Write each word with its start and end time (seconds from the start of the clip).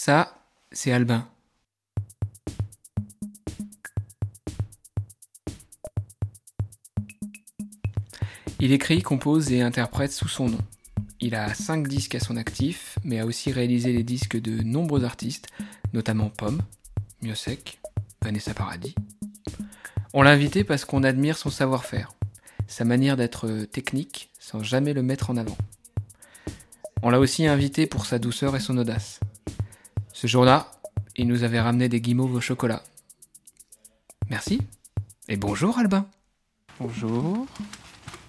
Ça, 0.00 0.32
c'est 0.70 0.92
Albin. 0.92 1.26
Il 8.60 8.70
écrit, 8.70 9.02
compose 9.02 9.50
et 9.50 9.60
interprète 9.60 10.12
sous 10.12 10.28
son 10.28 10.50
nom. 10.50 10.60
Il 11.18 11.34
a 11.34 11.52
5 11.52 11.88
disques 11.88 12.14
à 12.14 12.20
son 12.20 12.36
actif, 12.36 13.00
mais 13.02 13.18
a 13.18 13.26
aussi 13.26 13.50
réalisé 13.50 13.92
les 13.92 14.04
disques 14.04 14.40
de 14.40 14.62
nombreux 14.62 15.02
artistes, 15.02 15.48
notamment 15.92 16.30
Pomme, 16.30 16.62
Miosek, 17.20 17.80
Vanessa 18.22 18.54
Paradis. 18.54 18.94
On 20.14 20.22
l'a 20.22 20.30
invité 20.30 20.62
parce 20.62 20.84
qu'on 20.84 21.02
admire 21.02 21.36
son 21.36 21.50
savoir-faire, 21.50 22.12
sa 22.68 22.84
manière 22.84 23.16
d'être 23.16 23.64
technique 23.64 24.30
sans 24.38 24.62
jamais 24.62 24.92
le 24.92 25.02
mettre 25.02 25.30
en 25.30 25.36
avant. 25.36 25.58
On 27.02 27.10
l'a 27.10 27.18
aussi 27.18 27.48
invité 27.48 27.88
pour 27.88 28.06
sa 28.06 28.20
douceur 28.20 28.54
et 28.54 28.60
son 28.60 28.78
audace. 28.78 29.18
Ce 30.20 30.26
jour-là, 30.26 30.66
il 31.14 31.28
nous 31.28 31.44
avait 31.44 31.60
ramené 31.60 31.88
des 31.88 32.00
guimauves 32.00 32.34
au 32.34 32.40
chocolat. 32.40 32.82
Merci 34.28 34.60
et 35.28 35.36
bonjour 35.36 35.78
Albin. 35.78 36.06
Bonjour. 36.80 37.46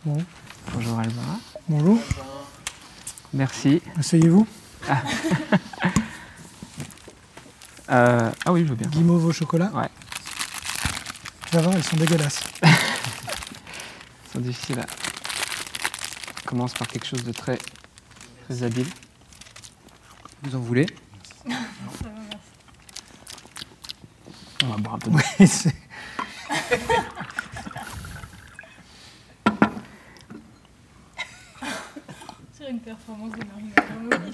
Bon. 0.06 0.24
Bonjour 0.72 1.00
Albin. 1.00 1.40
Bonjour. 1.68 1.98
Merci. 3.34 3.82
Asseyez-vous. 3.98 4.48
Ah. 4.88 5.02
Euh, 7.92 8.32
ah 8.46 8.54
oui, 8.54 8.62
je 8.62 8.68
veux 8.68 8.76
bien. 8.76 8.88
Guimauve 8.88 9.26
au 9.26 9.32
chocolat. 9.32 9.72
Ouais. 9.74 9.90
Tu 11.48 11.56
vas 11.56 11.64
voir, 11.64 11.74
elles 11.74 11.84
sont 11.84 11.98
dégueulasses. 11.98 12.44
Ils 12.64 14.32
sont 14.32 14.40
difficiles 14.42 14.80
à... 14.80 14.86
On 16.38 16.50
commence 16.50 16.76
par 16.76 16.88
quelque 16.88 17.08
chose 17.08 17.24
de 17.24 17.32
très, 17.32 17.58
très 18.46 18.62
habile. 18.62 18.86
Vous 20.44 20.56
en 20.56 20.60
voulez 20.60 20.86
On 24.62 24.68
va 24.68 24.69
boire 24.80 24.96
un 24.96 25.00
peu 25.00 25.10
de... 25.12 25.16
Oui, 25.16 25.48
c'est- 25.48 25.74
C'est 32.54 32.70
une 32.70 32.80
performance 32.80 33.32
de 33.32 33.38
Marie 33.38 33.90
Lamoureux. 34.10 34.32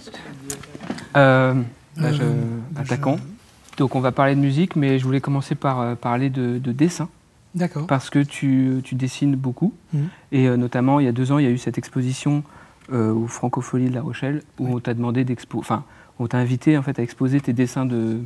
Euh, 1.15 1.53
bah, 1.97 2.11
je- 2.11 2.23
bah, 2.71 2.81
Attaquons. 2.81 3.17
je- 3.17 3.77
Donc 3.77 3.95
on 3.95 3.99
va 3.99 4.11
parler 4.11 4.35
de 4.35 4.39
musique, 4.39 4.75
mais 4.75 4.99
je 4.99 5.03
voulais 5.05 5.21
commencer 5.21 5.55
par 5.55 5.79
euh, 5.81 5.95
parler 5.95 6.29
de, 6.29 6.57
de 6.57 6.71
dessin, 6.71 7.09
D'accord. 7.53 7.87
parce 7.87 8.09
que 8.09 8.19
tu, 8.19 8.81
tu 8.83 8.95
dessines 8.95 9.35
beaucoup. 9.35 9.73
Mhm. 9.93 10.07
Et 10.31 10.47
euh, 10.47 10.57
notamment, 10.57 10.99
il 10.99 11.05
y 11.05 11.09
a 11.09 11.11
deux 11.11 11.31
ans, 11.31 11.37
il 11.37 11.45
y 11.45 11.47
a 11.47 11.51
eu 11.51 11.57
cette 11.57 11.77
exposition 11.77 12.43
euh, 12.91 13.11
au 13.13 13.27
Francophonie 13.27 13.89
de 13.89 13.95
La 13.95 14.01
Rochelle, 14.01 14.43
où 14.59 14.65
Oui. 14.67 14.71
on 14.75 14.79
t'a 14.79 14.93
demandé 14.93 15.23
d'expo... 15.23 15.59
Enfin, 15.59 15.83
on 16.19 16.27
t'a 16.27 16.37
invité 16.37 16.77
en 16.77 16.81
fait, 16.83 16.97
à 16.99 17.03
exposer 17.03 17.41
tes 17.41 17.51
dessins 17.53 17.85
de, 17.85 18.19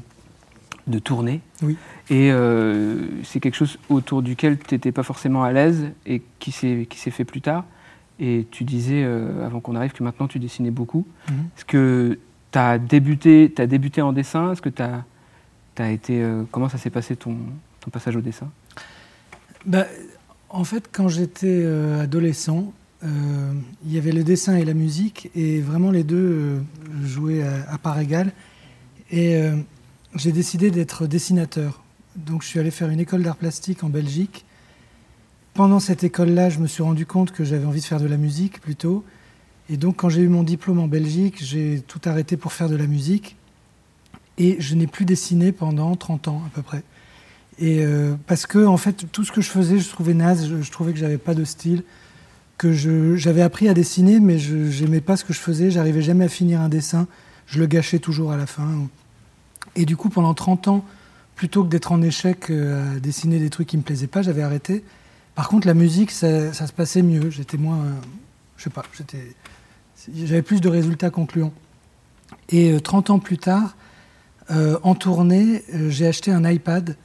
de 0.89 0.99
tournée. 0.99 1.41
Oui. 1.61 1.77
Et 2.09 2.31
euh, 2.31 3.07
c'est 3.23 3.39
quelque 3.39 3.55
chose 3.55 3.77
autour 3.89 4.21
duquel 4.21 4.57
tu 4.57 4.73
n'étais 4.73 4.91
pas 4.91 5.03
forcément 5.03 5.43
à 5.43 5.51
l'aise 5.51 5.91
et 6.05 6.21
qui 6.39 6.51
s'est 6.51 6.85
fait 7.11 7.25
plus 7.25 7.41
tard. 7.41 7.65
Et 8.19 8.47
tu 8.51 8.65
disais, 8.65 9.03
euh, 9.03 9.45
avant 9.45 9.61
qu'on 9.61 9.75
arrive, 9.75 9.93
que 9.93 10.03
maintenant 10.03 10.27
tu 10.27 10.39
dessinais 10.39 10.71
beaucoup. 10.71 11.05
Mhm. 11.29 11.35
Est-ce 11.55 11.65
que 11.65 12.19
tu 12.51 12.59
as 12.59 12.77
débuté, 12.77 13.53
as 13.57 13.67
débuté 13.67 14.01
en 14.01 14.11
dessin? 14.11 14.51
Est-ce 14.51 14.61
que 14.61 14.69
tu 14.69 14.81
as, 14.81 15.91
été. 15.91 16.21
euh, 16.21 16.43
comment 16.51 16.67
ça 16.67 16.77
s'est 16.77 16.89
passé 16.89 17.15
ton, 17.15 17.37
ton 17.79 17.89
passage 17.91 18.17
au 18.17 18.21
dessin? 18.21 18.49
Bah, 19.65 19.85
en 20.49 20.63
fait, 20.63 20.89
quand 20.91 21.07
j'étais 21.07 21.65
adolescent, 22.01 22.73
il 23.03 23.93
y 23.93 23.97
avait 23.97 24.11
le 24.11 24.23
dessin 24.23 24.57
et 24.57 24.65
la 24.65 24.73
musique, 24.73 25.29
et 25.35 25.61
vraiment 25.61 25.91
les 25.91 26.03
deux 26.03 26.61
jouaient 27.05 27.43
à, 27.43 27.71
à 27.71 27.77
part 27.77 27.99
égale. 27.99 28.31
Et 29.11 29.39
j'ai 30.19 30.31
décidé 30.33 30.69
d'être 30.69 31.07
dessinateur. 31.07 31.81
Donc 32.15 32.43
je 32.43 32.47
suis 32.47 32.59
allé 32.59 32.71
faire 32.71 32.89
une 32.89 32.99
école 32.99 33.23
d'art 33.23 33.37
plastique 33.37 33.83
en 33.83 33.89
Belgique. 33.89 34.45
Pendant 35.53 35.79
cette 35.79 36.03
école-là, 36.03 36.49
je 36.49 36.59
me 36.59 36.67
suis 36.67 36.83
rendu 36.83 37.05
compte 37.05 37.31
que 37.31 37.43
j'avais 37.43 37.65
envie 37.65 37.79
de 37.79 37.85
faire 37.85 38.01
de 38.01 38.07
la 38.07 38.17
musique 38.17 38.59
plutôt. 38.59 39.03
Et 39.69 39.77
donc 39.77 39.97
quand 39.97 40.09
j'ai 40.09 40.21
eu 40.21 40.27
mon 40.27 40.43
diplôme 40.43 40.79
en 40.79 40.87
Belgique, 40.87 41.37
j'ai 41.39 41.81
tout 41.87 42.01
arrêté 42.05 42.35
pour 42.35 42.51
faire 42.51 42.69
de 42.69 42.75
la 42.75 42.85
musique. 42.85 43.37
Et 44.37 44.57
je 44.59 44.75
n'ai 44.75 44.87
plus 44.87 45.05
dessiné 45.05 45.51
pendant 45.51 45.95
30 45.95 46.27
ans 46.27 46.41
à 46.45 46.49
peu 46.49 46.61
près. 46.61 46.83
Et 47.57 47.79
euh, 47.83 48.15
parce 48.27 48.45
que 48.45 48.65
en 48.65 48.77
fait, 48.77 49.05
tout 49.11 49.23
ce 49.23 49.31
que 49.31 49.41
je 49.41 49.49
faisais, 49.49 49.79
je 49.79 49.89
trouvais 49.89 50.13
naze. 50.13 50.49
Je, 50.49 50.61
je 50.61 50.71
trouvais 50.71 50.91
que 50.91 50.99
j'avais 50.99 51.17
pas 51.17 51.33
de 51.33 51.45
style, 51.45 51.83
que 52.57 52.73
j'avais 52.73 53.41
appris 53.41 53.69
à 53.69 53.73
dessiner, 53.73 54.19
mais 54.19 54.37
je 54.37 54.83
n'aimais 54.83 55.01
pas 55.01 55.15
ce 55.15 55.23
que 55.23 55.33
je 55.33 55.39
faisais. 55.39 55.71
J'arrivais 55.71 56.01
jamais 56.01 56.25
à 56.25 56.29
finir 56.29 56.59
un 56.59 56.69
dessin. 56.69 57.07
Je 57.47 57.59
le 57.59 57.67
gâchais 57.67 57.99
toujours 57.99 58.31
à 58.31 58.37
la 58.37 58.45
fin. 58.45 58.87
Et 59.79 59.85
du 59.85 59.95
coup, 59.97 60.09
pendant 60.09 60.33
30 60.33 60.67
ans, 60.67 60.85
plutôt 61.35 61.63
que 61.63 61.69
d'être 61.69 61.91
en 61.91 62.01
échec 62.01 62.49
euh, 62.49 62.97
à 62.97 62.99
dessiner 62.99 63.39
des 63.39 63.49
trucs 63.49 63.67
qui 63.67 63.77
me 63.77 63.81
plaisaient 63.81 64.07
pas, 64.07 64.21
j'avais 64.21 64.41
arrêté. 64.41 64.83
Par 65.35 65.47
contre, 65.47 65.67
la 65.67 65.73
musique, 65.73 66.11
ça, 66.11 66.53
se 66.53 66.73
passait 66.73 67.01
mieux. 67.01 67.29
J'étais 67.29 67.57
moins, 67.57 67.77
euh, 67.77 67.93
je 68.57 68.65
sais 68.65 68.69
pas, 68.69 68.83
j'étais, 68.95 69.35
j'avais 70.13 70.41
plus 70.41 70.59
de 70.59 70.67
résultats 70.69 71.09
concluants. 71.09 71.53
Et 72.49 72.73
euh, 72.73 72.79
30 72.79 73.09
ans 73.09 73.19
plus 73.19 73.37
tard, 73.37 73.75
euh, 74.51 74.77
en 74.83 74.95
tournée, 74.95 75.63
euh, 75.73 75.89
j'ai 75.89 76.07
acheté 76.07 76.31
un 76.31 76.49
iPad. 76.49 76.95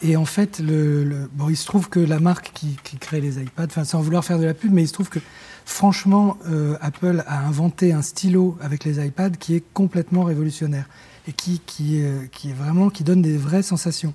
Et 0.00 0.16
en 0.16 0.24
fait, 0.24 0.62
bon, 0.62 1.48
il 1.48 1.56
se 1.56 1.66
trouve 1.66 1.88
que 1.88 1.98
la 1.98 2.20
marque 2.20 2.52
qui, 2.54 2.76
crée 3.00 3.20
les 3.20 3.42
iPads, 3.42 3.84
sans 3.84 4.00
vouloir 4.00 4.24
faire 4.24 4.38
de 4.38 4.44
la 4.44 4.54
pub, 4.54 4.72
mais 4.72 4.82
il 4.82 4.86
se 4.86 4.92
trouve 4.92 5.08
que 5.08 5.18
franchement, 5.64 6.38
euh, 6.46 6.76
Apple 6.80 7.24
a 7.26 7.44
inventé 7.44 7.92
un 7.92 8.02
stylo 8.02 8.56
avec 8.60 8.84
les 8.84 9.04
iPads 9.04 9.38
qui 9.40 9.56
est 9.56 9.64
complètement 9.74 10.22
révolutionnaire 10.22 10.88
et 11.28 11.32
qui, 11.32 11.60
qui, 11.64 11.98
est- 11.98 12.30
qui 12.32 12.50
est 12.50 12.54
vraiment 12.54 12.90
qui 12.90 13.04
donne 13.04 13.22
des 13.22 13.36
vraies 13.36 13.62
sensations. 13.62 14.14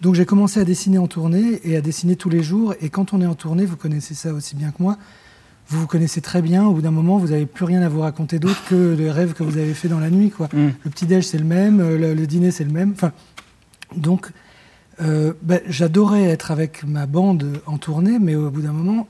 Donc 0.00 0.14
j'ai 0.16 0.26
commencé 0.26 0.58
à 0.60 0.64
dessiner 0.64 0.98
en 0.98 1.06
tournée 1.06 1.60
et 1.64 1.76
à 1.76 1.80
dessiner 1.80 2.16
tous 2.16 2.28
les 2.28 2.42
jours. 2.42 2.74
Et 2.80 2.88
quand 2.90 3.12
on 3.14 3.20
est 3.22 3.26
en 3.26 3.36
tournée, 3.36 3.64
vous 3.64 3.76
connaissez 3.76 4.14
ça 4.14 4.32
aussi 4.34 4.56
bien 4.56 4.70
que 4.72 4.82
moi, 4.82 4.98
vous 5.68 5.78
vous 5.80 5.86
connaissez 5.86 6.20
très 6.20 6.42
bien. 6.42 6.64
Au 6.66 6.72
bout 6.74 6.82
d'un 6.82 6.90
moment, 6.90 7.18
vous 7.18 7.28
n'avez 7.28 7.46
plus 7.46 7.64
rien 7.64 7.82
à 7.82 7.88
vous 7.88 8.00
raconter 8.00 8.40
d'autre 8.40 8.60
que 8.68 8.94
les 8.98 9.10
rêves 9.12 9.32
que 9.32 9.44
vous 9.44 9.58
avez 9.58 9.74
fait 9.74 9.86
dans 9.88 10.00
la 10.00 10.10
nuit. 10.10 10.30
Quoi. 10.30 10.48
Mm. 10.52 10.70
Le 10.84 10.90
petit-déj, 10.90 11.24
c'est 11.24 11.38
le 11.38 11.44
même, 11.44 11.80
euh, 11.80 11.96
le, 11.96 12.14
le 12.14 12.26
dîner, 12.26 12.50
c'est 12.50 12.64
le 12.64 12.72
même. 12.72 12.92
Enfin, 12.96 13.12
donc, 13.96 14.32
euh, 15.00 15.32
ben, 15.42 15.60
j'adorais 15.68 16.24
être 16.24 16.50
avec 16.50 16.82
ma 16.84 17.06
bande 17.06 17.60
en 17.66 17.78
tournée, 17.78 18.18
mais 18.18 18.34
au 18.34 18.50
bout 18.50 18.62
d'un 18.62 18.72
moment, 18.72 19.06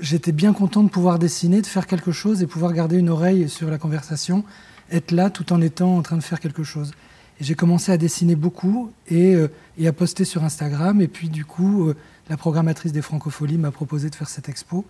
j'étais 0.00 0.32
bien 0.32 0.52
content 0.52 0.82
de 0.82 0.88
pouvoir 0.90 1.20
dessiner, 1.20 1.62
de 1.62 1.66
faire 1.68 1.86
quelque 1.86 2.10
chose 2.10 2.42
et 2.42 2.48
pouvoir 2.48 2.72
garder 2.72 2.96
une 2.96 3.08
oreille 3.10 3.48
sur 3.48 3.70
la 3.70 3.78
conversation, 3.78 4.42
être 4.90 5.10
là 5.12 5.30
tout 5.30 5.52
en 5.52 5.60
étant 5.60 5.96
en 5.96 6.02
train 6.02 6.16
de 6.16 6.22
faire 6.22 6.40
quelque 6.40 6.62
chose. 6.64 6.92
Et 7.40 7.44
j'ai 7.44 7.54
commencé 7.54 7.90
à 7.92 7.96
dessiner 7.96 8.36
beaucoup 8.36 8.90
et, 9.08 9.34
euh, 9.34 9.48
et 9.78 9.86
à 9.86 9.92
poster 9.92 10.24
sur 10.24 10.44
Instagram. 10.44 11.00
Et 11.00 11.08
puis, 11.08 11.28
du 11.28 11.44
coup, 11.44 11.88
euh, 11.88 11.96
la 12.28 12.36
programmatrice 12.36 12.92
des 12.92 13.02
Francopholies 13.02 13.56
m'a 13.58 13.70
proposé 13.70 14.10
de 14.10 14.14
faire 14.14 14.28
cette 14.28 14.48
expo. 14.48 14.84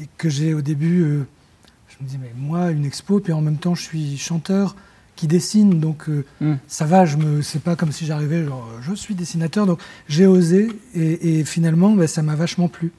Et 0.00 0.06
que 0.18 0.28
j'ai 0.28 0.54
au 0.54 0.60
début, 0.60 1.00
euh, 1.02 1.26
je 1.88 2.04
me 2.04 2.08
dis, 2.08 2.18
mais 2.20 2.32
moi, 2.36 2.70
une 2.70 2.84
expo, 2.84 3.20
puis 3.20 3.32
en 3.32 3.40
même 3.40 3.56
temps, 3.56 3.74
je 3.74 3.82
suis 3.82 4.16
chanteur 4.18 4.76
qui 5.16 5.26
dessine, 5.26 5.78
donc 5.78 6.08
euh, 6.08 6.24
Mm. 6.40 6.54
ça 6.66 6.86
va, 6.86 7.04
je 7.04 7.16
me, 7.18 7.42
c'est 7.42 7.62
pas 7.62 7.76
comme 7.76 7.92
si 7.92 8.06
j'arrivais, 8.06 8.44
genre, 8.44 8.66
je 8.80 8.94
suis 8.94 9.14
dessinateur, 9.14 9.66
donc 9.66 9.78
j'ai 10.08 10.26
osé, 10.26 10.68
et, 10.94 11.38
et 11.40 11.44
finalement, 11.44 11.92
ben, 11.92 12.06
ça 12.06 12.22
m'a 12.22 12.34
vachement 12.34 12.68
plu. 12.68 12.92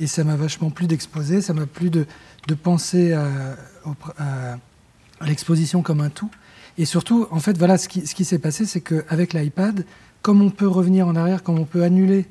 Et 0.00 0.08
ça 0.08 0.24
m'a 0.24 0.34
vachement 0.34 0.70
plu 0.70 0.86
d'exposer, 0.88 1.40
ça 1.40 1.52
m'a 1.54 1.66
plu 1.66 1.90
de, 1.90 2.06
de 2.48 2.54
penser 2.54 3.12
à- 3.12 3.56
à 5.24 5.28
l'exposition 5.28 5.82
comme 5.82 6.00
un 6.00 6.10
tout. 6.10 6.30
Et 6.78 6.84
surtout, 6.84 7.26
en 7.30 7.38
fait, 7.40 7.56
voilà, 7.56 7.78
ce 7.78 7.88
qui, 7.88 8.06
ce 8.06 8.14
qui 8.14 8.24
s'est 8.24 8.38
passé, 8.38 8.66
c'est 8.66 8.80
qu'avec 8.80 9.32
l'iPad, 9.32 9.84
comme 10.22 10.42
on 10.42 10.50
peut 10.50 10.66
revenir 10.68 11.06
en 11.08 11.16
arrière, 11.16 11.42
comme 11.42 11.58
on 11.58 11.64
peut 11.64 11.82
annuler 11.82 12.26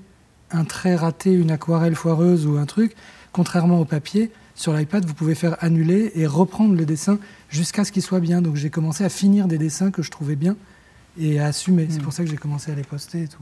un 0.51 0.65
trait 0.65 0.95
raté, 0.95 1.33
une 1.33 1.51
aquarelle 1.51 1.95
foireuse 1.95 2.45
ou 2.45 2.57
un 2.57 2.65
truc, 2.65 2.95
contrairement 3.31 3.79
au 3.79 3.85
papier, 3.85 4.31
sur 4.55 4.73
l'iPad, 4.73 5.05
vous 5.05 5.13
pouvez 5.15 5.33
faire 5.33 5.55
annuler 5.61 6.11
et 6.15 6.27
reprendre 6.27 6.75
le 6.75 6.85
dessin 6.85 7.17
jusqu'à 7.49 7.83
ce 7.85 7.91
qu'il 7.91 8.03
soit 8.03 8.19
bien. 8.19 8.41
Donc 8.41 8.55
j'ai 8.55 8.69
commencé 8.69 9.03
à 9.03 9.09
finir 9.09 9.47
des 9.47 9.57
dessins 9.57 9.89
que 9.89 10.03
je 10.03 10.11
trouvais 10.11 10.35
bien 10.35 10.55
et 11.19 11.39
à 11.39 11.45
assumer. 11.47 11.87
C'est 11.89 11.99
Mm. 11.99 12.03
pour 12.03 12.13
ça 12.13 12.23
que 12.23 12.29
j'ai 12.29 12.37
commencé 12.37 12.71
à 12.71 12.75
les 12.75 12.83
poster 12.83 13.23
et 13.23 13.27
tout. 13.27 13.41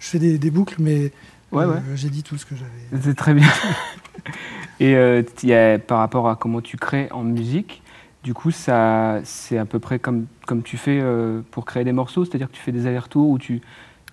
Je 0.00 0.06
fais 0.08 0.18
des, 0.18 0.38
des 0.38 0.50
boucles, 0.50 0.76
mais 0.80 1.12
Ouais, 1.52 1.64
euh, 1.64 1.74
ouais. 1.74 1.80
j'ai 1.96 2.08
dit 2.10 2.22
tout 2.22 2.36
ce 2.38 2.46
que 2.46 2.54
j'avais. 2.56 3.02
C'est 3.02 3.14
très 3.14 3.34
bien. 3.34 3.48
Et 4.80 4.94
euh, 4.96 5.22
y 5.42 5.52
a- 5.52 5.78
par 5.78 5.98
rapport 5.98 6.28
à 6.28 6.36
comment 6.36 6.60
tu 6.60 6.76
crées 6.76 7.08
en 7.10 7.22
musique, 7.22 7.79
du 8.22 8.34
coup, 8.34 8.50
ça, 8.50 9.20
c'est 9.24 9.56
à 9.58 9.64
peu 9.64 9.78
près 9.78 9.98
comme, 9.98 10.26
comme 10.46 10.62
tu 10.62 10.76
fais 10.76 11.00
euh, 11.00 11.40
pour 11.50 11.64
créer 11.64 11.84
des 11.84 11.92
morceaux, 11.92 12.24
c'est-à-dire 12.24 12.48
que 12.50 12.54
tu 12.56 12.60
fais 12.62 12.72
des 12.72 12.86
allers-retours 12.86 13.28
où 13.30 13.38
tu, 13.38 13.60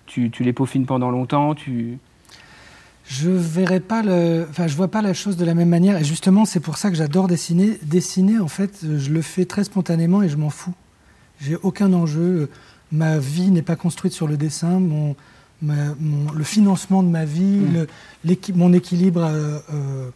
tu, 0.06 0.30
tu 0.30 0.42
les 0.44 0.52
peaufines 0.52 0.86
pendant 0.86 1.10
longtemps, 1.10 1.54
tu... 1.54 1.98
Je 3.10 3.30
verrais 3.30 3.80
pas 3.80 4.02
le, 4.02 4.46
enfin, 4.50 4.66
je 4.66 4.76
vois 4.76 4.88
pas 4.88 5.00
la 5.00 5.14
chose 5.14 5.38
de 5.38 5.44
la 5.46 5.54
même 5.54 5.70
manière. 5.70 5.96
Et 5.96 6.04
justement, 6.04 6.44
c'est 6.44 6.60
pour 6.60 6.76
ça 6.76 6.90
que 6.90 6.96
j'adore 6.96 7.26
dessiner. 7.26 7.78
Dessiner, 7.82 8.38
en 8.38 8.48
fait, 8.48 8.80
je 8.82 9.10
le 9.10 9.22
fais 9.22 9.46
très 9.46 9.64
spontanément 9.64 10.22
et 10.22 10.28
je 10.28 10.36
m'en 10.36 10.50
fous. 10.50 10.74
J'ai 11.40 11.56
aucun 11.56 11.90
enjeu. 11.94 12.50
Ma 12.92 13.18
vie 13.18 13.50
n'est 13.50 13.62
pas 13.62 13.76
construite 13.76 14.12
sur 14.12 14.28
le 14.28 14.36
dessin. 14.36 14.78
Mon, 14.78 15.16
ma- 15.62 15.94
mon- 15.98 16.32
le 16.32 16.44
financement 16.44 17.02
de 17.02 17.08
ma 17.08 17.24
vie, 17.24 17.60
Mm. 17.60 17.86
le- 18.26 18.36
mon 18.54 18.74
équilibre 18.74 19.22
euh, 19.24 19.58
euh, 19.58 19.60
euh, 19.72 20.10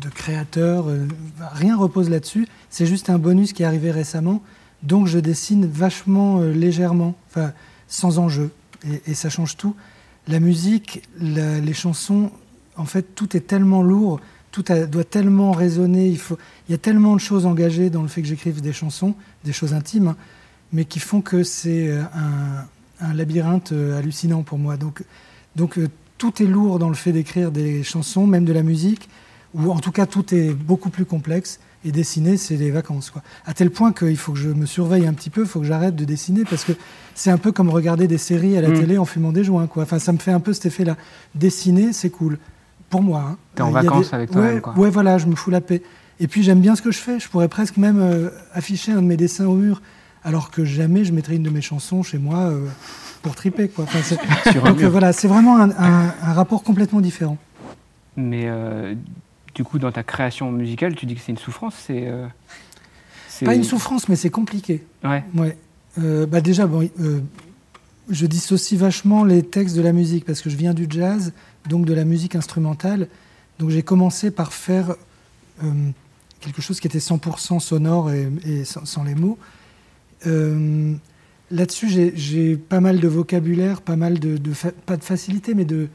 de 0.00 0.08
créateur, 0.08 0.88
euh, 0.88 1.06
rien 1.52 1.76
repose 1.76 2.10
là-dessus. 2.10 2.46
C'est 2.70 2.86
juste 2.86 3.10
un 3.10 3.18
bonus 3.18 3.52
qui 3.52 3.62
est 3.62 3.66
arrivé 3.66 3.90
récemment. 3.90 4.42
Donc 4.82 5.06
je 5.06 5.18
dessine 5.18 5.66
vachement 5.66 6.40
euh, 6.40 6.52
légèrement, 6.52 7.14
sans 7.88 8.18
enjeu, 8.18 8.50
et, 9.06 9.14
ça 9.14 9.28
change 9.28 9.56
tout. 9.56 9.74
La 10.28 10.40
musique, 10.40 11.02
les 11.20 11.72
chansons, 11.72 12.30
en 12.76 12.84
fait, 12.84 13.14
tout 13.14 13.36
est 13.36 13.46
tellement 13.46 13.82
lourd, 13.82 14.20
tout 14.50 14.64
doit 14.88 15.04
tellement 15.04 15.52
résonner. 15.52 16.08
Il, 16.08 16.20
y 16.68 16.74
a 16.74 16.78
tellement 16.78 17.14
de 17.14 17.20
choses 17.20 17.46
engagées 17.46 17.90
dans 17.90 18.02
le 18.02 18.08
fait 18.08 18.22
que 18.22 18.28
j'écrive 18.28 18.60
des 18.60 18.72
chansons, 18.72 19.14
des 19.44 19.52
choses 19.52 19.72
intimes, 19.72 20.08
hein, 20.08 20.16
mais 20.72 20.84
qui 20.84 21.00
font 21.00 21.22
que 21.22 21.42
c'est 21.42 21.88
euh, 21.88 22.02
un, 23.00 23.14
labyrinthe 23.14 23.72
euh, 23.72 23.98
hallucinant 23.98 24.42
pour 24.42 24.58
moi. 24.58 24.76
Donc 24.76 25.80
tout 26.18 26.42
est 26.42 26.46
lourd 26.46 26.78
dans 26.78 26.88
le 26.88 26.94
fait 26.94 27.12
d'écrire 27.12 27.50
des 27.50 27.82
chansons, 27.82 28.26
même 28.26 28.44
de 28.44 28.52
la 28.52 28.62
musique, 28.62 29.08
ou 29.54 29.70
en 29.70 29.78
tout 29.78 29.92
cas 29.92 30.06
tout 30.06 30.34
est 30.34 30.52
beaucoup 30.52 30.90
plus 30.90 31.04
complexe. 31.04 31.60
Et 31.84 31.90
dessiner, 31.90 32.36
c'est 32.36 32.56
les 32.56 32.70
vacances. 32.70 33.10
Quoi. 33.10 33.22
À 33.44 33.54
tel 33.54 33.70
point 33.70 33.92
qu'il 33.92 34.16
faut 34.16 34.32
que 34.32 34.38
je 34.38 34.50
me 34.50 34.66
surveille 34.66 35.06
un 35.06 35.12
petit 35.14 35.30
peu, 35.30 35.40
il 35.40 35.46
faut 35.48 35.58
que 35.58 35.66
j'arrête 35.66 35.96
de 35.96 36.04
dessiner, 36.04 36.44
parce 36.44 36.64
que 36.64 36.72
c'est 37.14 37.30
un 37.30 37.38
peu 37.38 37.50
comme 37.50 37.70
regarder 37.70 38.06
des 38.06 38.18
séries 38.18 38.56
à 38.56 38.60
la 38.60 38.68
mmh. 38.68 38.74
télé 38.74 38.98
en 38.98 39.04
fumant 39.04 39.32
des 39.32 39.42
joints. 39.42 39.66
Quoi. 39.66 39.82
Enfin, 39.82 39.98
ça 39.98 40.12
me 40.12 40.18
fait 40.18 40.30
un 40.30 40.38
peu 40.38 40.52
cet 40.52 40.66
effet-là. 40.66 40.96
Dessiner, 41.34 41.92
c'est 41.92 42.10
cool. 42.10 42.38
Pour 42.88 43.02
moi. 43.02 43.24
Hein. 43.30 43.36
T'es 43.56 43.62
en 43.62 43.72
vacances 43.72 44.10
des... 44.10 44.14
avec 44.14 44.30
toi-même. 44.30 44.60
Ouais, 44.64 44.82
ouais, 44.82 44.90
voilà, 44.90 45.18
je 45.18 45.26
me 45.26 45.34
fous 45.34 45.50
la 45.50 45.60
paix. 45.60 45.82
Et 46.20 46.28
puis 46.28 46.44
j'aime 46.44 46.60
bien 46.60 46.76
ce 46.76 46.82
que 46.82 46.92
je 46.92 46.98
fais. 46.98 47.18
Je 47.18 47.28
pourrais 47.28 47.48
presque 47.48 47.78
même 47.78 47.98
euh, 48.00 48.30
afficher 48.52 48.92
un 48.92 49.02
de 49.02 49.06
mes 49.06 49.16
dessins 49.16 49.46
au 49.46 49.54
mur, 49.54 49.82
alors 50.22 50.52
que 50.52 50.64
jamais 50.64 51.04
je 51.04 51.12
mettrais 51.12 51.34
une 51.34 51.42
de 51.42 51.50
mes 51.50 51.62
chansons 51.62 52.04
chez 52.04 52.18
moi 52.18 52.38
euh, 52.38 52.68
pour 53.22 53.34
triper. 53.34 53.68
Quoi. 53.68 53.84
Enfin, 53.84 53.98
Donc 54.64 54.82
euh, 54.82 54.88
voilà, 54.88 55.12
c'est 55.12 55.26
vraiment 55.26 55.56
un, 55.56 55.70
un, 55.70 56.14
un, 56.22 56.32
rapport 56.32 56.62
complètement 56.62 57.00
différent. 57.00 57.38
Mais 58.16 58.46
du 59.54 59.64
coup, 59.64 59.78
dans 59.78 59.92
ta 59.92 60.02
création 60.02 60.50
musicale, 60.50 60.94
tu 60.94 61.06
dis 61.06 61.14
que 61.14 61.20
c'est 61.20 61.32
une 61.32 61.38
souffrance 61.38 61.74
C'est 61.86 62.06
euh, 62.06 62.26
pas 63.44 63.54
une 63.54 63.64
souffrance, 63.64 64.08
mais 64.08 64.16
c'est 64.16 64.30
compliqué. 64.30 64.84
Ouais. 65.04 65.24
ouais. 65.34 65.56
Euh, 65.98 66.26
bah 66.26 66.40
déjà, 66.40 66.66
bon, 66.66 66.88
euh, 67.00 67.20
je 68.08 68.26
dissocie 68.26 68.78
vachement 68.78 69.24
les 69.24 69.42
textes 69.42 69.76
de 69.76 69.82
la 69.82 69.92
musique 69.92 70.24
parce 70.24 70.40
que 70.40 70.48
je 70.48 70.56
viens 70.56 70.72
du 70.72 70.86
jazz, 70.88 71.32
donc 71.68 71.84
de 71.84 71.92
la 71.92 72.04
musique 72.04 72.34
instrumentale. 72.34 73.08
Donc 73.58 73.70
j'ai 73.70 73.82
commencé 73.82 74.30
par 74.30 74.52
faire 74.52 74.94
quelque 76.40 76.60
chose 76.60 76.80
qui 76.80 76.88
était 76.88 76.98
100% 76.98 77.60
sonore 77.60 78.10
et, 78.10 78.28
et 78.44 78.64
sans, 78.64 78.84
sans, 78.84 79.04
les 79.04 79.14
mots. 79.14 79.38
Là-dessus, 81.50 81.88
j'ai 82.14 82.56
pas 82.56 82.80
mal 82.80 82.98
de 82.98 83.06
vocabulaire, 83.06 83.82
pas 83.82 83.96
mal 83.96 84.18
de, 84.18 84.38
de 84.38 84.52
pas 84.86 84.96
de 84.96 85.04
facilité, 85.04 85.54
mais 85.54 85.66
de, 85.66 85.88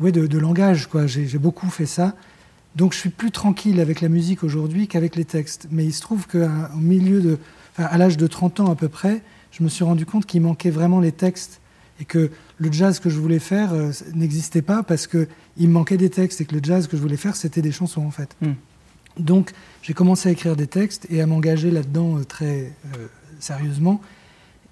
ouais, 0.00 0.10
de, 0.10 0.26
de 0.26 0.38
langage. 0.38 0.88
J'ai 1.06 1.38
beaucoup 1.38 1.70
fait 1.70 1.86
ça. 1.86 2.14
Donc 2.76 2.92
je 2.92 2.98
suis 2.98 3.10
plus 3.10 3.30
tranquille 3.30 3.80
avec 3.80 4.00
la 4.00 4.08
musique 4.08 4.42
aujourd'hui 4.42 4.88
qu'avec 4.88 5.16
les 5.16 5.24
textes. 5.24 5.68
Mais 5.70 5.84
il 5.84 5.92
se 5.92 6.00
trouve 6.00 6.26
qu'au 6.26 6.48
milieu 6.76 7.20
de, 7.20 7.38
enfin, 7.72 7.88
à 7.88 7.98
l'âge 7.98 8.16
de 8.16 8.26
30 8.26 8.60
ans 8.60 8.70
à 8.70 8.74
peu 8.74 8.88
près, 8.88 9.22
je 9.52 9.62
me 9.62 9.68
suis 9.68 9.84
rendu 9.84 10.06
compte 10.06 10.26
qu'il 10.26 10.42
manquait 10.42 10.70
vraiment 10.70 11.00
les 11.00 11.12
textes 11.12 11.60
et 12.00 12.04
que 12.04 12.30
le 12.58 12.72
jazz 12.72 12.98
que 12.98 13.08
je 13.08 13.18
voulais 13.18 13.38
faire 13.38 13.72
euh, 13.72 13.92
n'existait 14.14 14.62
pas 14.62 14.82
parce 14.82 15.06
que 15.06 15.28
il 15.56 15.68
me 15.68 15.74
manquait 15.74 15.96
des 15.96 16.10
textes 16.10 16.40
et 16.40 16.44
que 16.44 16.54
le 16.54 16.60
jazz 16.62 16.88
que 16.88 16.96
je 16.96 17.02
voulais 17.02 17.16
faire 17.16 17.36
c'était 17.36 17.62
des 17.62 17.70
chansons 17.70 18.04
en 18.04 18.10
fait. 18.10 18.34
Mm. 18.40 18.52
Donc 19.18 19.52
j'ai 19.82 19.94
commencé 19.94 20.28
à 20.28 20.32
écrire 20.32 20.56
des 20.56 20.66
textes 20.66 21.06
et 21.08 21.20
à 21.20 21.26
m'engager 21.26 21.70
là-dedans 21.70 22.18
euh, 22.18 22.24
très 22.24 22.72
euh, 22.96 23.06
sérieusement. 23.38 24.00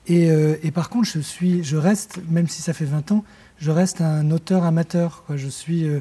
Et, 0.06 0.30
euh, 0.30 0.56
et, 0.62 0.70
par 0.70 0.88
contre 0.90 1.08
je 1.08 1.20
suis, 1.20 1.62
je 1.62 1.76
reste, 1.76 2.20
même 2.28 2.48
si 2.48 2.60
ça 2.60 2.72
fait 2.72 2.84
20 2.84 3.12
ans, 3.12 3.24
je 3.58 3.70
reste 3.70 4.00
un 4.00 4.30
auteur 4.30 4.64
amateur. 4.64 5.22
Quoi. 5.26 5.36
Je 5.36 5.48
suis 5.48 5.84
euh, 5.84 6.00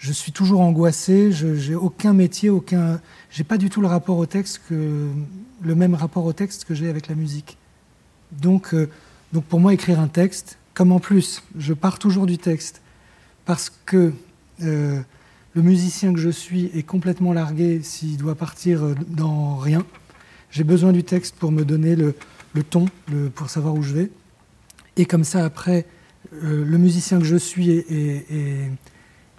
je 0.00 0.12
suis 0.12 0.32
toujours 0.32 0.62
angoissé, 0.62 1.30
je 1.30 1.54
j'ai 1.54 1.74
aucun 1.74 2.14
métier, 2.14 2.48
aucun, 2.48 3.00
j'ai 3.30 3.44
pas 3.44 3.58
du 3.58 3.68
tout 3.68 3.82
le 3.82 3.86
rapport 3.86 4.16
au 4.16 4.24
texte 4.24 4.62
que 4.66 5.08
le 5.62 5.74
même 5.74 5.94
rapport 5.94 6.24
au 6.24 6.32
texte 6.32 6.64
que 6.64 6.74
j'ai 6.74 6.88
avec 6.88 7.06
la 7.06 7.14
musique. 7.14 7.58
Donc, 8.32 8.72
euh, 8.72 8.88
donc 9.34 9.44
pour 9.44 9.60
moi, 9.60 9.74
écrire 9.74 10.00
un 10.00 10.08
texte, 10.08 10.56
comme 10.72 10.90
en 10.90 11.00
plus, 11.00 11.42
je 11.58 11.74
pars 11.74 11.98
toujours 11.98 12.24
du 12.24 12.38
texte, 12.38 12.80
parce 13.44 13.70
que 13.84 14.14
euh, 14.62 15.00
le 15.52 15.62
musicien 15.62 16.14
que 16.14 16.18
je 16.18 16.30
suis 16.30 16.70
est 16.74 16.82
complètement 16.82 17.34
largué 17.34 17.82
s'il 17.82 18.16
doit 18.16 18.36
partir 18.36 18.82
dans 19.06 19.56
rien. 19.56 19.84
J'ai 20.50 20.64
besoin 20.64 20.92
du 20.92 21.04
texte 21.04 21.36
pour 21.36 21.52
me 21.52 21.62
donner 21.62 21.94
le, 21.94 22.14
ton, 22.70 22.86
pour 23.34 23.50
savoir 23.50 23.74
où 23.74 23.82
je 23.82 23.92
vais. 23.92 24.10
Et 24.96 25.04
comme 25.04 25.24
ça, 25.24 25.44
après, 25.44 25.84
euh, 26.42 26.64
le 26.64 26.78
musicien 26.78 27.18
que 27.18 27.26
je 27.26 27.36
suis 27.36 27.70
est 27.70 28.70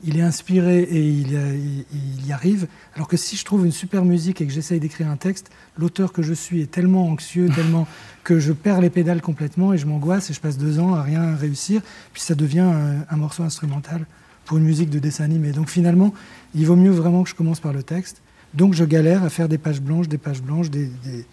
il 0.03 0.17
est 0.17 0.21
inspiré 0.21 0.81
et 0.81 1.07
il, 1.07 1.33
il, 1.33 1.85
il, 1.93 2.25
y 2.25 2.31
arrive. 2.31 2.67
Alors 2.95 3.07
que 3.07 3.17
si 3.17 3.35
je 3.35 3.45
trouve 3.45 3.65
une 3.65 3.71
super 3.71 4.05
musique 4.05 4.41
et 4.41 4.47
que 4.47 4.53
j'essaye 4.53 4.79
d'écrire 4.79 5.09
un 5.09 5.17
texte, 5.17 5.51
l'auteur 5.77 6.13
que 6.13 6.21
je 6.21 6.33
suis 6.33 6.61
est 6.61 6.71
tellement 6.71 7.07
anxieux, 7.07 7.49
tellement 7.55 7.87
que 8.23 8.39
je 8.39 8.53
perds 8.53 8.81
les 8.81 8.89
pédales 8.89 9.21
complètement 9.21 9.73
et 9.73 9.77
je 9.77 9.85
m'angoisse 9.85 10.29
et 10.29 10.33
je 10.33 10.39
passe 10.39 10.57
deux 10.57 10.79
ans 10.79 10.93
à 10.93 11.03
rien 11.03 11.35
réussir. 11.35 11.81
Puis 12.13 12.21
ça 12.21 12.35
devient 12.35 12.59
un, 12.59 13.05
un, 13.09 13.17
morceau 13.17 13.43
instrumental 13.43 14.05
pour 14.45 14.57
une 14.57 14.63
musique 14.63 14.89
de 14.89 14.99
dessin 14.99 15.23
animé. 15.23 15.51
Donc 15.51 15.69
finalement, 15.69 16.13
il 16.55 16.65
vaut 16.65 16.75
mieux 16.75 16.91
vraiment 16.91 17.23
que 17.23 17.29
je 17.29 17.35
commence 17.35 17.59
par 17.59 17.73
le 17.73 17.83
texte. 17.83 18.21
Donc 18.53 18.73
je 18.73 18.83
galère 18.83 19.23
à 19.23 19.29
faire 19.29 19.47
des 19.47 19.57
pages 19.57 19.81
blanches, 19.81 20.07
des 20.07 20.17
pages 20.17 20.41
blanches, 20.41 20.69
des, 20.69 20.87
des, 20.87 21.25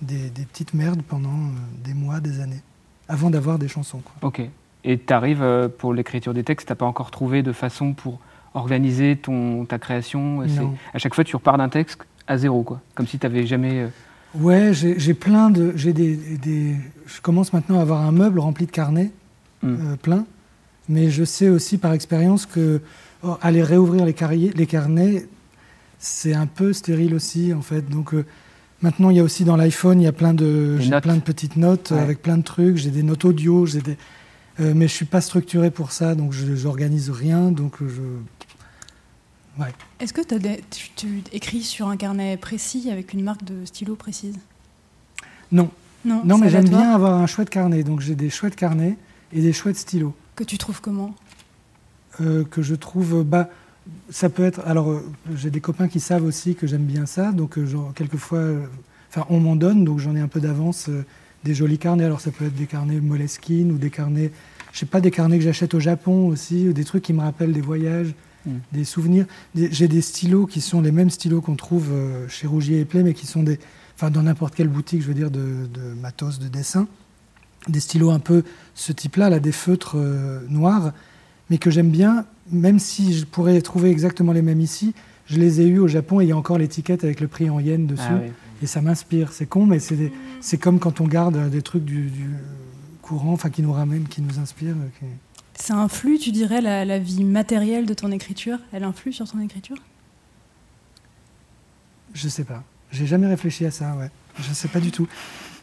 des, 0.00 0.30
des 0.30 0.44
petites 0.44 0.74
merdes 0.74 1.02
pendant 1.02 1.28
euh, 1.28 1.84
des 1.84 1.94
mois, 1.94 2.20
des 2.20 2.40
années, 2.40 2.62
avant 3.08 3.30
d'avoir 3.30 3.58
des 3.58 3.68
chansons. 3.68 4.00
Quoi. 4.00 4.28
Ok. 4.28 4.48
Et 4.84 4.98
tu 4.98 5.12
arrives 5.12 5.42
euh, 5.42 5.68
pour 5.68 5.94
l'écriture 5.94 6.34
des 6.34 6.42
textes, 6.42 6.66
tu 6.66 6.72
n'as 6.72 6.76
pas 6.76 6.86
encore 6.86 7.10
trouvé 7.10 7.42
de 7.42 7.52
façon 7.52 7.92
pour 7.92 8.18
organiser 8.54 9.16
ton, 9.16 9.64
ta 9.64 9.78
création 9.78 10.42
À 10.92 10.98
chaque 10.98 11.14
fois, 11.14 11.24
tu 11.24 11.36
repars 11.36 11.58
d'un 11.58 11.68
texte 11.68 12.00
à 12.26 12.36
zéro, 12.36 12.62
quoi. 12.62 12.80
Comme 12.94 13.06
si 13.06 13.18
tu 13.18 13.26
n'avais 13.26 13.46
jamais. 13.46 13.80
Euh... 13.80 13.88
Ouais, 14.34 14.72
j'ai 14.72 15.14
plein 15.14 15.50
de. 15.50 15.72
J'ai 15.76 15.92
des, 15.92 16.16
des, 16.16 16.76
Je 17.06 17.20
commence 17.20 17.52
maintenant 17.52 17.78
à 17.78 17.82
avoir 17.82 18.02
un 18.02 18.12
meuble 18.12 18.40
rempli 18.40 18.66
de 18.66 18.70
carnets, 18.70 19.10
mm. 19.62 19.68
euh, 19.68 19.96
plein. 19.96 20.24
Mais 20.88 21.10
je 21.10 21.24
sais 21.24 21.48
aussi 21.48 21.78
par 21.78 21.92
expérience 21.92 22.46
que 22.46 22.80
oh, 23.22 23.36
aller 23.40 23.62
réouvrir 23.62 24.04
les, 24.04 24.14
carriers, 24.14 24.52
les 24.54 24.66
carnets, 24.66 25.26
c'est 25.98 26.34
un 26.34 26.46
peu 26.46 26.72
stérile 26.72 27.14
aussi, 27.14 27.52
en 27.52 27.62
fait. 27.62 27.88
Donc. 27.88 28.14
Euh, 28.14 28.24
Maintenant, 28.84 29.10
il 29.10 29.16
y 29.16 29.20
a 29.20 29.22
aussi 29.22 29.44
dans 29.44 29.56
l'iPhone, 29.56 30.00
il 30.00 30.04
y 30.06 30.08
a 30.08 30.12
plein 30.12 30.34
de, 30.34 30.76
plein 31.00 31.14
de 31.14 31.20
petites 31.20 31.54
notes 31.54 31.92
ouais. 31.92 32.00
avec 32.00 32.20
plein 32.20 32.36
de 32.36 32.42
trucs. 32.42 32.78
J'ai 32.78 32.90
des 32.90 33.04
notes 33.04 33.24
audio, 33.24 33.64
j'ai 33.64 33.80
des, 33.80 33.96
euh, 34.60 34.72
mais 34.74 34.88
je 34.88 34.92
suis 34.92 35.06
pas 35.06 35.20
structuré 35.20 35.70
pour 35.70 35.92
ça, 35.92 36.14
donc 36.14 36.32
je 36.32 36.64
n'organise 36.64 37.10
rien, 37.10 37.50
donc 37.50 37.76
je. 37.80 38.02
Ouais. 39.58 39.72
Est-ce 40.00 40.12
que 40.12 40.22
des, 40.34 40.62
tu, 40.70 40.90
tu, 40.96 41.22
écris 41.32 41.62
sur 41.62 41.88
un 41.88 41.96
carnet 41.96 42.36
précis 42.36 42.88
avec 42.90 43.12
une 43.12 43.22
marque 43.22 43.44
de 43.44 43.64
stylo 43.64 43.96
précise? 43.96 44.38
Non. 45.50 45.70
Non, 46.04 46.22
non 46.24 46.38
mais 46.38 46.50
j'aime 46.50 46.68
bien 46.68 46.90
avoir 46.90 47.14
un 47.14 47.26
chouette 47.26 47.50
carnet, 47.50 47.84
donc 47.84 48.00
j'ai 48.00 48.16
des 48.16 48.28
chouettes 48.28 48.56
carnets 48.56 48.96
et 49.32 49.40
des 49.40 49.52
chouettes 49.52 49.76
stylos. 49.76 50.14
Que 50.34 50.44
tu 50.44 50.58
trouves 50.58 50.80
comment? 50.80 51.14
Euh, 52.20 52.44
Que 52.44 52.62
je 52.62 52.74
trouve. 52.74 53.22
Bah, 53.22 53.48
ça 54.10 54.28
peut 54.28 54.44
être. 54.44 54.60
Alors, 54.66 54.90
euh, 54.90 55.04
j'ai 55.36 55.50
des 55.50 55.60
copains 55.60 55.88
qui 55.88 56.00
savent 56.00 56.24
aussi 56.24 56.54
que 56.54 56.66
j'aime 56.66 56.84
bien 56.84 57.06
ça, 57.06 57.32
donc 57.32 57.58
euh, 57.58 57.66
genre, 57.66 57.92
quelquefois. 57.94 58.42
Enfin, 59.10 59.26
on 59.28 59.40
m'en 59.40 59.56
donne, 59.56 59.84
donc 59.84 59.98
j'en 59.98 60.16
ai 60.16 60.20
un 60.20 60.28
peu 60.28 60.40
d'avance 60.40 60.88
des 61.44 61.54
jolis 61.54 61.78
carnets. 61.78 62.04
Alors 62.04 62.20
ça 62.20 62.30
peut 62.30 62.46
être 62.46 62.54
des 62.54 62.66
carnets 62.66 63.00
Moleskine 63.00 63.72
ou 63.72 63.78
des 63.78 63.90
carnets, 63.90 64.30
je 64.72 64.78
sais 64.78 64.86
pas, 64.86 65.00
des 65.00 65.10
carnets 65.10 65.38
que 65.38 65.44
j'achète 65.44 65.74
au 65.74 65.80
Japon 65.80 66.28
aussi, 66.28 66.68
ou 66.68 66.72
des 66.72 66.84
trucs 66.84 67.02
qui 67.02 67.12
me 67.12 67.20
rappellent 67.20 67.52
des 67.52 67.60
voyages, 67.60 68.14
mmh. 68.46 68.50
des 68.72 68.84
souvenirs. 68.84 69.26
J'ai 69.54 69.88
des 69.88 70.00
stylos 70.00 70.46
qui 70.46 70.60
sont 70.60 70.80
les 70.80 70.92
mêmes 70.92 71.10
stylos 71.10 71.40
qu'on 71.40 71.56
trouve 71.56 71.90
euh, 71.92 72.28
chez 72.28 72.46
Rougier 72.46 72.80
et 72.80 72.84
Play, 72.84 73.02
mais 73.02 73.14
qui 73.14 73.26
sont 73.26 73.42
des, 73.42 73.58
enfin 73.96 74.10
dans 74.10 74.22
n'importe 74.22 74.54
quelle 74.54 74.68
boutique, 74.68 75.02
je 75.02 75.08
veux 75.08 75.14
dire, 75.14 75.30
de, 75.30 75.66
de, 75.72 75.94
matos 76.00 76.38
de 76.38 76.48
dessin. 76.48 76.86
Des 77.68 77.80
stylos 77.80 78.10
un 78.10 78.18
peu 78.18 78.42
ce 78.74 78.92
type-là, 78.92 79.30
là, 79.30 79.38
des 79.38 79.52
feutres 79.52 79.96
euh, 79.96 80.40
noirs, 80.48 80.92
mais 81.48 81.58
que 81.58 81.70
j'aime 81.70 81.90
bien, 81.90 82.24
même 82.50 82.78
si 82.78 83.14
je 83.14 83.24
pourrais 83.24 83.60
trouver 83.60 83.90
exactement 83.90 84.32
les 84.32 84.42
mêmes 84.42 84.60
ici. 84.60 84.94
Je 85.26 85.38
les 85.38 85.60
ai 85.60 85.66
eus 85.66 85.78
au 85.78 85.86
Japon 85.86 86.20
et 86.20 86.24
il 86.24 86.28
y 86.28 86.32
a 86.32 86.36
encore 86.36 86.58
l'étiquette 86.58 87.04
avec 87.04 87.20
le 87.20 87.28
prix 87.28 87.48
en 87.48 87.60
yens 87.60 87.86
dessus. 87.86 88.02
Ah, 88.08 88.20
oui 88.22 88.32
et 88.62 88.66
ça 88.66 88.80
m'inspire. 88.80 89.32
C'est 89.32 89.46
con, 89.46 89.66
mais 89.66 89.78
c'est 89.80 90.58
comme 90.58 90.78
quand 90.78 91.00
on 91.00 91.06
garde 91.06 91.50
des 91.50 91.62
trucs 91.62 91.84
du, 91.84 92.10
du 92.10 92.30
courant, 93.00 93.32
enfin 93.32 93.50
qui 93.50 93.62
nous 93.62 93.72
ramènent, 93.72 94.08
qui 94.08 94.22
nous 94.22 94.38
inspirent. 94.38 94.76
Qui... 94.98 95.06
Ça 95.54 95.76
influe, 95.76 96.18
tu 96.18 96.32
dirais, 96.32 96.60
la, 96.60 96.84
la, 96.84 96.98
vie 96.98 97.24
matérielle 97.24 97.86
de 97.86 97.94
ton 97.94 98.10
écriture? 98.10 98.58
Elle 98.72 98.84
influe 98.84 99.12
sur 99.12 99.30
ton 99.30 99.40
écriture? 99.40 99.76
Je 102.14 102.28
sais 102.28 102.44
pas. 102.44 102.62
J'ai 102.90 103.06
jamais 103.06 103.26
réfléchi 103.26 103.64
à 103.64 103.70
ça, 103.70 103.94
ouais. 103.96 104.10
Je 104.38 104.52
sais 104.52 104.68
pas 104.68 104.80
du 104.80 104.90
tout. 104.90 105.08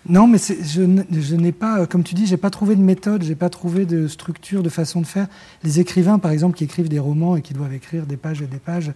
Non, 0.07 0.27
mais 0.27 0.37
je, 0.37 1.03
je 1.11 1.35
n'ai 1.35 1.51
pas, 1.51 1.85
comme 1.85 2.03
tu 2.03 2.15
dis, 2.15 2.25
j'ai 2.25 2.37
pas 2.37 2.49
trouvé 2.49 2.75
de 2.75 2.81
méthode, 2.81 3.23
j'ai 3.23 3.35
pas 3.35 3.49
trouvé 3.49 3.85
de 3.85 4.07
structure, 4.07 4.63
de 4.63 4.69
façon 4.69 5.01
de 5.01 5.05
faire. 5.05 5.27
Les 5.63 5.79
écrivains, 5.79 6.19
par 6.19 6.31
exemple, 6.31 6.55
qui 6.55 6.63
écrivent 6.63 6.89
des 6.89 6.99
romans 6.99 7.35
et 7.35 7.41
qui 7.41 7.53
doivent 7.53 7.73
écrire 7.73 8.05
des 8.05 8.17
pages 8.17 8.41
et 8.41 8.47
des 8.47 8.59
pages, 8.59 8.93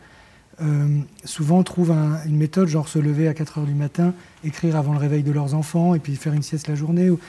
euh, 0.61 0.99
souvent 1.25 1.63
trouvent 1.63 1.91
un, 1.91 2.23
une 2.25 2.37
méthode, 2.37 2.67
genre 2.67 2.87
se 2.87 2.99
lever 2.99 3.27
à 3.27 3.33
4 3.33 3.59
heures 3.59 3.65
du 3.65 3.73
matin, 3.73 4.13
écrire 4.43 4.75
avant 4.75 4.93
le 4.93 4.99
réveil 4.99 5.23
de 5.23 5.31
leurs 5.31 5.55
enfants, 5.55 5.95
et 5.95 5.99
puis 5.99 6.15
faire 6.15 6.33
une 6.33 6.43
sieste 6.43 6.67
la 6.67 6.75
journée. 6.75 7.09
Ou... 7.09 7.19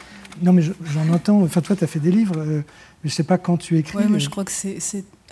Non, 0.43 0.53
mais 0.53 0.63
j'en 0.63 1.09
entends. 1.13 1.43
Enfin, 1.43 1.61
toi, 1.61 1.77
tu 1.77 1.85
as 1.85 1.87
fait 1.87 2.01
des 2.01 2.11
livres, 2.11 2.39
euh, 2.39 2.63
mais 3.03 3.11
je 3.11 3.15
sais 3.15 3.23
pas 3.23 3.39
quand 3.39 3.57
tu 3.57 3.79
écris. 3.79 3.97
Ouais, 3.97 4.09
moi, 4.09 4.19
je 4.19 4.29
crois 4.29 4.45
que 4.45 4.53
c'est. 4.53 4.79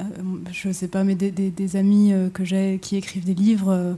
Euh, 0.01 0.05
je 0.51 0.73
sais 0.73 0.89
pas, 0.89 1.05
mais 1.05 1.15
des, 1.15 1.31
des, 1.31 1.51
des 1.51 1.77
amis 1.77 2.13
euh, 2.13 2.31
que 2.31 2.45
j'ai 2.45 2.79
qui 2.81 2.97
écrivent 2.97 3.25
des 3.25 3.35
livres 3.35 3.97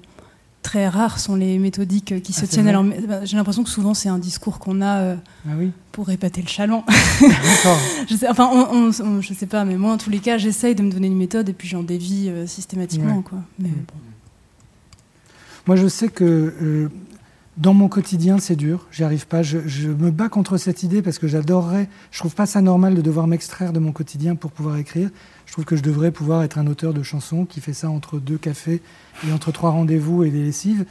très 0.65 0.89
rares 0.89 1.21
sont 1.21 1.37
les 1.37 1.59
méthodiques 1.59 2.21
qui 2.23 2.35
Ah, 2.37 2.41
se 2.41 2.47
tiennent. 2.47 2.67
Alors, 2.67 2.83
bah, 2.83 3.25
j'ai 3.25 3.37
l'impression 3.37 3.63
que 3.63 3.71
souvent 3.71 3.95
c'est 3.95 4.09
un 4.09 4.19
discours 4.19 4.59
qu'on 4.59 4.81
a 4.83 4.97
euh, 5.03 5.17
Ah 5.47 5.53
oui, 5.57 5.71
pour 5.93 6.11
épater 6.11 6.43
le 6.43 6.49
chaland. 6.49 6.85
d'accord. 7.21 7.79
je 8.09 8.17
sais, 8.17 8.29
enfin, 8.29 8.51
on, 8.53 8.89
on- 8.89 8.91
on- 9.07 9.21
je 9.21 9.33
sais 9.35 9.47
pas, 9.47 9.65
mais 9.65 9.77
moi 9.77 9.93
en 9.93 9.99
tous 9.99 10.11
les 10.11 10.19
cas, 10.19 10.37
j'essaye 10.39 10.75
de 10.75 10.83
me 10.83 10.91
donner 10.91 11.07
une 11.07 11.17
méthode 11.17 11.49
et 11.49 11.53
puis 11.53 11.69
j'en 11.69 11.83
dévie 11.85 12.29
euh, 12.31 12.47
systématiquement, 12.49 13.19
Ouais. 13.19 13.23
quoi. 13.23 13.39
Mais 13.61 13.69
bon. 13.69 13.95
Moi, 15.67 15.77
je 15.77 15.87
sais 15.89 16.09
que 16.09 16.25
euh, 16.25 16.89
dans 17.57 17.73
mon 17.73 17.89
quotidien, 17.89 18.39
c'est 18.39 18.57
dur. 18.57 18.87
J'y 18.91 19.05
arrive 19.05 19.29
pas. 19.29 19.43
Je, 19.43 19.59
me 19.89 20.11
bats 20.11 20.29
contre 20.29 20.57
cette 20.57 20.83
idée 20.83 21.03
parce 21.03 21.19
que 21.19 21.29
j'adorerais. 21.29 21.89
Je 22.11 22.19
trouve 22.19 22.35
pas 22.35 22.47
ça 22.47 22.61
normal 22.61 22.95
de 22.95 23.01
devoir 23.01 23.29
m'extraire 23.29 23.73
de 23.73 23.79
mon 23.79 23.93
quotidien 23.93 24.35
pour 24.35 24.51
pouvoir 24.51 24.77
écrire. 24.77 25.11
Je 25.47 25.53
trouve 25.53 25.65
que 25.65 25.77
je 25.77 25.83
devrais 25.83 26.11
pouvoir 26.11 26.43
être 26.43 26.59
un 26.59 26.67
auteur 26.67 26.93
de 26.93 27.03
chansons 27.05 27.45
qui 27.45 27.61
fait 27.61 27.73
ça 27.73 27.89
entre 27.91 28.19
deux 28.19 28.39
cafés 28.39 28.83
et 29.27 29.33
entre 29.33 29.53
trois 29.53 29.71
rendez-vous 29.71 30.25
et 30.25 30.31
des 30.31 30.43
lessives. 30.43 30.85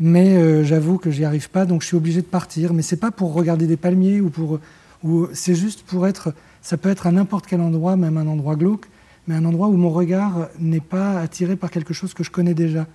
Mais 0.00 0.36
euh, 0.36 0.64
j'avoue 0.64 0.98
que 0.98 1.10
j'y 1.10 1.24
arrive 1.24 1.50
pas, 1.50 1.66
donc 1.66 1.82
je 1.82 1.86
suis 1.86 1.96
obligé 1.96 2.20
de 2.20 2.26
partir. 2.26 2.72
Mais 2.72 2.82
c'est 2.82 2.96
pas 2.96 3.12
pour 3.12 3.32
regarder 3.32 3.68
des 3.68 3.76
palmiers 3.76 4.20
ou 4.20 4.28
pour. 4.28 4.58
Ou 5.04 5.28
c'est 5.32 5.54
juste 5.54 5.82
pour 5.82 6.08
être. 6.08 6.34
Ça 6.62 6.76
peut 6.76 6.88
être 6.88 7.06
à 7.06 7.12
n'importe 7.12 7.46
quel 7.46 7.60
endroit, 7.60 7.96
même 7.96 8.16
un 8.16 8.26
endroit 8.26 8.56
glauque, 8.56 8.86
mais 9.28 9.36
un 9.36 9.44
endroit 9.44 9.68
où 9.68 9.76
mon 9.76 9.90
regard 9.90 10.48
n'est 10.58 10.80
pas 10.80 11.20
attiré 11.20 11.54
par 11.54 11.70
quelque 11.70 11.94
chose 11.94 12.12
que 12.12 12.24
je 12.24 12.32
connais 12.32 12.54
déjà 12.54 12.88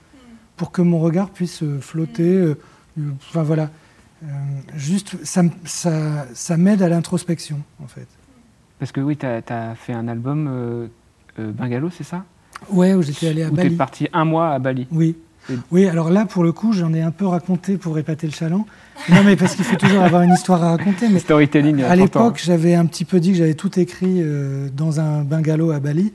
pour 0.57 0.71
que 0.71 0.81
mon 0.81 0.99
regard 0.99 1.29
puisse 1.29 1.63
euh, 1.63 1.79
flotter. 1.79 2.35
euh, 2.35 2.57
Enfin 3.29 3.43
voilà. 3.43 3.69
Euh, 4.23 4.27
juste, 4.75 5.17
ça, 5.25 5.41
ça, 5.65 6.25
ça 6.33 6.57
m'aide 6.57 6.81
à 6.81 6.89
l'introspection, 6.89 7.59
en 7.83 7.88
fait. 7.88 8.07
Parce 8.79 8.91
que 8.91 9.01
oui, 9.01 9.17
tu 9.17 9.25
as, 9.25 9.75
fait 9.75 9.93
un 9.93 10.07
album 10.07 10.47
euh, 10.50 10.88
euh, 11.39 11.51
Bungalow, 11.51 11.89
c'est 11.89 12.03
ça? 12.03 12.23
Ouais, 12.69 12.93
où 12.93 13.01
j'étais 13.01 13.27
allé 13.27 13.43
à 13.43 13.47
Où 13.47 13.55
tu 13.55 13.59
es 13.62 13.63
Bali. 13.63 13.75
parti 13.75 14.07
un 14.13 14.25
mois 14.25 14.51
à 14.51 14.59
Bali. 14.59 14.88
Oui. 14.91 15.17
Et- 15.50 15.55
Oui, 15.71 15.88
alors 15.88 16.09
là, 16.09 16.25
pour 16.25 16.43
le 16.45 16.53
coup, 16.53 16.71
j'en 16.71 16.93
ai 16.93 17.01
un 17.01 17.12
peu 17.12 17.25
raconté 17.25 17.77
pour 17.77 17.97
épater 18.00 18.27
le 18.27 18.33
chaland. 18.33 18.65
Non, 19.09 19.23
mais 19.25 19.35
parce 19.35 19.55
qu'il 19.55 19.65
faut 19.65 19.75
toujours 19.75 20.03
avoir 20.03 20.21
une 20.21 20.31
histoire 20.33 20.63
à 20.63 20.69
raconter. 20.71 21.09
Mais 21.09 21.19
Storytelling. 21.19 21.83
à 21.83 21.95
l'époque, 21.97 22.39
j'avais 22.41 22.75
un 22.75 22.85
petit 22.85 23.03
peu 23.03 23.19
dit 23.19 23.31
que 23.31 23.38
j'avais 23.38 23.55
tout 23.55 23.77
écrit 23.77 24.23
dans 24.73 25.01
un 25.01 25.23
bungalow 25.23 25.71
à 25.71 25.79
Bali. 25.81 26.13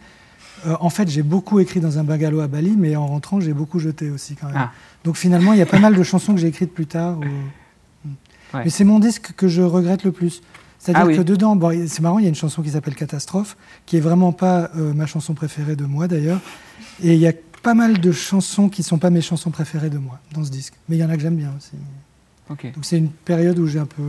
Euh, 0.67 0.77
en 0.81 0.91
fait, 0.91 1.09
j'ai 1.09 1.23
beaucoup 1.23 1.61
écrit 1.61 1.81
dans 1.81 1.99
un 1.99 2.05
bungalow 2.05 2.41
à 2.41 2.49
Bali, 2.49 2.75
mais 2.77 2.97
en 2.97 3.07
rentrant, 3.07 3.41
j'ai 3.41 3.53
beaucoup 3.53 3.79
jeté 3.79 4.11
aussi 4.11 4.35
quand 4.35 4.47
même. 4.49 4.57
Ah. 4.59 4.73
Donc 5.05 5.17
finalement, 5.17 5.53
il 5.53 5.59
y 5.59 5.63
a 5.63 5.67
pas 5.67 5.79
mal 5.79 5.95
de 5.97 6.03
chansons 6.03 6.35
que 6.35 6.41
j'ai 6.41 6.49
écrites 6.49 6.73
plus 6.75 6.87
tard. 6.87 7.19
Ouais. 8.55 8.63
Mais 8.65 8.71
c'est 8.71 8.85
mon 8.85 8.99
disque 8.99 9.33
que 9.37 9.47
je 9.47 9.61
regrette 9.61 10.05
le 10.05 10.11
plus. 10.13 10.41
C'est-à-dire 10.79 11.03
Ah 11.03 11.07
oui. 11.07 11.19
que 11.19 11.21
dedans, 11.23 11.55
bon, 11.55 11.87
c'est 11.87 12.01
marrant, 12.01 12.19
il 12.19 12.23
y 12.23 12.25
a 12.27 12.31
une 12.31 12.35
chanson 12.35 12.63
qui 12.63 12.71
s'appelle 12.71 12.95
Catastrophe, 12.95 13.59
qui 13.85 13.99
est 13.99 14.01
vraiment 14.01 14.33
pas 14.33 14.71
euh, 14.75 14.95
ma 14.95 15.05
chanson 15.05 15.35
préférée 15.35 15.77
de 15.77 15.85
moi 15.85 16.09
d'ailleurs. 16.09 16.41
Et 17.03 17.13
il 17.13 17.21
y 17.21 17.29
a 17.29 17.35
pas 17.63 17.75
mal 17.75 18.01
de 18.01 18.11
chansons 18.11 18.71
qui 18.71 18.83
sont 18.83 18.97
pas 18.97 19.11
mes 19.11 19.21
chansons 19.21 19.51
préférées 19.51 19.91
de 19.91 19.99
moi 19.99 20.19
dans 20.33 20.43
ce 20.45 20.51
disque. 20.51 20.73
Mais 20.89 20.97
il 20.97 21.01
y 21.01 21.05
en 21.05 21.11
a 21.11 21.17
que 21.17 21.21
j'aime 21.21 21.37
bien 21.37 21.53
aussi. 21.59 21.73
Donc 22.49 22.87
c'est 22.87 22.97
une 22.97 23.11
période 23.11 23.59
où 23.59 23.67
j'ai 23.67 23.81
un 23.81 23.85
peu. 23.87 24.03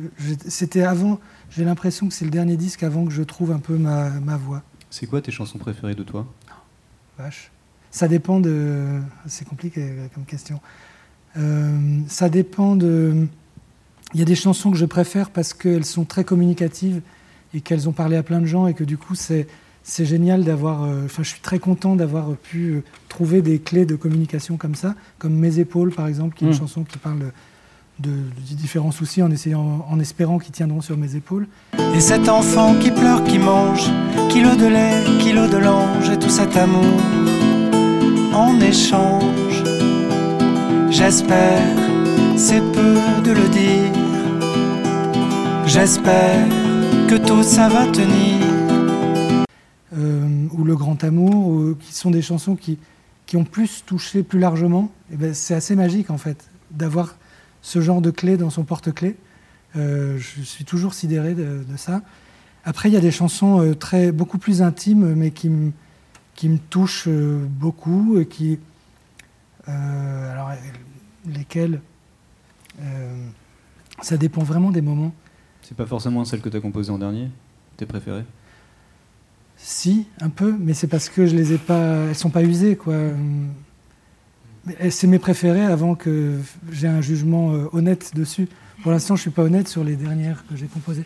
euh, 0.00 0.08
C'était 0.48 0.82
avant. 0.82 1.20
J'ai 1.50 1.64
l'impression 1.64 2.08
que 2.08 2.12
c'est 2.14 2.24
le 2.24 2.32
dernier 2.32 2.56
disque 2.56 2.82
avant 2.82 3.04
que 3.04 3.12
je 3.12 3.22
trouve 3.22 3.52
un 3.52 3.60
peu 3.60 3.76
ma, 3.78 4.10
ma 4.10 4.36
voix. 4.36 4.62
C'est 4.96 5.06
quoi 5.06 5.20
tes 5.20 5.32
chansons 5.32 5.58
préférées 5.58 5.96
de 5.96 6.04
toi? 6.04 6.24
Vache. 7.18 7.50
Ça 7.90 8.06
dépend 8.06 8.38
de. 8.38 9.00
C'est 9.26 9.44
compliqué 9.44 9.88
comme 10.14 10.24
question. 10.24 10.60
Euh, 11.36 11.98
ça 12.06 12.28
dépend 12.28 12.76
de. 12.76 13.26
Il 14.12 14.20
y 14.20 14.22
a 14.22 14.24
des 14.24 14.36
chansons 14.36 14.70
que 14.70 14.76
je 14.76 14.84
préfère 14.84 15.30
parce 15.30 15.52
qu'elles 15.52 15.84
sont 15.84 16.04
très 16.04 16.22
communicatives 16.22 17.00
et 17.54 17.60
qu'elles 17.60 17.88
ont 17.88 17.92
parlé 17.92 18.14
à 18.16 18.22
plein 18.22 18.40
de 18.40 18.46
gens 18.46 18.68
et 18.68 18.74
que 18.74 18.84
du 18.84 18.96
coup 18.96 19.16
c'est 19.16 19.48
c'est 19.82 20.04
génial 20.04 20.44
d'avoir. 20.44 20.84
euh, 20.84 21.06
Enfin, 21.06 21.24
je 21.24 21.28
suis 21.30 21.40
très 21.40 21.58
content 21.58 21.96
d'avoir 21.96 22.36
pu 22.36 22.74
euh, 22.74 22.82
trouver 23.08 23.42
des 23.42 23.58
clés 23.58 23.86
de 23.86 23.96
communication 23.96 24.56
comme 24.56 24.76
ça, 24.76 24.94
comme 25.18 25.34
Mes 25.34 25.58
épaules 25.58 25.92
par 25.92 26.06
exemple, 26.06 26.36
qui 26.36 26.44
est 26.44 26.48
une 26.48 26.54
Mm. 26.54 26.58
chanson 26.58 26.84
qui 26.84 26.98
parle 26.98 27.32
de, 28.00 28.10
de 28.10 28.54
différents 28.54 28.90
soucis 28.90 29.22
en 29.22 29.30
essayant, 29.30 29.86
en 29.88 30.00
espérant 30.00 30.38
qu'ils 30.38 30.52
tiendront 30.52 30.80
sur 30.80 30.96
mes 30.96 31.14
épaules. 31.16 31.46
Et 31.94 32.00
cet 32.00 32.28
enfant 32.28 32.74
qui 32.80 32.90
pleure, 32.90 33.22
qui 33.24 33.38
mange, 33.38 33.88
kilo 34.30 34.56
de 34.56 34.66
lait, 34.66 35.04
kilo 35.20 35.46
de 35.46 35.56
l'ange, 35.58 36.08
et 36.10 36.18
tout 36.18 36.30
cet 36.30 36.56
amour 36.56 36.84
en 38.34 38.58
échange. 38.60 39.62
J'espère, 40.90 41.62
c'est 42.36 42.60
peu 42.72 42.96
de 43.24 43.30
le 43.32 43.48
dire. 43.48 43.92
J'espère 45.66 46.46
que 47.08 47.16
tout 47.16 47.42
ça 47.42 47.68
va 47.68 47.86
tenir. 47.86 48.38
euh, 49.96 50.26
ou 50.52 50.64
Le 50.64 50.74
Grand 50.76 51.02
Amour, 51.04 51.46
ou- 51.46 51.74
qui 51.76 51.94
sont 51.94 52.10
des 52.10 52.22
chansons 52.22 52.56
qui, 52.56 52.78
qui 53.26 53.36
ont 53.36 53.44
plus 53.44 53.84
touché 53.86 54.22
plus 54.24 54.40
largement, 54.40 54.90
et 55.12 55.16
ben, 55.16 55.32
c'est 55.34 55.54
assez 55.54 55.76
magique 55.76 56.10
en 56.10 56.18
fait 56.18 56.44
d'avoir 56.72 57.14
ce 57.64 57.80
genre 57.80 58.02
de 58.02 58.10
clé 58.10 58.36
dans 58.36 58.50
son 58.50 58.62
porte-clés. 58.62 59.16
Euh, 59.74 60.18
je 60.18 60.42
suis 60.42 60.64
toujours 60.66 60.92
sidéré 60.92 61.34
de, 61.34 61.64
de 61.66 61.76
ça. 61.78 62.02
Après, 62.64 62.90
il 62.90 62.92
y 62.92 62.96
a 62.96 63.00
des 63.00 63.10
chansons 63.10 63.60
euh, 63.62 63.74
très, 63.74 64.12
beaucoup 64.12 64.36
plus 64.38 64.60
intimes, 64.60 65.14
mais 65.14 65.30
qui, 65.30 65.48
me- 65.48 65.72
qui 66.34 66.50
me 66.50 66.58
touchent 66.58 67.08
euh, 67.08 67.44
beaucoup 67.48 68.18
et 68.20 68.26
qui. 68.26 68.58
euh, 69.68 70.32
alors, 70.32 70.50
lesquelles 71.26 71.80
euh, 72.82 73.26
Ça 74.02 74.18
dépend 74.18 74.42
vraiment 74.42 74.70
des 74.70 74.82
moments. 74.82 75.14
C'est 75.62 75.76
pas 75.76 75.86
forcément 75.86 76.24
celle 76.26 76.42
que 76.42 76.50
tu 76.50 76.58
as 76.58 76.60
composée 76.60 76.90
en 76.92 76.98
dernier 76.98 77.30
Tes 77.78 77.86
préférées? 77.86 78.26
Si, 79.56 80.06
un 80.20 80.28
peu, 80.28 80.54
mais 80.60 80.74
c'est 80.74 80.88
parce 80.88 81.08
que 81.08 81.24
je 81.26 81.34
les 81.34 81.54
ai 81.54 81.58
pas, 81.58 82.08
elles 82.08 82.14
sont 82.14 82.28
pas 82.28 82.42
usées, 82.42 82.76
quoi. 82.76 82.94
Mais 84.66 84.90
C'est 84.90 85.06
mes 85.06 85.18
préférées 85.18 85.64
avant 85.64 85.94
que 85.94 86.38
j'ai 86.70 86.88
un 86.88 87.00
jugement 87.00 87.52
euh, 87.52 87.66
honnête 87.72 88.12
dessus. 88.14 88.48
Pour 88.82 88.92
l'instant, 88.92 89.16
je 89.16 89.22
suis 89.22 89.30
pas 89.30 89.42
honnête 89.42 89.68
sur 89.68 89.84
les 89.84 89.96
dernières 89.96 90.44
que 90.46 90.56
j'ai 90.56 90.66
composées. 90.66 91.04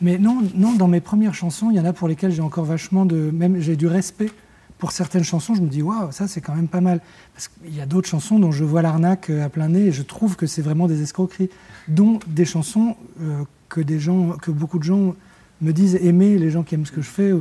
Mais 0.00 0.18
non, 0.18 0.42
non, 0.54 0.74
dans 0.74 0.88
mes 0.88 1.00
premières 1.00 1.34
chansons, 1.34 1.70
il 1.70 1.76
y 1.76 1.80
en 1.80 1.84
a 1.84 1.92
pour 1.92 2.08
lesquelles 2.08 2.32
j'ai 2.32 2.42
encore 2.42 2.64
vachement 2.64 3.04
de, 3.04 3.30
même 3.30 3.60
j'ai 3.60 3.76
du 3.76 3.86
respect 3.86 4.30
pour 4.78 4.92
certaines 4.92 5.24
chansons. 5.24 5.54
Je 5.54 5.60
me 5.60 5.68
dis 5.68 5.82
waouh, 5.82 6.10
ça 6.10 6.26
c'est 6.26 6.40
quand 6.40 6.54
même 6.54 6.68
pas 6.68 6.80
mal. 6.80 7.00
Parce 7.34 7.48
qu'il 7.48 7.74
y 7.74 7.80
a 7.80 7.86
d'autres 7.86 8.08
chansons 8.08 8.38
dont 8.38 8.52
je 8.52 8.64
vois 8.64 8.82
l'arnaque 8.82 9.28
euh, 9.30 9.44
à 9.44 9.48
plein 9.48 9.68
nez 9.68 9.86
et 9.86 9.92
je 9.92 10.02
trouve 10.02 10.36
que 10.36 10.46
c'est 10.46 10.62
vraiment 10.62 10.88
des 10.88 11.02
escroqueries. 11.02 11.50
Dont 11.88 12.18
des 12.26 12.46
chansons 12.46 12.96
euh, 13.20 13.44
que 13.68 13.80
des 13.80 14.00
gens, 14.00 14.30
que 14.38 14.50
beaucoup 14.50 14.78
de 14.78 14.84
gens 14.84 15.14
me 15.60 15.72
disent 15.72 15.96
aimer, 15.96 16.38
les 16.38 16.50
gens 16.50 16.62
qui 16.62 16.74
aiment 16.74 16.86
ce 16.86 16.92
que 16.92 17.02
je 17.02 17.10
fais. 17.10 17.32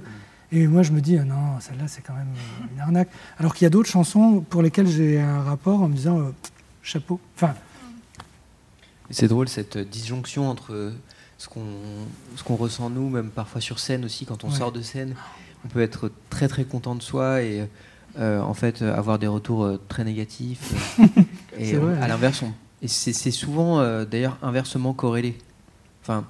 Et 0.51 0.67
moi, 0.67 0.81
je 0.83 0.91
me 0.91 1.01
dis, 1.01 1.17
ah 1.17 1.23
non, 1.23 1.59
celle-là, 1.59 1.87
c'est 1.87 2.01
quand 2.01 2.13
même 2.13 2.27
euh, 2.35 2.73
une 2.73 2.79
arnaque. 2.79 3.09
Alors 3.37 3.53
qu'il 3.53 3.65
y 3.65 3.67
a 3.67 3.69
d'autres 3.69 3.89
chansons 3.89 4.41
pour 4.41 4.61
lesquelles 4.61 4.87
j'ai 4.87 5.19
un 5.19 5.41
rapport 5.43 5.81
en 5.81 5.87
me 5.87 5.93
disant, 5.95 6.19
euh, 6.19 6.31
chapeau. 6.81 7.19
Enfin, 7.35 7.53
C'est 9.11 9.27
drôle 9.27 9.49
cette 9.49 9.77
disjonction 9.77 10.49
entre 10.49 10.93
ce 11.37 11.47
qu'on 11.47 11.63
qu'on 12.45 12.55
ressent 12.55 12.89
nous, 12.89 13.09
même 13.09 13.29
parfois 13.29 13.61
sur 13.61 13.79
scène 13.79 14.05
aussi, 14.05 14.25
quand 14.25 14.43
on 14.43 14.49
Ouais. 14.49 14.55
sort 14.57 14.71
de 14.71 14.81
scène, 14.81 15.15
on 15.65 15.67
peut 15.67 15.81
être 15.81 16.11
très 16.29 16.47
très 16.47 16.63
content 16.65 16.95
de 16.95 17.01
soi 17.01 17.41
et 17.41 17.67
euh, 18.17 18.41
en 18.41 18.53
fait 18.53 18.81
avoir 18.81 19.19
des 19.19 19.27
retours 19.27 19.77
très 19.87 20.03
négatifs. 20.03 20.97
et 21.57 21.65
C'est 21.65 21.77
vrai, 21.77 21.97
à 22.01 22.07
l'inverse, 22.07 22.43
et 22.81 22.87
c'est 22.87 23.13
c'est 23.13 23.31
souvent 23.31 23.79
euh, 23.79 24.05
d'ailleurs 24.05 24.37
inversement 24.41 24.93
corrélé. 24.93 25.37
Enfin, 26.01 26.25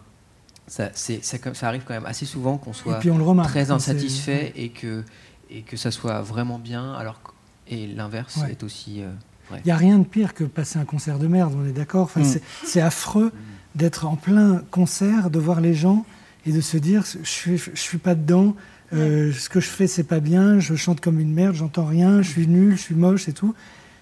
ça, 0.69 0.89
c'est- 0.93 1.23
ça, 1.23 1.37
ça 1.53 1.67
arrive 1.67 1.81
quand 1.85 1.93
même 1.93 2.05
assez 2.05 2.25
souvent 2.25 2.57
qu'on 2.57 2.71
et 2.71 2.75
soit 2.75 2.99
puis 2.99 3.11
on 3.11 3.17
le 3.17 3.23
remarque. 3.23 3.49
très 3.49 3.65
c'est- 3.65 3.71
insatisfait 3.71 4.53
et 4.55 4.69
que 4.69 5.03
et 5.51 5.61
que 5.63 5.75
ça 5.77 5.89
soit 5.91 6.21
vraiment 6.21 6.59
bien, 6.59 6.93
alors 6.93 7.19
et 7.67 7.87
l'inverse 7.87 8.37
Ouais. 8.37 8.51
est 8.51 8.63
aussi 8.63 9.01
euh, 9.01 9.09
Il 9.57 9.61
n'y 9.65 9.71
a 9.71 9.75
rien 9.77 9.97
de 9.97 10.03
pire 10.05 10.35
que 10.35 10.43
passer 10.43 10.77
un 10.77 10.85
concert 10.85 11.17
de 11.17 11.25
merde, 11.27 11.53
on 11.57 11.65
est 11.67 11.71
d'accord 11.71 12.03
enfin, 12.03 12.21
Mm. 12.21 12.39
c'est- 12.65 12.81
affreux 12.81 13.31
d'être 13.75 14.05
en 14.05 14.15
plein 14.15 14.61
concert, 14.69 15.31
de 15.31 15.39
voir 15.39 15.59
les 15.59 15.73
gens 15.73 16.05
et 16.45 16.51
de 16.51 16.61
se 16.61 16.77
dire 16.77 17.03
je 17.03 17.27
suis, 17.27 17.57
je 17.57 17.71
suis 17.79 17.97
pas 17.97 18.13
dedans, 18.13 18.55
euh, 18.93 19.31
ce 19.33 19.49
que 19.49 19.59
je 19.59 19.67
fais 19.69 19.87
c'est 19.87 20.03
pas 20.03 20.19
bien, 20.19 20.59
je 20.59 20.75
chante 20.75 21.01
comme 21.01 21.19
une 21.19 21.33
merde, 21.33 21.55
j'entends 21.55 21.85
rien, 21.85 22.21
je 22.21 22.29
suis 22.29 22.47
nul, 22.47 22.75
je 22.77 22.81
suis 22.81 22.95
moche 22.95 23.27
et 23.27 23.33
tout. 23.33 23.55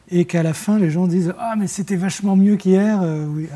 Et 0.09 0.25
qu'à 0.25 0.43
la 0.43 0.53
fin 0.53 0.77
les 0.79 0.89
gens 0.89 1.07
disent 1.07 1.33
Ah, 1.39 1.55
mais 1.57 1.67
c'était 1.67 1.95
vachement 1.97 2.35
mieux 2.35 2.57
qu'hier. 2.57 3.01
Euh, 3.01 3.25
oui, 3.25 3.47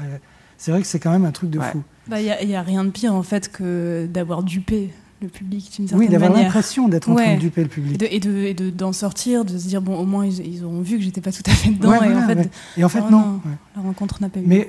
c'est 0.57 0.71
vrai 0.71 0.81
que 0.81 0.87
c'est 0.87 0.99
quand 0.99 1.11
même 1.11 1.25
un 1.25 1.31
truc 1.31 1.49
de 1.49 1.59
Ouais. 1.59 1.71
fou. 1.71 1.83
Bah, 2.07 2.19
il 2.21 2.47
n'y 2.47 2.55
a, 2.55 2.61
rien 2.61 2.83
de 2.83 2.89
pire 2.89 3.13
en 3.13 3.23
fait 3.23 3.51
que 3.51 4.07
d'avoir 4.11 4.43
dupé 4.43 4.89
le 5.21 5.27
public 5.27 5.71
d'une 5.75 5.87
certaine 5.87 5.99
Oui, 5.99 6.09
d'avoir 6.11 6.31
manière. 6.31 6.45
l'impression 6.47 6.87
d'être 6.87 7.09
en 7.09 7.15
train 7.15 7.35
de 7.35 7.39
duper 7.39 7.61
le 7.61 7.67
Et 7.67 7.69
public. 7.69 7.97
de- 7.99 8.07
Et 8.09 8.19
de, 8.19 8.31
et 8.37 8.53
de- 8.55 8.69
d'en 8.71 8.91
sortir, 8.91 9.45
de 9.45 9.55
se 9.57 9.67
dire, 9.67 9.81
bon, 9.81 9.95
au 9.97 10.05
moins 10.05 10.25
ils, 10.25 10.45
ils 10.45 10.65
auront 10.65 10.81
vu 10.81 10.97
que 10.97 11.03
j'étais 11.03 11.21
pas 11.21 11.31
tout 11.31 11.43
à 11.45 11.51
fait 11.51 11.69
dedans. 11.69 11.89
Ouais, 11.91 11.97
et 11.97 11.99
voilà, 12.11 12.23
en 12.23 12.27
fait, 12.27 12.35
ouais. 12.35 12.49
Et 12.77 12.83
en 12.83 12.89
fait, 12.89 13.01
non. 13.01 13.39
la 13.75 13.81
rencontre 13.83 14.19
n'a 14.21 14.29
pas 14.29 14.39
eu. 14.39 14.43
Mais 14.47 14.67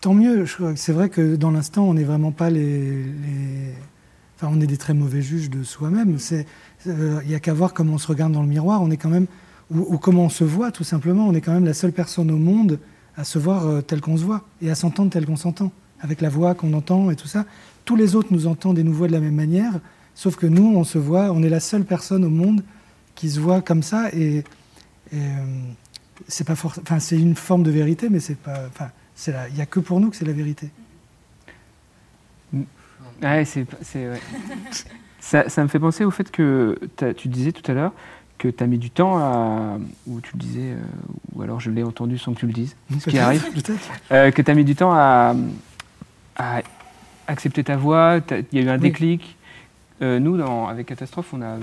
tant 0.00 0.12
mieux. 0.14 0.44
C'est 0.74 0.92
vrai 0.92 1.08
que 1.08 1.36
dans 1.36 1.52
l'instant, 1.52 1.84
on 1.88 1.94
n'est 1.94 2.02
vraiment 2.04 2.32
pas 2.32 2.50
les, 2.50 3.04
les- 3.04 3.74
Enfin, 4.36 4.52
on 4.52 4.60
est 4.60 4.66
des 4.66 4.76
très 4.76 4.92
mauvais 4.92 5.22
juges 5.22 5.50
de 5.50 5.62
soi-même. 5.62 6.16
Euh, 6.88 7.20
il 7.24 7.30
y 7.30 7.34
a 7.36 7.38
qu'à 7.38 7.54
voir 7.54 7.72
comment 7.72 7.92
on 7.94 7.98
se 7.98 8.08
regarde 8.08 8.32
dans 8.32 8.42
le 8.42 8.48
miroir. 8.48 8.82
On 8.82 8.90
est 8.90 8.96
quand 8.96 9.08
même, 9.08 9.26
ou, 9.72 9.94
ou 9.94 9.98
comment 9.98 10.24
on 10.24 10.28
se 10.30 10.42
voit, 10.42 10.72
tout 10.72 10.82
simplement. 10.82 11.28
On 11.28 11.32
est 11.34 11.40
quand 11.40 11.52
même 11.52 11.64
la 11.64 11.74
seule 11.74 11.92
personne 11.92 12.28
au 12.32 12.38
monde 12.38 12.80
à 13.16 13.22
se 13.22 13.38
voir 13.38 13.68
euh, 13.68 13.82
tel 13.82 14.00
qu'on 14.00 14.16
se 14.16 14.24
voit 14.24 14.42
et 14.60 14.68
à 14.68 14.74
s'entendre 14.74 15.10
tel 15.10 15.26
qu'on 15.26 15.36
s'entend, 15.36 15.70
avec 16.02 16.20
la 16.20 16.28
voix 16.28 16.54
qu'on 16.54 16.72
entend 16.74 17.10
et 17.10 17.16
tout 17.16 17.26
ça. 17.28 17.46
Tous 17.86 17.96
les 17.96 18.14
autres 18.14 18.28
nous 18.30 18.46
entendent 18.46 18.78
et 18.78 18.82
nous 18.84 18.92
voient 18.92 19.06
de 19.08 19.12
la 19.12 19.20
même 19.20 19.34
manière, 19.34 19.72
sauf 20.14 20.36
que 20.36 20.46
nous, 20.46 20.74
on 20.76 20.84
se 20.84 20.98
voit. 20.98 21.30
On 21.32 21.42
est 21.42 21.48
la 21.48 21.60
seule 21.60 21.84
personne 21.84 22.24
au 22.24 22.30
monde 22.30 22.62
qui 23.14 23.30
se 23.30 23.40
voit 23.40 23.60
comme 23.62 23.82
ça 23.82 24.08
et, 24.12 24.36
et, 24.38 24.44
euh, 25.14 25.18
c'est 26.28 26.46
pas 26.46 26.54
for- 26.54 26.74
enfin 26.82 26.98
c'est 26.98 27.18
une 27.18 27.34
forme 27.34 27.62
de 27.62 27.70
vérité, 27.70 28.08
mais 28.10 28.20
c'est 28.20 28.36
pas, 28.36 28.64
enfin 28.68 28.90
c'est 29.14 29.34
il 29.50 29.56
y 29.56 29.60
a 29.60 29.66
que 29.66 29.80
pour 29.80 29.98
nous 30.00 30.10
que 30.10 30.16
c'est 30.16 30.24
la 30.24 30.32
vérité. 30.32 30.70
Ouais, 33.22 33.44
c'est, 33.44 33.66
c'est- 33.82 34.08
ouais. 34.10 34.20
ça, 35.20 35.48
ça 35.48 35.62
me 35.62 35.68
fait 35.68 35.78
penser 35.78 36.04
au 36.04 36.10
fait 36.10 36.30
que 36.30 36.78
tu 37.16 37.28
disais 37.28 37.52
tout 37.52 37.68
à 37.70 37.74
l'heure 37.74 37.92
que 38.38 38.48
tu 38.48 38.64
as 38.64 38.66
mis 38.66 38.78
du 38.78 38.90
temps 38.90 39.18
à. 39.18 39.78
Ou 40.08 40.20
tu 40.20 40.32
le 40.34 40.38
disais, 40.40 40.72
euh, 40.72 40.76
ou 41.34 41.42
alors 41.42 41.60
je 41.60 41.70
l'ai 41.70 41.84
entendu 41.84 42.18
sans 42.18 42.34
que 42.34 42.40
tu 42.40 42.46
le 42.46 42.52
dises, 42.52 42.74
ce 42.98 43.10
qui 43.10 43.18
arrive, 43.18 43.44
euh, 44.10 44.30
que 44.32 44.42
tu 44.42 44.50
as 44.50 44.54
mis 44.54 44.64
du 44.64 44.74
temps 44.74 44.92
à, 44.92 45.34
à 46.36 46.60
accepter 47.26 47.64
ta 47.64 47.76
voix, 47.76 48.18
il 48.52 48.58
y 48.58 48.62
a 48.62 48.64
eu 48.64 48.68
un 48.68 48.74
Oui. 48.74 48.80
déclic. 48.80 49.36
Euh, 50.00 50.18
nous, 50.18 50.36
dans- 50.36 50.66
avec 50.68 50.86
Catastrophe, 50.88 51.32
on 51.32 51.42
a. 51.42 51.56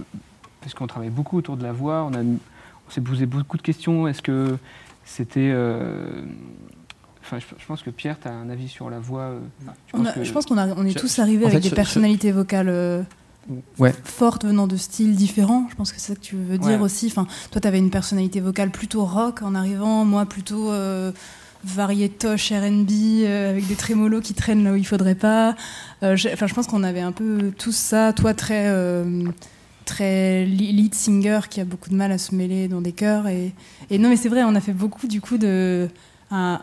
Parce 0.62 0.74
qu'on 0.74 0.88
travaille 0.88 1.10
beaucoup 1.10 1.38
autour 1.38 1.56
de 1.58 1.64
la 1.64 1.72
voix, 1.72 2.04
on, 2.10 2.14
a, 2.14 2.22
on 2.22 2.92
s'est 2.92 3.02
posé 3.02 3.26
beaucoup 3.26 3.58
de 3.58 3.62
questions. 3.62 4.08
Est-ce 4.08 4.22
que 4.22 4.58
c'était. 5.06 5.52
euh, 5.54 6.22
Enfin, 7.22 7.38
je, 7.60 7.66
pense 7.68 7.84
que 7.84 7.92
Pierre, 7.92 8.18
tu 8.20 8.28
as 8.28 8.32
un 8.32 8.50
avis 8.50 8.68
sur 8.68 8.90
la 8.90 8.98
voix. 9.00 9.22
euh, 9.22 9.40
enfin, 9.62 9.74
je 9.88 9.96
On 9.96 10.00
pense 10.00 10.08
a- 10.08 10.14
que- 10.14 10.24
Je 10.24 10.32
pense 10.34 10.46
qu'on 10.48 10.58
on 10.58 10.86
est 10.86 10.98
tous 10.98 11.20
arrivés 11.20 11.46
en 11.46 11.50
avec 11.50 11.62
fait, 11.62 11.70
des 11.70 11.76
personnalités 11.76 12.32
vocales 12.32 12.70
euh, 12.70 13.04
Ouais. 13.78 13.94
fortes 14.04 14.46
venant 14.46 14.66
de 14.66 14.76
styles 14.78 15.16
différents. 15.16 15.68
Je 15.70 15.76
pense 15.76 15.92
que 15.92 16.00
c'est 16.00 16.14
ça 16.14 16.16
que 16.16 16.22
tu 16.26 16.36
veux 16.38 16.58
dire 16.58 16.80
Ouais. 16.80 16.86
aussi. 16.86 17.06
Enfin, 17.06 17.28
toi, 17.52 17.62
tu 17.62 17.68
avais 17.68 17.78
une 17.78 17.92
personnalité 17.92 18.40
vocale 18.40 18.72
plutôt 18.72 19.06
rock 19.06 19.44
en 19.44 19.54
arrivant, 19.54 20.06
moi 20.06 20.26
plutôt 20.26 20.72
euh, 20.72 21.12
variétoche 21.66 22.51
R&B 22.51 22.89
euh, 23.24 23.51
avec 23.51 23.68
des 23.68 23.75
trémolos 23.75 24.22
qui 24.22 24.34
traînent 24.34 24.63
là 24.63 24.74
où 24.74 24.75
il 24.75 24.86
faudrait 24.86 25.16
pas. 25.16 25.56
Euh, 26.04 26.16
j'ai- 26.16 26.32
Enfin, 26.34 26.48
je 26.48 26.54
pense 26.54 26.68
qu'on 26.68 26.84
avait 26.84 27.01
un 27.01 27.12
peu 27.12 27.51
tout 27.58 27.72
ça. 27.72 28.13
Toi, 28.13 28.34
très 28.34 28.68
euh, 28.70 29.24
très 29.86 30.46
lead 30.46 30.94
singer 30.94 31.39
qui 31.50 31.60
a 31.62 31.66
beaucoup 31.66 31.89
de 31.89 31.96
mal 31.96 32.12
à 32.12 32.18
se 32.18 32.36
mêler 32.36 32.68
dans 32.68 32.80
des 32.82 32.92
chœurs 32.92 33.28
et, 33.28 33.54
et 33.89 33.98
non 33.98 34.10
mais 34.10 34.18
c'est 34.18 34.30
vrai 34.30 34.44
on 34.44 34.54
a 34.54 34.62
fait 34.62 34.72
beaucoup 34.74 35.08
du 35.08 35.20
coup 35.20 35.39
de 35.39 35.88
un, 36.30 36.60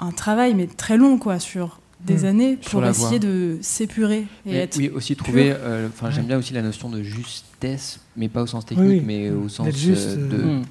un- 0.00 0.06
un 0.06 0.10
travail 0.12 0.54
mais 0.54 0.66
très 0.66 0.96
long 0.96 1.18
quoi 1.18 1.38
sur 1.38 1.78
des 2.06 2.22
Mm. 2.22 2.24
années 2.24 2.56
pour 2.70 2.82
essayer 2.86 3.18
voix. 3.18 3.18
de 3.18 3.58
s'épurer 3.60 4.20
et 4.46 4.52
Mais 4.52 4.56
être 4.56 4.78
oui, 4.78 4.88
aussi 4.88 5.14
trouver. 5.14 5.52
euh, 5.54 5.88
Enfin, 5.92 6.10
j'aime 6.10 6.24
bien 6.24 6.38
aussi 6.38 6.54
la 6.54 6.62
notion 6.62 6.88
de 6.88 7.02
justesse, 7.02 8.00
mais 8.16 8.30
pas 8.30 8.40
au 8.42 8.46
sens 8.46 8.64
technique, 8.64 8.88
oui. 8.88 9.02
mais 9.04 9.28
au 9.28 9.50
sens 9.50 9.68
juste, 9.76 10.08
euh, 10.08 10.16
euh, 10.16 10.28
de- 10.38 10.42
Hmm. 10.42 10.62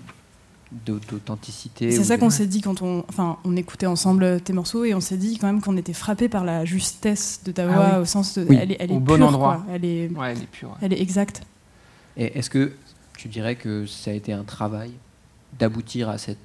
D'authenticité. 0.85 1.91
C'est 1.91 2.03
ça 2.03 2.15
de- 2.15 2.21
qu'on 2.21 2.29
s'est 2.29 2.45
dit 2.45 2.61
quand 2.61 2.81
on, 2.81 3.03
enfin, 3.09 3.37
on 3.43 3.55
écoutait 3.55 3.85
ensemble 3.87 4.39
tes 4.41 4.53
morceaux 4.53 4.85
et 4.85 4.93
on 4.93 5.01
s'est 5.01 5.17
dit 5.17 5.37
quand 5.39 5.47
même 5.47 5.61
qu'on 5.61 5.77
était 5.77 5.93
frappé 5.93 6.29
par 6.29 6.43
la 6.43 6.63
justesse 6.65 7.41
de 7.43 7.51
ta 7.51 7.63
Ah 7.63 7.73
voix 7.73 7.89
oui. 7.95 8.01
au 8.01 8.05
sens 8.05 8.37
de, 8.37 8.45
Oui. 8.47 8.57
elle 8.59 8.71
est, 8.73 8.77
elle 8.79 8.91
Au 8.91 8.99
bon 8.99 9.21
endroit. 9.23 9.63
quoi. 9.65 9.73
Elle 9.75 9.85
est, 9.85 10.09
Ouais, 10.09 10.31
elle 10.31 10.43
est 10.43 10.47
pure. 10.51 10.69
ouais. 10.69 10.75
elle 10.81 10.93
est 10.93 11.01
exacte. 11.01 11.41
Et 12.17 12.37
est-ce 12.37 12.49
que 12.49 12.73
tu 13.17 13.27
dirais 13.27 13.55
que 13.55 13.85
ça 13.85 14.11
a 14.11 14.13
été 14.13 14.31
un 14.33 14.43
travail 14.43 14.91
d'aboutir 15.57 16.09
à 16.09 16.17
cette 16.17 16.37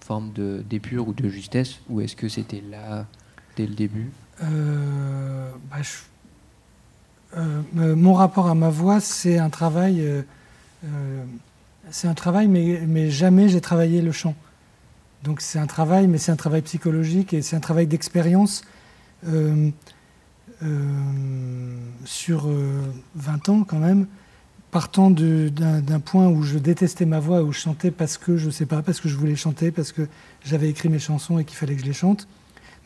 forme 0.00 0.32
de 0.32 0.64
d'épure 0.68 1.06
ou 1.08 1.12
de 1.12 1.28
justesse, 1.28 1.76
ou 1.88 2.00
est-ce 2.00 2.16
que 2.16 2.28
c'était 2.28 2.62
là 2.68 3.06
dès 3.56 3.66
le 3.66 3.74
début? 3.74 4.10
Euh, 4.42 5.50
bah, 5.70 5.76
je- 5.82 7.38
euh, 7.38 7.62
euh, 7.78 7.94
mon 7.96 8.14
rapport 8.14 8.48
à 8.48 8.54
ma 8.56 8.70
voix, 8.70 8.98
c'est 9.00 9.38
un 9.38 9.50
travail. 9.50 10.00
euh, 10.00 10.22
euh, 10.84 11.24
c'est 11.90 12.08
un 12.08 12.14
travail, 12.14 12.48
mais, 12.48 12.82
mais 12.86 13.10
jamais 13.10 13.48
j'ai 13.48 13.60
travaillé 13.60 14.02
le 14.02 14.12
chant. 14.12 14.34
Donc 15.24 15.40
c'est 15.40 15.58
un 15.58 15.66
travail, 15.66 16.06
mais 16.06 16.18
c'est 16.18 16.32
un 16.32 16.36
travail 16.36 16.62
psychologique 16.62 17.34
et 17.34 17.42
c'est 17.42 17.56
un 17.56 17.60
travail 17.60 17.86
d'expérience 17.86 18.62
euh, 19.28 19.70
euh, 20.62 21.76
sur 22.04 22.48
euh, 22.48 22.80
20 23.16 23.48
ans 23.50 23.64
quand 23.64 23.78
même, 23.78 24.06
partant 24.70 25.10
d'un 25.10 26.00
point 26.00 26.28
où 26.28 26.42
je 26.42 26.58
détestais 26.58 27.04
ma 27.04 27.20
voix, 27.20 27.42
où 27.42 27.52
je 27.52 27.60
chantais 27.60 27.90
parce 27.90 28.16
que 28.16 28.36
je 28.36 28.50
sais 28.50 28.66
pas, 28.66 28.82
parce 28.82 29.00
que 29.00 29.08
je 29.08 29.16
voulais 29.16 29.36
chanter, 29.36 29.70
parce 29.70 29.92
que 29.92 30.08
j'avais 30.44 30.70
écrit 30.70 30.88
mes 30.88 30.98
chansons 30.98 31.38
et 31.38 31.44
qu'il 31.44 31.56
fallait 31.56 31.74
que 31.74 31.82
je 31.82 31.86
les 31.86 31.92
chante 31.92 32.26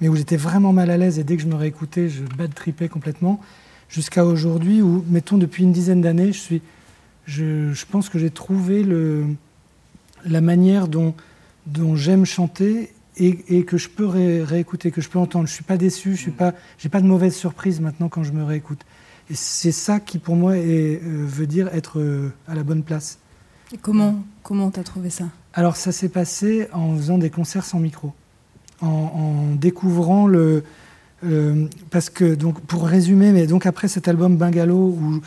mais 0.01 0.09
où 0.09 0.17
j'étais 0.17 0.37
vraiment 0.37 0.73
mal 0.73 0.91
à 0.91 0.97
l'aise 0.97 1.19
et 1.19 1.25
dès 1.25 1.37
que 1.37 1.43
je 1.43 1.49
me 1.49 1.55
réécoutais, 1.55 2.09
je 2.09 2.23
bad 2.37 2.55
tripais 2.55 2.89
complètement, 2.89 3.41
jusqu'à 3.89 4.25
aujourd'hui 4.25 4.83
où, 4.83 5.05
mettons, 5.09 5.39
depuis 5.39 5.63
une 5.63 5.73
dizaine 5.73 6.01
d'années, 6.01 6.33
je, 6.33 6.39
suis, 6.39 6.63
je, 7.27 7.73
je 7.73 7.87
pense 7.87 8.09
que 8.09 8.19
j'ai 8.19 8.31
trouvé 8.31 8.83
le, 8.83 9.25
la 10.25 10.41
manière 10.41 10.89
dont, 10.89 11.15
dont 11.67 11.97
j'aime 11.97 12.25
chanter 12.25 12.93
et, 13.17 13.39
et 13.49 13.65
que 13.65 13.77
je 13.77 13.89
peux 13.89 14.07
ré- 14.07 14.43
réécouter, 14.43 14.91
que 14.91 15.01
je 15.01 15.09
peux 15.09 15.19
entendre. 15.19 15.47
Je 15.47 15.53
ne 15.53 15.55
suis 15.55 15.65
pas 15.65 15.77
déçu, 15.77 16.17
je 16.17 16.21
suis 16.21 16.31
pas, 16.31 16.53
j'ai 16.79 16.89
pas 16.89 17.01
de 17.01 17.07
mauvaise 17.07 17.35
surprise 17.35 17.81
maintenant 17.81 18.09
quand 18.09 18.23
je 18.25 18.33
me 18.33 18.43
réécoute. 18.45 18.81
Et 19.31 19.35
c'est 19.35 19.73
ça 19.73 20.01
qui, 20.01 20.19
pour 20.19 20.37
moi, 20.37 20.59
est, 20.59 21.01
euh, 21.03 21.25
veut 21.27 21.47
dire 21.47 21.69
être 21.73 21.99
euh, 21.99 22.33
à 22.47 22.55
la 22.55 22.63
bonne 22.63 22.83
place. 22.83 23.19
Et 23.73 23.79
comment, 23.79 24.23
comment 24.43 24.71
t'as 24.71 24.83
trouvé 24.83 25.09
ça? 25.11 25.25
Alors 25.55 25.77
ça 25.77 25.93
s'est 25.93 26.09
passé 26.11 26.69
en 26.73 26.95
faisant 26.97 27.17
des 27.17 27.31
concerts 27.31 27.65
sans 27.65 27.79
micro, 27.79 28.13
en, 28.81 28.87
en 28.89 29.55
découvrant 29.55 30.27
le, 30.27 30.65
le- 31.23 31.71
parce 31.91 32.11
que 32.11 32.35
donc 32.35 32.61
pour 32.61 32.85
résumer, 32.85 33.33
mais 33.33 33.47
donc 33.47 33.65
après 33.65 33.89
cet 33.89 34.09
album 34.09 34.37
Bungalow 34.37 34.97
où, 35.01 35.21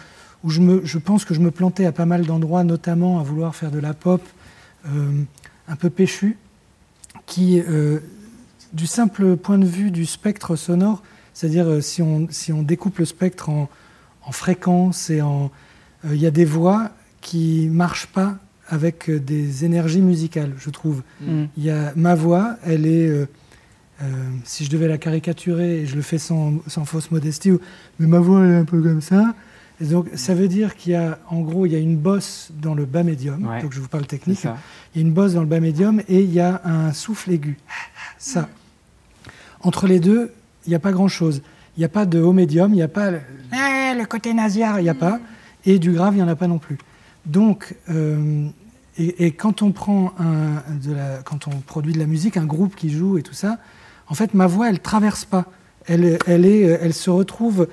où 0.43 0.49
je 0.49 0.61
me, 0.61 0.85
je 0.85 0.97
pense 0.97 1.25
que 1.25 1.33
je 1.33 1.39
me 1.39 1.51
plantais 1.51 1.85
à 1.85 1.91
pas 1.91 2.05
mal 2.05 2.25
d'endroits, 2.25 2.63
notamment 2.63 3.19
à 3.19 3.23
vouloir 3.23 3.55
faire 3.55 3.71
de 3.71 3.79
la 3.79 3.93
pop 3.93 4.21
euh, 4.87 5.11
un 5.67 5.75
peu 5.75 5.89
péchu, 5.89 6.37
qui 7.25 7.59
euh, 7.59 7.99
du 8.73 8.85
simple 8.87 9.35
point 9.37 9.57
de 9.57 9.65
vue 9.65 9.91
du 9.91 10.05
spectre 10.05 10.55
sonore, 10.55 11.01
c'est-à-dire 11.33 11.67
euh, 11.67 11.81
si 11.81 12.01
on 12.01 12.27
si 12.29 12.53
on 12.53 12.61
découpe 12.63 12.99
le 12.99 13.05
spectre 13.05 13.49
en, 13.49 13.69
en 14.23 14.31
fréquences 14.31 15.09
et 15.09 15.21
en 15.21 15.51
il 16.05 16.17
y 16.17 16.27
a 16.27 16.31
des 16.31 16.45
voix 16.45 16.91
qui 17.21 17.67
marchent 17.71 18.07
pas 18.07 18.37
avec 18.69 19.09
des 19.09 19.65
énergies 19.65 20.01
musicales, 20.01 20.53
je 20.59 20.69
trouve. 20.69 21.01
Il 21.57 21.63
y 21.63 21.69
a 21.71 21.91
ma 21.95 22.15
voix, 22.15 22.57
elle 22.63 22.85
est, 22.85 23.07
euh, 23.09 23.25
si 24.43 24.63
je 24.65 24.69
devais 24.69 24.87
la 24.87 24.97
caricaturer, 24.97 25.81
et 25.81 25.85
je 25.87 25.95
le 25.95 26.01
fais 26.01 26.17
sans, 26.19 26.55
sans 26.67 26.85
fausse 26.85 27.09
modestie, 27.11 27.51
ou- 27.51 27.59
mais 27.99 28.07
ma 28.07 28.19
voix 28.19 28.45
elle 28.45 28.51
est 28.51 28.55
un 28.57 28.65
peu 28.65 28.81
comme 28.81 29.01
ça. 29.01 29.33
Et 29.79 29.85
donc 29.85 30.07
ça 30.15 30.33
veut 30.33 30.47
dire 30.47 30.75
qu'il 30.75 30.93
y 30.93 30.95
a, 30.95 31.19
en 31.29 31.41
gros, 31.41 31.65
il 31.65 31.71
y 31.71 31.75
a 31.75 31.79
une 31.79 31.97
bosse 31.97 32.49
dans 32.61 32.73
le 32.73 32.85
bas 32.85 33.03
médium. 33.03 33.45
Ouais. 33.45 33.61
Donc 33.61 33.73
je 33.73 33.79
vous 33.79 33.87
parle 33.87 34.07
technique. 34.07 34.43
Il 34.43 35.01
y 35.01 35.03
a 35.03 35.07
une 35.07 35.13
bosse 35.13 35.33
dans 35.33 35.41
le 35.41 35.47
bas 35.47 35.59
médium 35.59 36.01
et 36.07 36.21
il 36.21 36.33
y 36.33 36.39
a 36.39 36.61
un 36.65 36.93
souffle 36.93 37.31
aigu. 37.31 37.57
Ça. 38.17 38.49
Entre 39.61 39.87
les 39.87 39.99
deux, 39.99 40.31
il 40.65 40.69
n'y 40.69 40.75
a 40.75 40.79
pas 40.79 40.91
grand-chose. 40.91 41.41
Il 41.75 41.81
n'y 41.81 41.85
a 41.85 41.89
pas 41.89 42.05
de 42.05 42.19
haut 42.19 42.33
médium, 42.33 42.73
il 42.73 42.77
n'y 42.77 42.81
a 42.81 42.87
pas 42.87 43.11
le, 43.11 43.19
le 43.51 44.05
côté 44.05 44.33
nasillard, 44.33 44.79
il 44.79 44.83
n'y 44.83 44.89
a 44.89 44.95
pas. 44.95 45.19
Et 45.65 45.77
du 45.77 45.91
grave, 45.91 46.13
il 46.15 46.17
n'y 46.17 46.23
en 46.23 46.27
a 46.27 46.35
pas 46.35 46.47
non 46.47 46.57
plus. 46.57 46.77
Donc, 47.25 47.75
euh, 47.89 48.47
et, 48.97 49.25
et 49.27 49.31
quand 49.31 49.61
on 49.61 49.71
prend 49.71 50.13
un, 50.17 50.63
de 50.75 50.93
la, 50.93 51.17
quand 51.23 51.47
on 51.47 51.51
produit 51.51 51.93
de 51.93 51.99
la 51.99 52.07
musique, 52.07 52.37
un 52.37 52.45
groupe 52.45 52.75
qui 52.75 52.89
joue 52.89 53.17
et 53.17 53.21
tout 53.21 53.33
ça, 53.33 53.59
en 54.07 54.15
fait, 54.15 54.33
ma 54.33 54.47
voix, 54.47 54.69
elle 54.69 54.79
traverse 54.79 55.25
pas. 55.25 55.45
Elle, 55.85 56.17
elle, 56.25 56.45
est, 56.45 56.61
elle 56.61 56.93
se 56.93 57.09
retrouve 57.09 57.67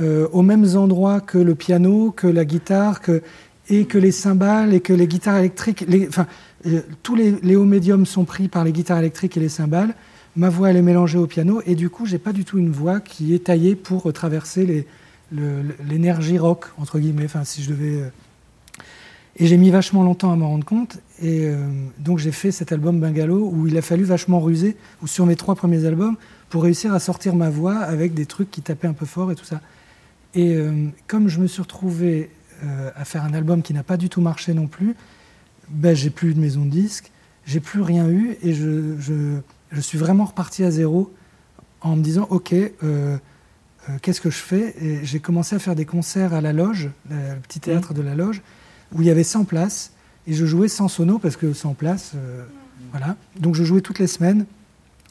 euh, 0.00 0.28
aux 0.32 0.42
mêmes 0.42 0.66
endroits 0.76 1.20
que 1.20 1.38
le 1.38 1.54
piano, 1.54 2.10
que 2.10 2.26
la 2.26 2.44
guitare, 2.44 3.00
que, 3.00 3.22
et 3.68 3.86
que 3.86 3.98
les 3.98 4.12
cymbales, 4.12 4.74
et 4.74 4.80
que 4.80 4.92
les 4.92 5.06
guitares 5.06 5.38
électriques. 5.38 5.84
Enfin, 6.08 6.26
euh, 6.66 6.80
tous 7.02 7.14
les, 7.14 7.36
les 7.42 7.56
hauts 7.56 7.64
médiums 7.64 8.06
sont 8.06 8.24
pris 8.24 8.48
par 8.48 8.64
les 8.64 8.72
guitares 8.72 8.98
électriques 8.98 9.36
et 9.36 9.40
les 9.40 9.48
cymbales. 9.48 9.94
Ma 10.36 10.50
voix, 10.50 10.70
elle 10.70 10.76
est 10.76 10.82
mélangée 10.82 11.18
au 11.18 11.26
piano, 11.26 11.62
et 11.64 11.74
du 11.74 11.88
coup, 11.88 12.04
j'ai 12.04 12.18
pas 12.18 12.32
du 12.32 12.44
tout 12.44 12.58
une 12.58 12.70
voix 12.70 13.00
qui 13.00 13.34
est 13.34 13.44
taillée 13.44 13.74
pour 13.74 14.12
traverser 14.12 14.86
l'énergie 15.32 16.38
rock, 16.38 16.66
entre 16.76 16.98
guillemets, 16.98 17.24
enfin, 17.24 17.44
si 17.44 17.62
je 17.62 17.70
devais. 17.70 18.02
euh. 18.02 18.08
Et 19.38 19.46
j'ai 19.46 19.58
mis 19.58 19.70
vachement 19.70 20.02
longtemps 20.02 20.32
à 20.32 20.36
m'en 20.36 20.48
rendre 20.48 20.64
compte, 20.64 20.98
et 21.22 21.44
euh, 21.44 21.56
donc 21.98 22.18
j'ai 22.18 22.32
fait 22.32 22.50
cet 22.50 22.72
album 22.72 23.00
Bungalow 23.00 23.50
où 23.52 23.66
il 23.66 23.76
a 23.76 23.82
fallu 23.82 24.04
vachement 24.04 24.40
ruser, 24.40 24.76
ou 25.02 25.06
sur 25.06 25.26
mes 25.26 25.36
trois 25.36 25.54
premiers 25.54 25.84
albums, 25.84 26.16
pour 26.48 26.62
réussir 26.62 26.94
à 26.94 27.00
sortir 27.00 27.34
ma 27.34 27.50
voix 27.50 27.76
avec 27.76 28.14
des 28.14 28.24
trucs 28.24 28.50
qui 28.50 28.62
tapaient 28.62 28.88
un 28.88 28.94
peu 28.94 29.04
fort 29.04 29.30
et 29.32 29.34
tout 29.34 29.44
ça. 29.44 29.60
Et 30.36 30.54
euh, 30.54 30.86
comme 31.08 31.28
je 31.28 31.40
me 31.40 31.48
suis 31.48 31.62
retrouvé 31.62 32.30
euh, 32.62 32.90
à 32.94 33.04
faire 33.04 33.24
un 33.24 33.34
album 33.34 33.62
qui 33.62 33.74
n'a 33.74 33.82
pas 33.82 33.96
du 33.96 34.08
tout 34.08 34.20
marché 34.20 34.54
non 34.54 34.68
plus, 34.68 34.94
ben, 35.70 35.96
j'ai 35.96 36.10
plus 36.10 36.30
eu 36.30 36.34
de 36.34 36.40
maison 36.40 36.64
de 36.64 36.70
disque, 36.70 37.10
j'ai 37.44 37.58
plus 37.58 37.80
rien 37.80 38.08
eu, 38.08 38.36
et 38.42 38.52
je, 38.54 38.96
je, 39.00 39.38
je 39.72 39.80
suis 39.80 39.98
vraiment 39.98 40.26
reparti 40.26 40.62
à 40.62 40.70
zéro 40.70 41.12
en 41.80 41.96
me 41.96 42.02
disant, 42.02 42.26
ok, 42.30 42.54
euh, 42.84 43.16
qu'est-ce 44.02 44.20
que 44.20 44.30
je 44.30 44.38
fais? 44.38 44.74
Et 44.80 45.04
j'ai 45.04 45.20
commencé 45.20 45.56
à 45.56 45.58
faire 45.58 45.74
des 45.74 45.86
concerts 45.86 46.34
à 46.34 46.40
la 46.40 46.52
loge, 46.52 46.90
le 47.10 47.40
petit 47.40 47.60
théâtre 47.60 47.94
de 47.94 48.02
la 48.02 48.14
loge, 48.14 48.42
où 48.92 49.02
il 49.02 49.08
y 49.08 49.10
avait 49.10 49.24
100 49.24 49.44
places, 49.44 49.92
et 50.26 50.32
je 50.32 50.44
jouais 50.44 50.68
sans 50.68 50.88
sono, 50.88 51.18
parce 51.18 51.36
que 51.36 51.52
100 51.52 51.74
places, 51.74 52.12
euh, 52.14 52.44
voilà. 52.90 53.16
Donc 53.38 53.54
je 53.54 53.64
jouais 53.64 53.80
toutes 53.80 53.98
les 53.98 54.06
semaines, 54.06 54.44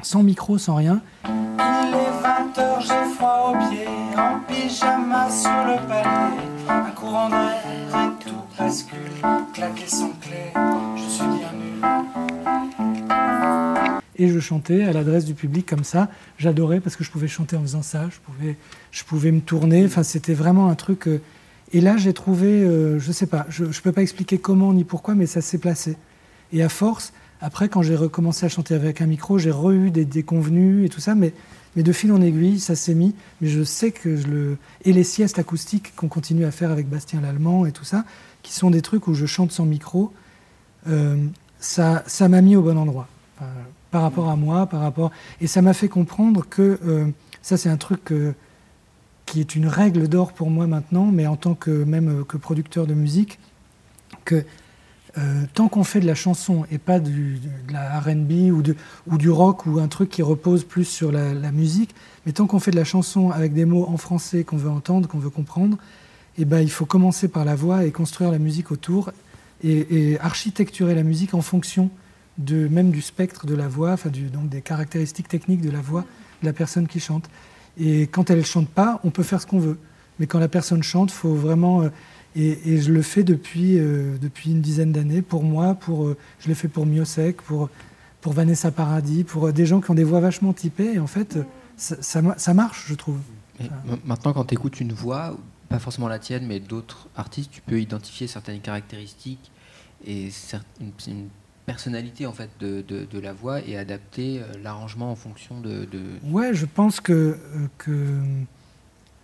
sans 0.02 0.24
micro, 0.24 0.58
sans 0.58 0.76
rien. 0.76 1.02
Il 1.26 1.32
est 1.32 2.62
20h, 2.62 2.82
j'ai 2.82 3.16
froid 3.16 3.54
aux 3.54 3.70
pieds, 3.70 3.85
en 4.18 4.40
pyjama 4.48 5.30
sur 5.30 5.50
le 5.50 5.88
palier. 5.88 6.42
Un 6.68 6.92
courant 6.92 7.30
d'air 7.30 7.62
et 7.94 8.24
tout 8.24 8.36
bascule, 8.58 8.98
claquer 9.54 9.88
sans 9.88 10.12
clé, 10.22 10.52
je 10.96 11.10
suis 11.10 11.24
bien 11.26 11.52
nul. 11.54 11.82
et 14.18 14.30
je 14.30 14.40
chantais 14.40 14.84
à 14.84 14.94
l'adresse 14.94 15.26
du 15.26 15.34
public 15.34 15.66
comme 15.66 15.84
ça. 15.84 16.08
J'adorais 16.38 16.80
parce 16.80 16.96
que 16.96 17.04
je 17.04 17.12
pouvais 17.12 17.28
chanter 17.28 17.58
en 17.58 17.62
faisant 17.62 17.82
ça, 17.82 18.06
je 18.10 18.20
pouvais, 18.20 18.56
je 18.92 19.04
pouvais 19.04 19.32
me 19.32 19.42
tourner. 19.42 19.86
Enfin, 19.86 20.04
c'était 20.04 20.34
vraiment 20.34 20.70
un 20.70 20.76
truc. 20.76 21.08
euh, 21.08 21.22
Et 21.74 21.82
là, 21.82 21.98
j'ai 21.98 22.14
trouvé, 22.14 22.48
euh, 22.64 22.98
je 22.98 23.12
sais 23.12 23.26
pas, 23.28 23.46
je, 23.50 23.72
je 23.72 23.82
peux 23.82 23.92
pas 23.92 24.02
expliquer 24.02 24.38
comment 24.38 24.72
ni 24.72 24.86
pourquoi, 24.86 25.16
mais 25.16 25.26
ça 25.26 25.42
s'est 25.42 25.58
placé. 25.58 25.98
Et 26.54 26.64
à 26.64 26.70
force, 26.70 27.12
Après, 27.42 27.68
quand 27.68 27.82
j'ai 27.82 27.98
recommencé 27.98 28.46
à 28.46 28.50
chanter 28.50 28.74
avec 28.76 29.02
un 29.02 29.06
micro, 29.08 29.38
j'ai 29.38 29.52
re-eu 29.52 29.92
des 29.92 30.06
déconvenus 30.06 30.86
et 30.86 30.90
tout 30.90 31.02
ça, 31.02 31.14
mais, 31.16 31.34
mais 31.76 31.84
de 31.84 31.92
fil 31.92 32.12
en 32.12 32.22
aiguille, 32.22 32.60
ça 32.60 32.76
s'est 32.76 32.96
mis. 32.96 33.16
Mais 33.42 33.48
je 33.48 33.64
sais 33.64 33.92
que 33.92 34.16
je 34.16 34.28
le. 34.28 34.58
Et 34.84 34.94
les 34.94 35.04
siestes 35.04 35.40
acoustiques 35.40 35.96
qu'on 35.96 36.08
continue 36.08 36.46
à 36.46 36.52
faire 36.52 36.72
avec 36.72 36.90
Bastien 36.90 37.22
Lallemand 37.22 37.66
et 37.66 37.72
tout 37.72 37.86
ça, 37.86 38.06
qui 38.44 38.54
sont 38.54 38.72
des 38.72 38.82
trucs 38.82 39.08
où 39.08 39.14
je 39.14 39.26
chante 39.26 39.52
sans 39.52 39.66
micro, 39.66 40.14
euh, 40.88 41.18
ça 41.60 42.04
ça 42.08 42.30
m'a 42.30 42.42
mis 42.42 42.56
au 42.56 42.62
bon 42.62 42.78
endroit. 42.78 43.08
Par 43.92 44.02
rapport 44.02 44.30
à 44.30 44.36
moi, 44.36 44.66
par 44.66 44.82
rapport. 44.82 45.12
Et 45.42 45.48
ça 45.48 45.62
m'a 45.62 45.74
fait 45.74 45.88
comprendre 45.88 46.46
que 46.50 46.80
euh, 46.86 47.08
ça, 47.42 47.58
c'est 47.58 47.70
un 47.70 47.78
truc 47.78 48.12
qui 49.26 49.40
est 49.40 49.56
une 49.56 49.68
règle 49.68 50.08
d'or 50.08 50.34
pour 50.34 50.50
moi 50.50 50.68
maintenant, 50.68 51.06
mais 51.06 51.28
en 51.28 51.36
tant 51.36 51.56
que 51.56 51.84
même 51.84 52.22
euh, 52.22 52.24
que 52.24 52.38
producteur 52.38 52.88
de 52.88 52.94
musique, 52.94 53.40
que 54.24 54.44
euh, 55.18 55.44
tant 55.54 55.70
qu'on 55.70 55.86
fait 55.86 56.02
de 56.02 56.06
la 56.06 56.16
chanson 56.16 56.66
et 56.72 56.78
pas 56.78 57.00
de 57.00 57.12
la 57.72 58.02
R&B 58.02 58.52
ou, 58.52 59.18
du 59.18 59.30
rock 59.30 59.66
ou 59.66 59.80
un 59.80 59.88
truc 59.88 60.10
qui 60.10 60.22
repose 60.22 60.66
plus 60.66 60.84
sur 60.84 61.10
la, 61.10 61.52
musique, 61.54 61.96
mais 62.26 62.34
tant 62.34 62.48
qu'on 62.48 62.60
fait 62.60 62.72
de 62.72 62.76
la 62.76 62.84
chanson 62.84 63.32
avec 63.32 63.54
des 63.54 63.64
mots 63.64 63.88
en 63.88 63.96
français 63.96 64.44
qu'on 64.44 64.58
veut 64.58 64.70
entendre, 64.70 65.08
qu'on 65.08 65.20
veut 65.20 65.30
comprendre, 65.30 65.78
eh 66.38 66.44
ben, 66.44 66.60
il 66.60 66.70
faut 66.70 66.86
commencer 66.86 67.30
par 67.30 67.46
la 67.46 67.56
voix 67.56 67.86
et 67.86 67.92
construire 67.92 68.30
la 68.30 68.40
musique 68.40 68.72
autour 68.72 69.12
et, 69.64 70.18
architecturer 70.20 70.94
la 70.96 71.04
musique 71.04 71.34
en 71.34 71.42
fonction 71.42 71.90
de, 72.38 72.68
même 72.68 72.92
du 72.92 73.02
spectre 73.02 73.46
de 73.46 73.56
la 73.56 73.70
voix, 73.70 73.96
donc 74.34 74.50
des 74.50 74.62
caractéristiques 74.62 75.30
techniques 75.30 75.62
de 75.62 75.72
la 75.72 75.80
voix 75.80 76.04
de 76.42 76.46
la 76.46 76.54
personne 76.54 76.88
qui 76.88 77.00
chante. 77.00 77.30
Et 77.80 78.02
quand 78.08 78.30
elle 78.30 78.40
ne 78.40 78.44
chante 78.44 78.68
pas, 78.68 79.00
on 79.06 79.12
peut 79.12 79.24
faire 79.24 79.42
ce 79.42 79.48
qu'on 79.48 79.60
veut. 79.60 79.78
Mais 80.20 80.28
quand 80.28 80.40
la 80.40 80.50
personne 80.50 80.84
chante, 80.84 81.10
faut 81.10 81.36
vraiment. 81.36 81.84
euh, 81.84 81.90
et, 82.36 82.74
et 82.74 82.82
je 82.82 82.92
le 82.92 83.02
fais 83.02 83.24
depuis, 83.24 83.78
euh, 83.80 84.18
depuis 84.20 84.52
une 84.52 84.62
dizaine 84.62 84.92
d'années 84.92 85.22
pour 85.22 85.44
moi, 85.44 85.76
pour, 85.76 86.06
euh, 86.08 86.18
je 86.40 86.48
l'ai 86.48 86.56
fait 86.56 86.68
pour 86.68 86.86
Miosek, 86.86 87.38
pour, 87.42 87.70
pour 88.22 88.34
Vanessa 88.34 88.72
Paradis, 88.72 89.24
pour 89.24 89.48
euh, 89.48 89.52
des 89.54 89.66
gens 89.66 89.82
qui 89.82 89.92
ont 89.92 89.96
des 89.96 90.04
voix 90.04 90.20
vachement 90.20 90.54
typées. 90.54 90.94
Et 90.96 91.00
en 91.00 91.08
fait, 91.08 91.38
ça, 91.78 91.96
ça 92.02 92.22
ma- 92.22 92.38
ça 92.38 92.54
marche, 92.54 92.86
je 92.88 92.94
trouve. 92.96 93.20
Mais 93.60 93.70
maintenant, 94.06 94.34
quand 94.34 94.44
tu 94.46 94.54
écoutes 94.56 94.80
une 94.82 94.92
voix, 94.92 95.38
pas 95.70 95.80
forcément 95.80 96.08
la 96.10 96.20
tienne, 96.20 96.46
mais 96.46 96.60
d'autres 96.60 97.08
artistes, 97.16 97.52
tu 97.52 97.62
peux 97.62 97.80
identifier 97.80 98.28
certaines 98.28 98.60
caractéristiques 98.60 99.52
et 100.06 100.30
une, 100.82 100.92
une 101.08 101.30
personnalité 101.66 102.26
en 102.28 102.34
fait 102.34 102.50
de, 102.60 102.84
de- 102.88 103.06
de 103.10 103.20
la 103.20 103.34
voix 103.34 103.62
et 103.66 103.78
adapter 103.78 104.42
l'arrangement 104.62 105.10
en 105.12 105.16
fonction 105.16 105.62
de. 105.62 105.86
de- 105.86 106.02
Ouais, 106.30 106.54
je 106.54 106.66
pense 106.66 107.00
que. 107.00 107.38
que 107.78 108.20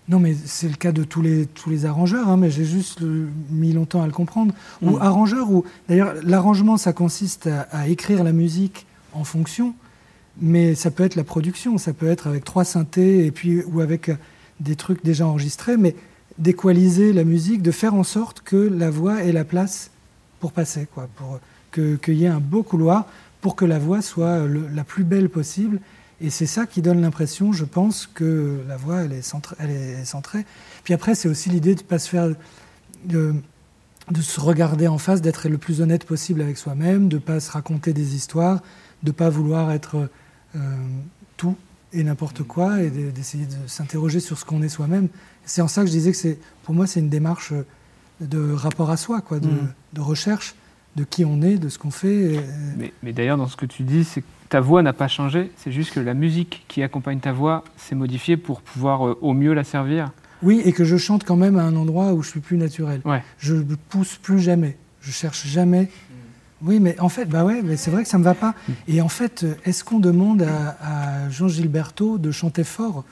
non, 0.09 0.19
mais 0.19 0.35
c'est 0.45 0.67
le 0.67 0.75
cas 0.75 0.91
de 0.91 1.03
tous 1.03 1.21
les, 1.21 1.45
tous 1.45 1.69
les 1.69 1.85
arrangeurs, 1.85 2.27
hein, 2.27 2.35
mais 2.37 2.49
j'ai 2.51 2.65
juste 2.65 3.01
euh, 3.01 3.27
mis 3.49 3.71
longtemps 3.71 4.01
à 4.01 4.05
le 4.07 4.11
comprendre. 4.11 4.53
Ou 4.81 4.97
arrangeur, 4.97 5.49
ou. 5.51 5.63
D'ailleurs, 5.87 6.13
l'arrangement, 6.23 6.75
ça 6.77 6.91
consiste 6.91 7.47
à, 7.47 7.61
à 7.71 7.87
écrire 7.87 8.23
la 8.23 8.33
musique 8.33 8.85
en 9.13 9.23
fonction, 9.23 9.73
mais 10.41 10.75
ça 10.75 10.91
peut 10.91 11.03
être 11.03 11.15
la 11.15 11.23
production, 11.23 11.77
ça 11.77 11.93
peut 11.93 12.07
être 12.07 12.27
avec 12.27 12.43
trois 12.43 12.65
synthés, 12.65 13.25
et 13.25 13.31
puis, 13.31 13.63
ou 13.63 13.79
avec 13.79 14.09
euh, 14.09 14.15
des 14.59 14.75
trucs 14.75 15.03
déjà 15.03 15.25
enregistrés, 15.27 15.77
mais 15.77 15.95
d'équaliser 16.37 17.13
la 17.13 17.23
musique, 17.23 17.61
de 17.61 17.71
faire 17.71 17.93
en 17.93 18.03
sorte 18.03 18.41
que 18.41 18.55
la 18.57 18.89
voix 18.89 19.23
ait 19.23 19.31
la 19.31 19.45
place 19.45 19.91
pour 20.39 20.51
passer, 20.51 20.87
quoi, 20.93 21.07
pour 21.15 21.39
que- 21.71 21.95
qu'il 21.97 22.15
y 22.15 22.25
ait 22.25 22.27
un 22.27 22.39
beau 22.39 22.63
couloir, 22.63 23.05
pour 23.41 23.55
que 23.55 23.65
la 23.65 23.79
voix 23.79 24.01
soit 24.01 24.45
le- 24.45 24.67
la 24.73 24.83
plus 24.83 25.03
belle 25.03 25.29
possible. 25.29 25.79
Et 26.21 26.29
c'est 26.29 26.45
ça 26.45 26.65
qui 26.67 26.81
donne 26.81 27.01
l'impression, 27.01 27.51
je 27.51 27.65
pense, 27.65 28.07
que 28.07 28.59
la 28.67 28.77
voix, 28.77 29.01
elle 29.01 29.13
est 29.13 29.21
centrée. 29.23 29.55
Elle 29.59 29.71
est 29.71 30.05
centrée. 30.05 30.45
Puis 30.83 30.93
après, 30.93 31.15
c'est 31.15 31.27
aussi 31.27 31.49
l'idée 31.49 31.73
de 31.75 31.81
ne 31.81 31.85
pas 31.85 31.99
se 31.99 32.09
faire. 32.09 32.29
De, 33.05 33.33
de 34.11 34.21
se 34.21 34.39
regarder 34.39 34.87
en 34.87 34.97
face, 34.97 35.21
d'être 35.21 35.47
le 35.47 35.57
plus 35.57 35.79
honnête 35.81 36.05
possible 36.05 36.41
avec 36.41 36.57
soi-même, 36.57 37.07
de 37.07 37.15
ne 37.15 37.21
pas 37.21 37.39
se 37.39 37.49
raconter 37.51 37.93
des 37.93 38.15
histoires, 38.15 38.61
de 39.03 39.09
ne 39.09 39.13
pas 39.13 39.29
vouloir 39.29 39.71
être 39.71 40.09
euh, 40.55 40.59
tout 41.37 41.55
et 41.93 42.03
n'importe 42.03 42.43
quoi, 42.43 42.81
et 42.81 42.89
de- 42.89 43.09
d'essayer 43.11 43.45
de 43.45 43.67
s'interroger 43.67 44.19
sur 44.19 44.37
ce 44.37 44.43
qu'on 44.45 44.61
est 44.63 44.69
soi-même. 44.69 45.07
C'est 45.45 45.61
en 45.61 45.67
ça 45.67 45.81
que 45.81 45.87
je 45.87 45.91
disais 45.93 46.11
que 46.11 46.17
c'est, 46.17 46.39
pour 46.63 46.73
moi, 46.75 46.87
c'est 46.87 46.99
une 46.99 47.09
démarche 47.09 47.53
de 48.19 48.51
rapport 48.51 48.89
à 48.91 48.97
soi, 48.97 49.21
quoi, 49.21 49.39
de, 49.39 49.47
Mm. 49.47 49.73
de 49.93 50.01
recherche 50.01 50.55
de 50.95 51.03
qui 51.03 51.23
on 51.25 51.41
est, 51.41 51.57
de 51.57 51.69
ce 51.69 51.79
qu'on 51.79 51.91
fait. 51.91 52.33
et- 52.35 52.39
Mais, 52.77 52.93
mais 53.03 53.13
d'ailleurs, 53.13 53.37
dans 53.37 53.47
ce 53.47 53.55
que 53.57 53.65
tu 53.65 53.83
dis, 53.83 54.03
c'est 54.03 54.23
ta 54.51 54.59
voix 54.59 54.83
n'a 54.83 54.91
pas 54.91 55.07
changé, 55.07 55.49
c'est 55.55 55.71
juste 55.71 55.93
que 55.93 56.01
la 56.01 56.13
musique 56.13 56.65
qui 56.67 56.83
accompagne 56.83 57.19
ta 57.19 57.31
voix 57.31 57.63
s'est 57.77 57.95
modifiée 57.95 58.35
pour 58.35 58.61
pouvoir 58.61 59.07
euh, 59.07 59.17
au 59.21 59.33
mieux 59.33 59.53
la 59.53 59.63
servir. 59.63 60.11
Oui, 60.43 60.61
et 60.65 60.73
que 60.73 60.83
je 60.83 60.97
chante 60.97 61.23
quand 61.23 61.37
même 61.37 61.57
à 61.57 61.63
un 61.63 61.75
endroit 61.77 62.11
où 62.11 62.21
je 62.21 62.29
suis 62.29 62.41
plus 62.41 62.57
naturel. 62.57 62.99
Ouais. 63.05 63.23
Je 63.37 63.55
ne 63.55 63.75
pousse 63.89 64.17
plus 64.17 64.39
jamais. 64.39 64.77
Je 64.99 65.11
cherche 65.11 65.47
jamais. 65.47 65.89
Oui, 66.61 66.81
mais 66.81 66.99
en 66.99 67.07
fait, 67.07 67.25
bah 67.25 67.45
ouais, 67.45 67.61
mais 67.63 67.77
c'est 67.77 67.91
vrai 67.91 68.03
que 68.03 68.09
ça 68.09 68.17
me 68.17 68.25
va 68.25 68.33
pas. 68.33 68.53
Et 68.89 69.01
en 69.01 69.07
fait, 69.07 69.43
euh, 69.43 69.53
est-ce 69.63 69.85
qu'on 69.85 69.99
demande 69.99 70.41
à, 70.43 70.75
à 70.81 71.29
Jean 71.29 71.47
Gilberto 71.47 72.17
de 72.17 72.31
chanter 72.31 72.65
fort? 72.65 73.05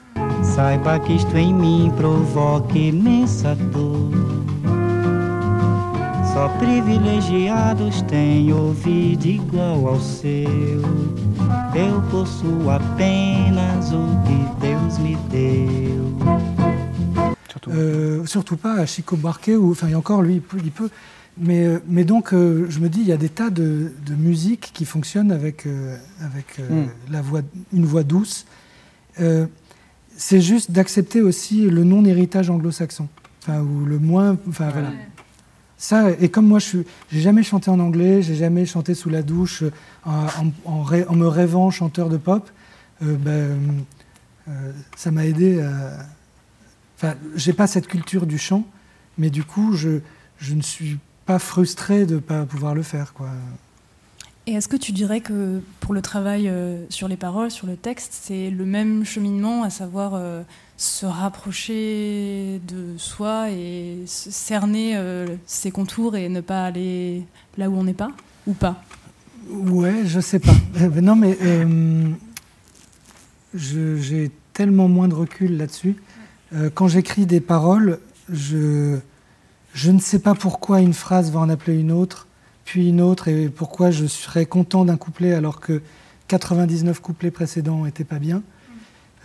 Saiba 0.43 0.99
que 0.99 1.13
isto 1.13 1.37
em 1.37 1.53
mim 1.53 1.89
provoca 1.91 2.77
imensa 2.77 3.55
dor. 3.55 4.38
Só 6.33 6.47
privilegiados 6.59 8.01
têm 8.03 8.51
ouvido 8.53 9.25
igual 9.25 9.87
ao 9.87 9.99
seu. 9.99 10.81
Eu 11.75 12.01
possuo 12.11 12.69
apenas 12.69 13.91
o 13.91 14.05
que 14.25 14.65
Deus 14.67 14.97
me 14.99 15.15
deu. 15.29 16.17
Surtout. 17.49 17.71
Euh, 17.71 18.25
Surtout 18.25 18.57
pas 18.57 18.73
à 18.75 18.85
Chico 18.85 19.15
Barquet, 19.17 19.55
ou 19.55 19.71
enfin, 19.71 19.93
encore 19.95 20.21
lui, 20.21 20.41
il 20.63 20.71
peut. 20.71 20.89
mais, 21.37 21.65
euh, 21.65 21.79
mais 21.87 22.03
donc, 22.03 22.33
euh, 22.33 22.65
je 22.69 22.79
me 22.79 22.89
dis, 22.89 23.01
il 23.01 23.07
y 23.07 23.11
a 23.11 23.17
des 23.17 23.29
tas 23.29 23.49
de, 23.49 23.91
de 24.05 24.13
musiques 24.15 24.71
qui 24.73 24.85
fonctionnent 24.85 25.31
avec, 25.31 25.65
euh, 25.65 25.97
avec 26.21 26.59
euh, 26.59 26.85
Mm. 26.85 27.11
la 27.11 27.21
voix, 27.21 27.41
une 27.73 27.85
voix 27.85 28.03
douce. 28.03 28.45
Euh, 29.19 29.45
c'est 30.15 30.41
juste 30.41 30.71
d'accepter 30.71 31.21
aussi 31.21 31.69
le 31.69 31.83
non-héritage 31.83 32.49
anglo-saxon. 32.49 33.07
Enfin, 33.41 33.61
ou 33.61 33.85
le 33.85 33.99
moins. 33.99 34.37
Enfin, 34.47 34.69
voilà. 34.69 34.89
Ça, 35.81 36.11
et 36.11 36.27
comme 36.27 36.45
moi, 36.45 36.59
je 36.59 36.79
j'ai 37.09 37.21
jamais 37.21 37.41
chanté 37.41 37.71
en 37.71 37.79
anglais, 37.79 38.21
j'ai 38.21 38.35
jamais 38.35 38.65
chanté 38.65 38.93
sous 38.93 39.09
la 39.09 39.21
douche 39.21 39.63
euh, 39.63 39.71
en, 40.65 41.15
me 41.15 41.25
rêvant 41.25 41.71
chanteur 41.71 42.09
de 42.09 42.17
pop, 42.17 42.49
euh, 43.01 43.15
ben, 43.15 43.85
euh, 44.49 44.73
ça 44.97 45.09
m'a 45.09 45.25
aidé 45.25 45.61
à. 45.61 46.05
Enfin, 46.97 47.15
j'ai 47.33 47.53
pas 47.53 47.65
cette 47.65 47.87
culture 47.87 48.25
du 48.25 48.37
chant, 48.37 48.65
mais 49.17 49.29
du 49.29 49.45
coup, 49.45 49.71
je, 49.71 50.01
je 50.37 50.53
ne 50.53 50.61
suis 50.61 50.99
pas 51.25 51.39
frustré 51.39 52.05
de 52.05 52.17
pas 52.17 52.45
pouvoir 52.45 52.75
le 52.75 52.83
faire, 52.83 53.13
quoi. 53.13 53.29
Et 54.47 54.55
est-ce 54.55 54.67
que 54.67 54.75
tu 54.75 54.91
dirais 54.91 55.21
que 55.21 55.61
pour 55.79 55.93
le 55.93 56.01
travail 56.01 56.51
sur 56.89 57.07
les 57.07 57.15
paroles, 57.15 57.51
sur 57.51 57.67
le 57.67 57.77
texte, 57.77 58.19
c'est 58.21 58.49
le 58.49 58.65
même 58.65 59.05
cheminement, 59.05 59.63
à 59.63 59.69
savoir 59.69 60.19
se 60.79 61.05
rapprocher 61.05 62.61
de 62.65 62.97
soi 62.97 63.51
et 63.51 63.97
cerner 64.05 64.95
euh, 64.95 65.27
ses 65.45 65.71
contours 65.71 66.15
et 66.15 66.29
ne 66.29 66.39
pas 66.39 66.63
aller 66.63 67.25
là 67.57 67.69
où 67.69 67.75
on 67.75 67.83
n'est 67.83 67.93
pas 67.93 68.11
Ou 68.47 68.53
pas? 68.53 68.81
Ouais, 69.49 70.05
je 70.05 70.21
sais 70.21 70.39
pas. 70.39 70.55
Euh, 70.79 71.01
non, 71.01 71.17
mais 71.17 71.37
euh, 71.41 72.11
j'ai 73.53 74.31
tellement 74.53 74.87
moins 74.87 75.09
de 75.09 75.15
recul 75.15 75.57
là-dessus. 75.57 75.97
Quand 76.73 76.87
j'écris 76.87 77.27
des 77.27 77.41
paroles, 77.41 77.99
je, 78.27 78.97
je 79.73 79.91
ne 79.91 79.99
sais 79.99 80.17
pas 80.17 80.33
pourquoi 80.33 80.79
une 80.79 80.93
phrase 80.93 81.29
va 81.31 81.41
en 81.41 81.49
appeler 81.49 81.77
une 81.77 81.91
autre, 81.91 82.27
puis 82.65 82.89
une 82.89 83.01
autre, 83.01 83.27
et 83.27 83.49
pourquoi 83.49 83.91
je 83.91 84.07
serais 84.07 84.47
content 84.47 84.83
d'un 84.83 84.97
couplet 84.97 85.33
alors 85.33 85.59
que 85.59 85.81
99 86.27 87.01
couplets 87.01 87.29
précédents 87.29 87.83
n'étaient 87.83 88.03
pas 88.03 88.17
bien. 88.17 88.41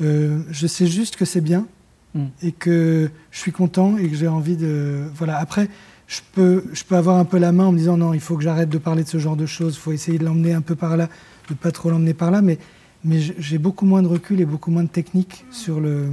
Euh, 0.01 0.41
je 0.51 0.67
sais 0.67 0.87
juste 0.87 1.17
que 1.17 1.25
c'est 1.25 1.41
bien 1.41 1.67
Mm. 2.15 2.27
et 2.43 2.53
que 2.53 3.11
je 3.33 3.39
suis 3.41 3.51
content 3.51 3.97
et 3.99 4.09
que 4.09 4.15
j'ai 4.17 4.29
envie 4.29 4.57
de. 4.57 5.03
Voilà. 5.17 5.37
Après, 5.39 5.69
je 6.07 6.21
peux, 6.33 6.63
je 6.73 6.85
peux 6.85 6.95
avoir 6.95 7.17
un 7.19 7.25
peu 7.25 7.39
la 7.39 7.51
main 7.51 7.65
en 7.67 7.73
me 7.73 7.79
disant 7.79 7.97
non, 7.97 8.15
il 8.15 8.21
faut 8.21 8.37
que 8.37 8.45
j'arrête 8.45 8.69
de 8.69 8.79
parler 8.79 9.03
de 9.03 9.09
ce 9.09 9.19
genre 9.19 9.35
de 9.37 9.47
choses, 9.47 9.75
il 9.75 9.81
faut 9.81 9.91
essayer 9.91 10.17
de 10.19 10.25
l'emmener 10.25 10.53
un 10.53 10.61
peu 10.61 10.77
par 10.77 10.97
là, 10.97 11.09
de 11.49 11.55
pas 11.55 11.73
trop 11.73 11.91
l'emmener 11.91 12.15
par 12.15 12.31
là, 12.31 12.41
mais, 12.41 12.59
mais 13.05 13.19
j'ai 13.21 13.59
beaucoup 13.59 13.85
moins 13.85 14.01
de 14.01 14.07
recul 14.07 14.41
et 14.41 14.45
beaucoup 14.45 14.71
moins 14.71 14.85
de 14.85 14.89
technique 14.89 15.45
sur 15.51 15.81
le, 15.81 16.07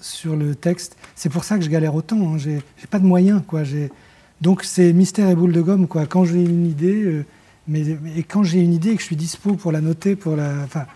sur 0.00 0.34
le 0.34 0.56
texte. 0.56 0.96
C'est 1.14 1.28
pour 1.28 1.44
ça 1.44 1.58
que 1.58 1.64
je 1.64 1.70
galère 1.70 1.94
autant. 1.94 2.34
Hein. 2.34 2.38
J'ai 2.38 2.60
j'ai 2.80 2.86
pas 2.88 2.98
de 2.98 3.06
moyens, 3.06 3.40
quoi. 3.46 3.62
J'ai- 3.62 3.92
Donc 4.40 4.64
c'est 4.64 4.92
mystère 4.92 5.28
et 5.30 5.36
boule 5.36 5.52
de 5.52 5.60
gomme, 5.62 5.86
quoi. 5.86 6.06
Quand 6.06 6.24
j'ai 6.24 6.42
une 6.42 6.66
idée, 6.66 7.04
euh, 7.04 7.24
mais, 7.68 7.84
mais- 8.02 8.16
et 8.18 8.24
quand 8.24 8.42
j'ai 8.42 8.60
une 8.62 8.72
idée 8.72 8.90
et 8.90 8.94
que 8.96 9.00
je 9.00 9.06
suis 9.06 9.16
dispo 9.16 9.54
pour 9.54 9.70
la 9.70 9.80
noter, 9.80 10.16
pour 10.16 10.34
la, 10.34 10.50
enfin, 10.64 10.86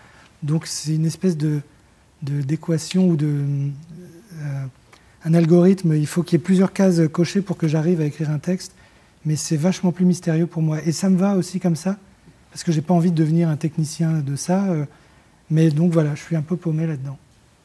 donc 0.43 0.67
c'est 0.67 0.93
une 0.95 1.05
espèce 1.05 1.37
de- 1.37 1.61
d'équation 2.31 3.07
ou 3.07 3.15
de 3.15 3.27
euh, 3.27 4.65
un 5.23 5.33
algorithme. 5.33 5.93
Il 5.95 6.07
faut 6.07 6.23
qu'il 6.23 6.37
y 6.37 6.41
ait 6.41 6.43
plusieurs 6.43 6.73
cases 6.73 7.01
cochées 7.11 7.41
pour 7.41 7.57
que 7.57 7.67
j'arrive 7.67 8.01
à 8.01 8.05
écrire 8.05 8.29
un 8.29 8.39
texte, 8.39 8.73
mais 9.25 9.35
c'est 9.35 9.57
vachement 9.57 9.91
plus 9.91 10.05
mystérieux 10.05 10.47
pour 10.47 10.61
moi. 10.61 10.79
Et 10.85 10.91
ça 10.91 11.09
me 11.09 11.17
va 11.17 11.35
aussi 11.35 11.59
comme 11.59 11.75
ça, 11.75 11.97
parce 12.51 12.63
que 12.63 12.71
j'ai 12.71 12.81
pas 12.81 12.93
envie 12.93 13.11
de 13.11 13.15
devenir 13.15 13.49
un 13.49 13.57
technicien 13.57 14.19
de 14.19 14.35
ça. 14.35 14.65
euh, 14.65 14.85
mais 15.49 15.69
donc 15.69 15.91
voilà, 15.91 16.15
je 16.15 16.21
suis 16.21 16.35
un 16.35 16.41
peu 16.41 16.55
paumé 16.55 16.87
là-dedans. 16.87 17.17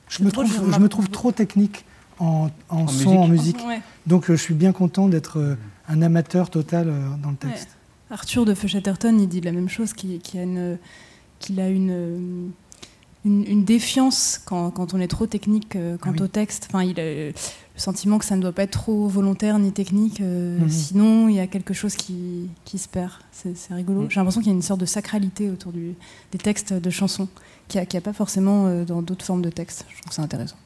Je 0.09 0.23
me 0.23 0.31
trouve, 0.31 0.46
je 0.73 0.79
me 0.79 0.88
trouve 0.88 1.09
trop 1.09 1.33
technique 1.33 1.85
en, 2.18 2.51
en 2.68 2.87
son, 2.88 3.11
musique. 3.11 3.18
en 3.18 3.29
musique. 3.29 3.66
Ouais. 3.66 3.81
Donc 4.07 4.29
euh, 4.29 4.37
je 4.37 4.42
suis 4.42 4.55
bien 4.55 4.73
content 4.73 5.09
d'être 5.09 5.38
euh, 5.38 5.57
un 5.88 6.03
amateur 6.03 6.51
total 6.51 6.88
euh, 6.88 7.09
dans 7.23 7.31
le 7.31 7.37
texte. 7.37 7.68
Arthur 8.11 8.44
de 8.44 8.55
Feuchetterton, 8.55 9.18
il 9.18 9.29
dit 9.29 9.40
la 9.40 9.53
même 9.53 9.68
chose, 9.68 9.92
qu'il 9.92 10.20
a 10.35 10.42
une, 10.42 10.79
qu'il 11.38 11.61
a 11.61 11.68
une, 11.68 12.51
une, 13.25 13.45
une 13.47 13.65
défiance 13.65 14.41
quand, 14.45 14.71
quand, 14.71 14.95
on 14.95 15.01
est 15.01 15.09
trop 15.09 15.27
technique 15.27 15.77
euh, 15.77 15.97
quant 15.99 16.11
Ah 16.11 16.17
oui. 16.19 16.23
au 16.23 16.29
texte. 16.29 16.67
Enfin, 16.71 16.83
il 16.85 16.99
a 16.99 17.05
le 17.05 17.33
sentiment 17.77 18.19
que 18.19 18.25
ça 18.25 18.37
ne 18.37 18.43
doit 18.43 18.53
pas 18.53 18.63
être 18.65 18.73
trop 18.73 19.09
volontaire 19.09 19.59
ni 19.59 19.73
technique, 19.73 20.21
euh, 20.21 20.59
Mhm. 20.59 20.69
sinon 20.71 21.29
il 21.29 21.35
y 21.37 21.41
a 21.41 21.47
quelque 21.47 21.73
chose 21.75 21.95
qui, 21.97 22.49
qui 22.65 22.79
se 22.79 22.89
perd. 22.89 23.13
C'est 23.33 23.55
rigolo. 23.75 24.03
Mhm. 24.03 24.11
J'ai 24.11 24.17
l'impression 24.21 24.41
qu'il 24.41 24.49
y 24.51 24.53
a 24.53 24.57
une 24.57 24.63
sorte 24.63 24.81
de 24.81 24.87
sacralité 24.87 25.51
autour 25.51 25.73
du, 25.73 25.95
des 26.33 26.39
textes 26.39 26.73
de 26.73 26.91
chansons, 26.91 27.29
qu'il 27.69 27.81
n'y 27.81 27.87
a, 27.87 27.99
a 27.99 28.01
pas 28.01 28.13
forcément 28.13 28.67
euh, 28.67 28.85
dans 28.85 29.03
d'autres 29.03 29.25
formes 29.25 29.43
de 29.43 29.51
textes. 29.51 29.85
Je 29.95 30.01
trouve 30.03 30.13
ça 30.13 30.23
intéressant. 30.23 30.57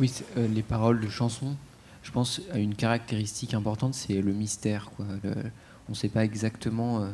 Oui, 0.00 0.12
les 0.36 0.62
paroles 0.62 1.00
de 1.00 1.08
chansons, 1.08 1.54
je 2.02 2.10
pense 2.10 2.40
à 2.52 2.58
une 2.58 2.74
caractéristique 2.74 3.54
importante, 3.54 3.94
c'est 3.94 4.20
le 4.20 4.32
mystère. 4.32 4.90
Quoi. 4.96 5.06
Le- 5.22 5.34
on 5.88 5.92
ne 5.92 5.96
sait 5.96 6.08
pas 6.08 6.24
exactement 6.24 7.06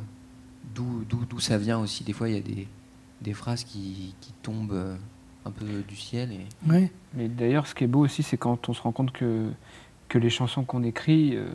d'où 0.74 1.04
d'où- 1.08 1.24
d'où 1.28 1.40
ça 1.40 1.58
vient 1.58 1.78
aussi. 1.78 2.04
Des 2.04 2.12
fois, 2.12 2.28
il 2.28 2.34
y 2.36 2.38
a 2.38 2.40
des, 2.40 2.66
des 3.20 3.34
phrases 3.34 3.64
qui, 3.64 4.14
qui 4.20 4.32
tombent 4.42 4.72
euh, 4.72 4.96
un 5.44 5.50
peu 5.50 5.66
du 5.86 5.96
ciel. 5.96 6.30
Et... 6.32 6.70
Ouais. 6.70 6.90
Mais 7.14 7.28
d'ailleurs, 7.28 7.66
ce 7.66 7.74
qui 7.74 7.84
est 7.84 7.88
beau 7.88 8.00
aussi, 8.00 8.22
c'est 8.22 8.36
quand 8.36 8.68
on 8.68 8.74
se 8.74 8.82
rend 8.82 8.92
compte 8.92 9.12
que, 9.12 9.48
que 10.08 10.18
les 10.18 10.30
chansons 10.30 10.64
qu'on 10.64 10.82
écrit, 10.82 11.36
euh, 11.36 11.46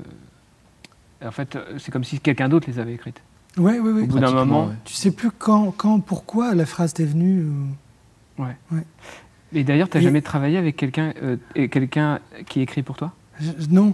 en 1.23 1.32
fait, 1.32 1.58
c'est 1.80 1.91
comme 1.91 2.04
si 2.04 2.19
quelqu'un 2.19 2.49
d'autre 2.49 2.67
les 2.69 2.80
avait 2.80 2.93
écrites. 2.93 3.21
Ouais, 3.58 3.80
ouais, 3.80 3.91
ouais. 3.91 4.01
Au 4.04 4.08
bout 4.08 4.19
d'un 4.19 4.32
moment. 4.32 4.67
ouais. 4.67 4.73
Tu 4.84 4.93
sais 4.93 5.12
plus 5.12 5.32
quand, 5.32 5.71
quand, 5.71 5.99
pourquoi 6.01 6.54
la 6.56 6.65
phrase 6.65 6.93
t'est 6.93 7.06
venue. 7.06 7.45
euh, 8.39 8.45
Et 9.54 9.63
d'ailleurs, 9.63 9.89
tu 9.89 9.97
n'as 9.97 10.01
Et- 10.01 10.04
jamais 10.06 10.21
travaillé 10.21 10.58
avec 10.58 10.75
quelqu'un 10.75 11.13
euh, 11.23 11.38
et 11.56 11.69
quelqu'un 11.69 12.19
qui 12.47 12.62
écrit 12.62 12.84
pour 12.84 12.97
toi? 12.97 13.13
Je- 13.39 13.51
non. 13.69 13.93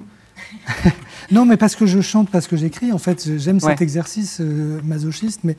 non, 1.31 1.45
mais 1.45 1.57
parce 1.57 1.75
que 1.75 1.85
je 1.85 2.01
chante, 2.01 2.29
parce 2.31 2.47
que 2.47 2.57
j'écris. 2.57 2.91
En 2.91 2.97
fait, 2.97 3.37
j'aime 3.37 3.57
Ouais. 3.57 3.71
cet 3.71 3.81
exercice 3.81 4.39
euh, 4.41 4.81
masochiste, 4.83 5.41
mais, 5.43 5.55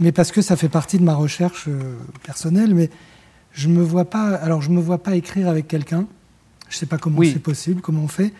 mais 0.00 0.12
parce 0.12 0.32
que 0.32 0.42
ça 0.42 0.56
fait 0.56 0.68
partie 0.68 0.98
de 0.98 1.02
ma 1.04 1.14
recherche 1.14 1.66
euh, 1.68 1.96
personnelle. 2.22 2.74
Mais 2.74 2.90
je 3.52 3.68
me 3.68 3.82
vois 3.82 4.04
pas. 4.04 4.34
Alors, 4.36 4.62
je 4.62 4.70
me 4.70 4.80
vois 4.80 5.02
pas 5.02 5.16
écrire 5.16 5.48
avec 5.48 5.68
quelqu'un. 5.68 6.06
Je 6.68 6.76
sais 6.76 6.86
pas 6.86 6.98
comment 6.98 7.18
Oui. 7.18 7.30
c'est 7.32 7.38
possible, 7.42 7.80
comment 7.80 8.02
on 8.02 8.08
fait. 8.08 8.32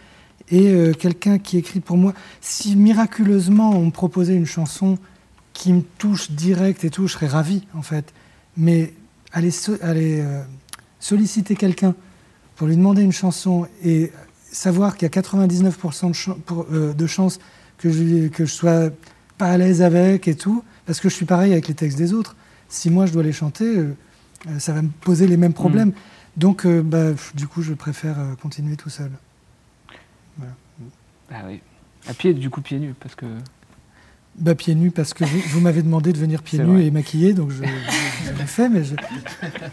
Et 0.50 0.68
euh, 0.68 0.92
quelqu'un 0.92 1.38
qui 1.38 1.56
écrit 1.58 1.80
pour 1.80 1.96
moi. 1.96 2.12
Si 2.40 2.76
miraculeusement 2.76 3.70
on 3.70 3.86
me 3.86 3.90
proposait 3.90 4.34
une 4.36 4.46
chanson 4.46 4.98
qui 5.52 5.72
me 5.72 5.82
touche 5.98 6.30
direct 6.30 6.84
et 6.84 6.90
tout, 6.90 7.06
je 7.06 7.12
serais 7.14 7.26
ravi, 7.28 7.64
en 7.74 7.82
fait. 7.82 8.12
Mais 8.56 8.92
aller, 9.32 9.50
so- 9.50 9.78
aller 9.82 10.20
euh, 10.20 10.42
solliciter 11.00 11.54
quelqu'un 11.56 11.94
pour 12.56 12.66
lui 12.66 12.76
demander 12.76 13.02
une 13.02 13.12
chanson 13.12 13.66
et 13.82 14.12
savoir 14.52 14.96
qu'il 14.96 15.08
y 15.12 15.18
a 15.18 15.20
99% 15.20 16.10
de, 16.10 16.32
pour- 16.42 16.66
euh, 16.72 16.92
de 16.92 17.06
chances 17.06 17.38
que 17.78 17.90
je, 17.90 18.28
que 18.28 18.44
je 18.46 18.52
sois 18.52 18.90
pas 19.38 19.48
à 19.50 19.56
l'aise 19.58 19.82
avec 19.82 20.28
et 20.28 20.34
tout, 20.34 20.62
parce 20.86 21.00
que 21.00 21.08
je 21.08 21.14
suis 21.14 21.26
pareil 21.26 21.52
avec 21.52 21.68
les 21.68 21.74
textes 21.74 21.98
des 21.98 22.12
autres. 22.12 22.36
Si 22.68 22.90
moi 22.90 23.06
je 23.06 23.12
dois 23.12 23.22
les 23.22 23.32
chanter, 23.32 23.64
euh, 23.78 23.96
euh, 24.48 24.58
ça 24.58 24.72
va 24.72 24.82
me 24.82 24.88
poser 24.88 25.26
les 25.26 25.36
mêmes 25.36 25.52
problèmes. 25.52 25.92
Donc, 26.36 26.66
euh, 26.66 26.82
bah, 26.82 27.12
du 27.34 27.46
coup, 27.46 27.62
je 27.62 27.72
préfère 27.72 28.16
continuer 28.42 28.76
tout 28.76 28.90
seul. 28.90 29.10
Ah 31.30 31.42
oui. 31.46 31.60
À 32.08 32.14
pied, 32.14 32.34
du 32.34 32.50
coup, 32.50 32.60
pieds 32.60 32.78
nus, 32.78 32.94
parce 33.00 33.14
que. 33.14 33.26
Bah, 34.38 34.54
pieds 34.54 34.74
nus, 34.74 34.90
parce 34.90 35.14
que 35.14 35.24
vous, 35.24 35.38
vous 35.48 35.60
m'avez 35.60 35.82
demandé 35.82 36.12
de 36.12 36.18
venir 36.18 36.42
pieds 36.42 36.58
nus 36.58 36.64
vrai. 36.66 36.84
et 36.86 36.90
maquillés, 36.90 37.32
donc 37.32 37.50
je, 37.50 37.62
je- 37.64 38.32
je 38.32 38.38
l'ai 38.38 38.46
fait, 38.46 38.68
mais 38.68 38.84
je... 38.84 38.94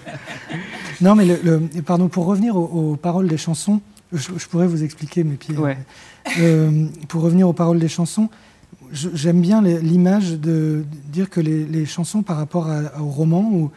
Non, 1.01 1.15
mais 1.15 1.25
le, 1.25 1.39
le- 1.43 1.81
pardon, 1.81 2.07
pour 2.07 2.25
revenir 2.25 2.55
aux, 2.55 2.91
aux 2.91 2.95
paroles 2.95 3.27
des 3.27 3.37
chansons, 3.37 3.81
je, 4.13 4.29
je 4.37 4.47
pourrais 4.47 4.67
vous 4.67 4.83
expliquer 4.83 5.23
mes 5.25 5.35
pieds. 5.35 5.57
Ouais. 5.57 5.77
Euh, 6.39 6.85
pour 7.09 7.23
revenir 7.23 7.47
aux 7.49 7.53
paroles 7.53 7.79
des 7.79 7.89
chansons, 7.89 8.29
j'aime 8.93 9.41
bien 9.41 9.61
l'image 9.61 10.39
de, 10.39 10.83
dire 11.11 11.29
que 11.29 11.41
les, 11.41 11.65
les 11.65 11.85
chansons 11.85 12.21
par 12.21 12.37
rapport 12.37 12.69
à- 12.69 13.01
au 13.01 13.05
roman, 13.05 13.49
où 13.51 13.71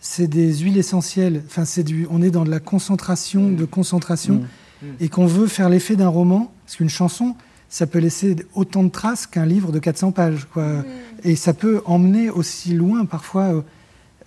c'est 0.00 0.26
des 0.26 0.52
huiles 0.58 0.78
essentielles, 0.78 1.42
enfin, 1.46 1.64
c'est 1.64 1.84
du, 1.84 2.06
on 2.10 2.22
est 2.22 2.30
dans 2.30 2.44
de 2.44 2.50
la 2.50 2.58
concentration, 2.60 3.50
de 3.52 3.64
concentration, 3.64 4.42
Mm. 4.82 4.86
et 4.98 5.08
qu'on 5.08 5.26
veut 5.26 5.46
faire 5.46 5.68
l'effet 5.68 5.94
d'un 5.94 6.08
roman, 6.08 6.52
parce 6.64 6.76
qu'une 6.76 6.88
chanson, 6.88 7.36
ça 7.68 7.86
peut 7.86 8.00
laisser 8.00 8.34
autant 8.54 8.82
de 8.82 8.88
traces 8.88 9.26
qu'un 9.28 9.46
livre 9.46 9.70
de 9.72 9.78
400 9.78 10.10
pages. 10.12 10.46
Quoi. 10.52 10.84
Et 11.22 11.36
ça 11.36 11.54
peut 11.54 11.82
emmener 11.84 12.30
aussi 12.30 12.74
loin 12.74 13.04
parfois, 13.04 13.44
euh, 13.54 13.62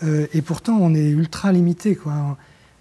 euh, 0.04 0.28
et 0.34 0.42
pourtant 0.42 0.78
on 0.80 0.96
est 0.96 1.10
ultra 1.10 1.52
limité. 1.52 1.96
Quoi. 1.96 2.38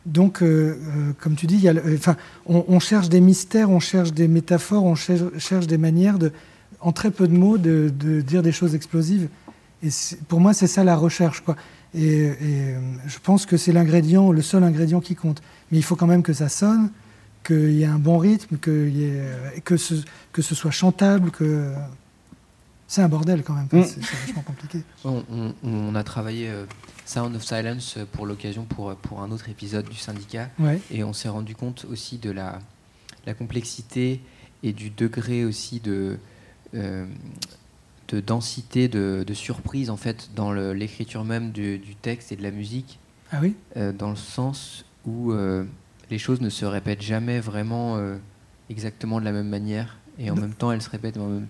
Donc, 0.07 0.41
euh, 0.43 0.47
euh, 0.47 1.13
comme 1.21 1.35
tu 1.35 1.47
dis, 1.47 1.57
y 1.57 1.69
a 1.69 1.73
euh, 1.75 1.97
enfin, 1.97 2.17
on, 2.47 2.65
on 2.69 2.79
cherche 2.79 3.09
des 3.09 3.21
mystères, 3.21 3.71
on 3.71 3.81
cherche 3.81 4.13
des 4.13 4.29
métaphores, 4.29 4.85
on 4.85 4.95
cherche, 4.95 5.23
cherche 5.39 5.67
des 5.67 5.79
manières, 5.79 6.19
de, 6.21 6.31
en 6.85 6.93
très 6.93 7.11
peu 7.11 7.27
de 7.27 7.37
mots, 7.37 7.59
de, 7.59 7.91
de 7.99 8.21
dire 8.21 8.43
des 8.43 8.53
choses 8.53 8.75
explosives. 8.75 9.29
Et 9.83 9.89
pour 10.29 10.39
moi, 10.41 10.53
c'est 10.55 10.67
ça 10.69 10.85
la 10.85 10.97
recherche. 10.97 11.41
Quoi. 11.41 11.57
Et, 11.95 12.01
et, 12.27 12.35
euh, 12.43 12.79
je 13.07 13.19
pense 13.19 13.47
que 13.47 13.57
c'est 13.57 13.73
l'ingrédient, 13.73 14.31
le 14.33 14.43
seul 14.43 14.63
ingrédient 14.63 15.01
qui 15.01 15.15
compte. 15.15 15.43
Mais 15.71 15.79
il 15.79 15.83
faut 15.83 15.97
quand 15.97 16.07
même 16.07 16.23
que 16.23 16.33
ça 16.33 16.49
sonne, 16.49 16.91
qu'il 17.45 17.73
y 17.73 17.83
ait 17.83 17.87
un 17.87 17.99
bon 17.99 18.19
rythme, 18.19 18.57
y 18.57 19.05
ait, 19.05 19.21
euh, 19.21 19.51
que, 19.65 19.77
ce, 19.77 19.95
que 20.33 20.43
ce 20.43 20.55
soit 20.55 20.71
chantable, 20.71 21.31
que 21.31 21.73
c'est 22.87 23.03
un 23.03 23.09
bordel 23.09 23.43
quand 23.43 23.55
même. 23.55 23.69
Mm. 23.73 23.85
C'est 23.85 24.01
vachement 24.27 24.43
compliqué. 24.43 24.83
On, 25.05 25.23
on- 25.31 25.55
on 25.63 25.95
a 25.95 26.05
travaillé 26.05 26.49
euh, 26.49 26.65
Sound 27.07 27.35
of 27.37 27.45
Silence 27.45 27.95
euh, 27.97 28.05
pour 28.11 28.27
l'occasion, 28.27 28.65
pour, 28.65 28.95
pour 28.97 29.23
un 29.23 29.31
autre 29.31 29.49
épisode 29.49 29.89
du 29.89 29.97
syndicat. 29.97 30.49
Ouais. 30.59 30.81
Et 30.91 31.03
on 31.05 31.13
s'est 31.13 31.29
rendu 31.31 31.55
compte 31.55 31.87
aussi 31.91 32.19
de 32.19 32.31
la, 32.31 32.59
la 33.27 33.35
complexité 33.35 34.21
et 34.63 34.73
du 34.73 34.91
degré 34.91 35.45
aussi 35.45 35.81
de, 35.81 35.93
euh, 35.93 36.17
de 36.75 38.21
densité, 38.21 38.89
de, 38.89 39.25
de 39.27 39.35
surprise 39.35 39.91
en 39.91 39.97
fait 39.97 40.31
dans 40.37 40.53
l'écriture 40.53 41.25
même 41.25 41.51
du, 41.53 41.79
du 41.79 41.95
texte 41.95 42.33
et 42.33 42.37
de 42.37 42.43
la 42.43 42.51
musique, 42.51 42.99
Ah 43.33 43.39
oui? 43.43 43.55
Euh, 43.77 43.93
dans 43.93 44.11
le 44.11 44.17
sens 44.17 44.85
où 45.07 45.33
euh, 45.33 45.65
les 46.11 46.19
choses 46.19 46.41
ne 46.41 46.51
se 46.51 46.65
répètent 46.67 47.03
jamais 47.03 47.41
vraiment 47.41 47.97
euh, 47.97 48.17
exactement 48.71 49.21
de 49.21 49.25
la 49.25 49.33
même 49.33 49.49
manière 49.49 49.97
et 50.19 50.31
en 50.31 50.35
Dans- 50.35 50.43
même 50.43 50.53
temps 50.55 50.71
elles 50.73 50.83
se 50.83 50.91
répètent 50.91 51.17
en 51.17 51.27
même- 51.27 51.47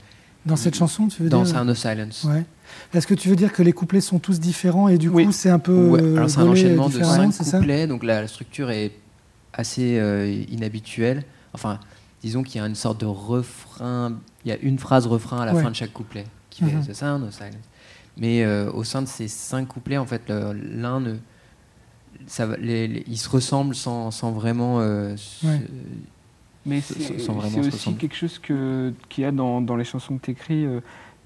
Dans 0.47 0.57
cette 0.57 0.77
chanson, 0.77 1.09
tu 1.09 1.23
veux 1.23 1.29
dans 1.29 1.43
dire? 1.43 1.55
Sound 1.57 1.71
of 1.71 1.79
Silence. 1.79 2.25
Ouais. 2.25 2.45
Est-ce 2.93 3.07
que 3.07 3.15
tu 3.15 3.29
veux 3.29 3.37
dire 3.37 3.53
que 3.53 3.63
les 3.63 3.73
couplets 3.73 4.01
sont 4.01 4.19
tous 4.19 4.39
différents 4.41 4.89
et 4.89 4.97
du 4.99 5.09
Oui. 5.09 5.25
coup 5.27 5.33
c'est 5.33 5.51
un 5.51 5.59
peu 5.59 5.89
Ouais, 5.89 6.03
euh, 6.03 6.17
alors 6.17 6.31
c'est 6.31 6.39
un 6.41 6.49
enchaînement 6.49 6.89
de 6.89 7.03
cinq 7.03 7.33
couplets, 7.33 7.87
donc 7.87 8.05
la, 8.05 8.23
la 8.23 8.29
structure 8.29 8.71
est 8.71 8.93
assez 9.53 9.99
euh, 9.99 10.45
inhabituelle. 10.51 11.25
Enfin, 11.53 11.79
disons 12.25 12.43
qu'il 12.43 12.61
y 12.61 12.65
a 12.65 12.67
une 12.67 12.75
sorte 12.75 13.01
de 13.01 13.07
refrain, 13.07 14.15
il 14.45 14.49
y 14.49 14.53
a 14.53 14.57
une 14.59 14.79
phrase 14.79 15.07
refrain 15.07 15.41
à 15.43 15.47
la 15.47 15.55
Ouais. 15.55 15.63
fin 15.63 15.71
de 15.71 15.77
chaque 15.77 15.93
couplet 15.93 16.25
qui 16.51 16.65
fait 16.65 16.73
Mhm. 16.75 16.87
The 16.87 16.95
Sound 16.95 17.23
of 17.25 17.35
Silence. 17.35 17.55
Mais 18.17 18.43
euh, 18.45 18.71
au 18.73 18.83
sein 18.85 19.03
de 19.03 19.07
ces 19.09 19.29
cinq 19.29 19.69
couplets, 19.69 19.99
en 19.99 20.07
fait, 20.07 20.23
l'un 20.31 21.01
ne, 21.01 21.15
ça, 22.27 22.47
va- 22.47 22.57
les- 22.57 22.89
les- 22.89 23.05
ils 23.09 23.19
se 23.19 23.29
ressemblent 23.29 23.75
sans, 23.75 24.11
sans 24.11 24.31
vraiment. 24.33 24.81
euh, 24.81 25.17
se- 25.17 25.47
Ouais. 25.47 25.61
Mais 26.65 26.81
c'est 26.81 26.95
aussi 27.17 27.29
ressembler. 27.31 27.99
quelque 28.01 28.15
chose 28.17 28.39
que- 28.39 28.95
qu'il 29.11 29.23
y 29.23 29.27
a 29.27 29.33
dans, 29.33 29.61
dans 29.61 29.77
les 29.77 29.85
chansons 29.85 30.17
que 30.17 30.25
tu 30.25 30.31
écris, 30.31 30.65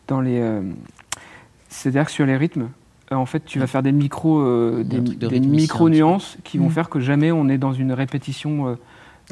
dans 0.08 0.20
les. 0.20 0.38
euh, 0.40 0.62
C'est-à-dire 1.68 2.06
que 2.06 2.10
sur 2.10 2.26
les 2.26 2.36
rythmes, 2.36 2.70
euh, 3.12 3.14
en 3.16 3.26
fait, 3.26 3.44
tu 3.44 3.58
vas 3.60 3.66
faire 3.68 3.82
des 3.82 3.92
micro, 3.92 4.40
euh, 4.40 4.82
des, 4.84 5.00
des 5.00 5.38
micro 5.40 5.88
nuances 5.90 6.38
qui 6.42 6.58
vont 6.58 6.68
Mm. 6.68 6.72
faire 6.72 6.88
que 6.88 6.98
jamais 6.98 7.30
on 7.30 7.48
est 7.48 7.58
dans 7.58 7.72
une 7.74 7.92
répétition 7.92 8.76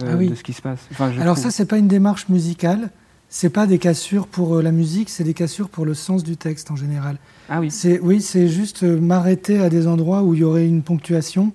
euh, 0.02 0.11
Ah 0.12 0.16
oui. 0.16 0.28
de 0.30 0.35
ce 0.35 0.42
qui 0.42 0.52
se 0.52 0.62
passe. 0.62 0.80
Enfin, 0.92 1.12
je 1.12 1.20
Alors 1.20 1.35
trouve. 1.37 1.44
ça, 1.50 1.50
c'est 1.56 1.66
pas 1.66 1.78
une 1.78 1.88
démarche 1.88 2.28
musicale. 2.28 2.90
C'est 3.28 3.50
pas 3.50 3.66
des 3.66 3.78
cassures 3.78 4.28
pour 4.28 4.56
euh, 4.56 4.62
la 4.62 4.70
musique, 4.70 5.11
c'est 5.11 5.24
des 5.24 5.35
cassures 5.35 5.68
pour 5.68 5.85
le 5.85 5.94
sens 5.94 6.22
du 6.22 6.37
texte 6.37 6.70
en 6.70 6.76
général. 6.76 7.16
ah 7.48 7.59
oui. 7.61 7.70
C'est 7.72 7.98
oui, 8.00 8.20
c'est 8.20 8.46
juste 8.48 8.85
euh, 8.85 9.00
m'arrêter 9.00 9.59
à 9.59 9.68
des 9.68 9.88
endroits 9.88 10.22
où 10.22 10.35
il 10.35 10.40
y 10.40 10.44
aurait 10.44 10.66
une 10.66 10.82
ponctuation, 10.82 11.52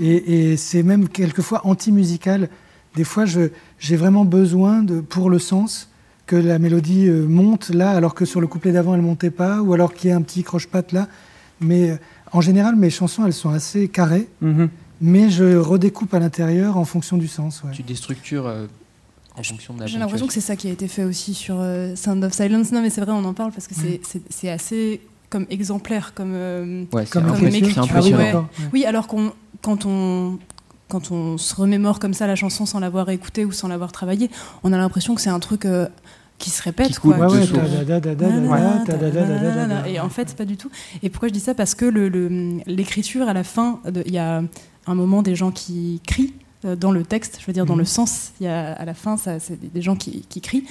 et, 0.00 0.50
et 0.52 0.56
c'est 0.56 0.84
même 0.84 1.08
quelquefois 1.08 1.66
anti-musical. 1.66 2.48
Des 2.94 3.02
fois, 3.04 3.24
je 3.24 3.48
j'ai 3.80 3.96
vraiment 3.96 4.24
besoin 4.24 4.82
de 4.84 5.00
pour 5.00 5.28
le 5.28 5.40
sens 5.40 5.88
que 6.26 6.36
la 6.36 6.58
mélodie 6.60 7.08
euh, 7.08 7.26
monte 7.26 7.70
là, 7.70 7.90
alors 7.90 8.14
que 8.14 8.24
sur 8.24 8.40
le 8.40 8.46
couplet 8.46 8.70
d'avant 8.70 8.94
elle 8.94 9.02
montait 9.02 9.30
pas, 9.32 9.60
ou 9.60 9.72
alors 9.74 9.94
qu'il 9.94 10.08
y 10.08 10.12
ait 10.12 10.16
un 10.16 10.22
petit 10.22 10.44
croche-patte 10.44 10.92
là. 10.92 11.08
Mais 11.60 11.90
euh, 11.90 11.96
en 12.32 12.40
général, 12.40 12.76
mes 12.76 12.90
chansons 12.90 13.26
elles 13.26 13.32
sont 13.32 13.50
assez 13.50 13.88
carrées, 13.88 14.28
Mhm. 14.40 14.68
Mais 15.00 15.30
je 15.30 15.56
redécoupe 15.56 16.12
à 16.14 16.18
l'intérieur 16.18 16.76
en 16.76 16.84
fonction 16.84 17.16
du 17.16 17.28
sens. 17.28 17.62
ouais. 17.64 17.70
Tu 17.72 17.82
déstructures 17.82 18.46
euh, 18.46 18.66
en 19.36 19.42
fonction 19.42 19.74
de 19.74 19.80
la 19.80 19.86
J'ai 19.86 19.98
l'impression 19.98 20.26
que 20.26 20.32
c'est 20.32 20.40
ça 20.40 20.56
qui 20.56 20.68
a 20.68 20.72
été 20.72 20.88
fait 20.88 21.04
aussi 21.04 21.34
sur 21.34 21.56
euh, 21.60 21.94
Sound 21.96 22.22
of 22.24 22.32
Silence. 22.32 22.72
Non, 22.72 22.82
mais 22.82 22.90
c'est 22.90 23.00
vrai, 23.00 23.12
on 23.12 23.24
en 23.24 23.34
parle 23.34 23.52
parce 23.52 23.66
que 23.68 23.74
c'est- 23.74 24.00
c'est 24.30 24.50
assez 24.50 25.00
comme 25.30 25.46
exemplaire, 25.50 26.12
comme. 26.14 26.32
euh, 26.34 26.84
Ouais, 26.92 27.04
Comme 27.06 27.24
Comme 27.26 27.34
impressionnant. 27.34 27.68
Ah 27.76 27.80
impressionnant. 27.82 28.18
ouais. 28.18 28.64
Oui, 28.72 28.84
alors 28.84 29.06
qu'on 29.06 29.32
quand 29.62 29.84
on 29.86 30.38
quand 30.88 31.10
on 31.10 31.36
se 31.36 31.54
remémore 31.54 31.98
comme 32.00 32.14
ça 32.14 32.26
la 32.26 32.34
chanson 32.34 32.64
sans 32.64 32.80
l'avoir 32.80 33.10
écoutée 33.10 33.44
ou 33.44 33.52
sans 33.52 33.68
l'avoir 33.68 33.92
travaillée, 33.92 34.30
on 34.64 34.72
a 34.72 34.78
l'impression 34.78 35.14
que 35.14 35.20
c'est 35.20 35.28
un 35.28 35.38
truc 35.38 35.66
euh, 35.66 35.86
qui 36.38 36.48
se 36.48 36.62
répète. 36.62 36.98
Quoi. 36.98 37.14
Et 39.86 40.00
en 40.00 40.08
fait, 40.08 40.34
pas 40.36 40.44
du 40.44 40.56
tout. 40.56 40.70
Et 41.02 41.10
pourquoi 41.10 41.28
je 41.28 41.34
dis 41.34 41.40
ça? 41.40 41.54
Parce 41.54 41.74
que 41.74 41.84
le- 41.84 42.08
le- 42.08 42.60
l'écriture, 42.66 43.28
à 43.28 43.32
la 43.32 43.44
fin, 43.44 43.80
il 44.06 44.12
y 44.12 44.18
a 44.18 44.42
un 44.90 44.94
moment 44.94 45.22
des 45.22 45.34
gens 45.34 45.50
qui 45.50 46.00
crient 46.06 46.34
euh, 46.64 46.74
dans 46.74 46.90
le 46.90 47.04
texte, 47.04 47.38
je 47.40 47.46
veux 47.46 47.52
dire 47.52 47.66
dans 47.66 47.74
Mhm. 47.74 47.78
le 47.80 47.84
sens. 47.84 48.32
Il 48.40 48.44
y 48.44 48.48
a 48.48 48.72
à 48.72 48.84
la 48.84 48.94
fin, 48.94 49.16
c'est 49.16 49.72
des- 49.72 49.82
gens 49.82 49.94
qui, 49.96 50.24
qui 50.28 50.40
crient. 50.40 50.64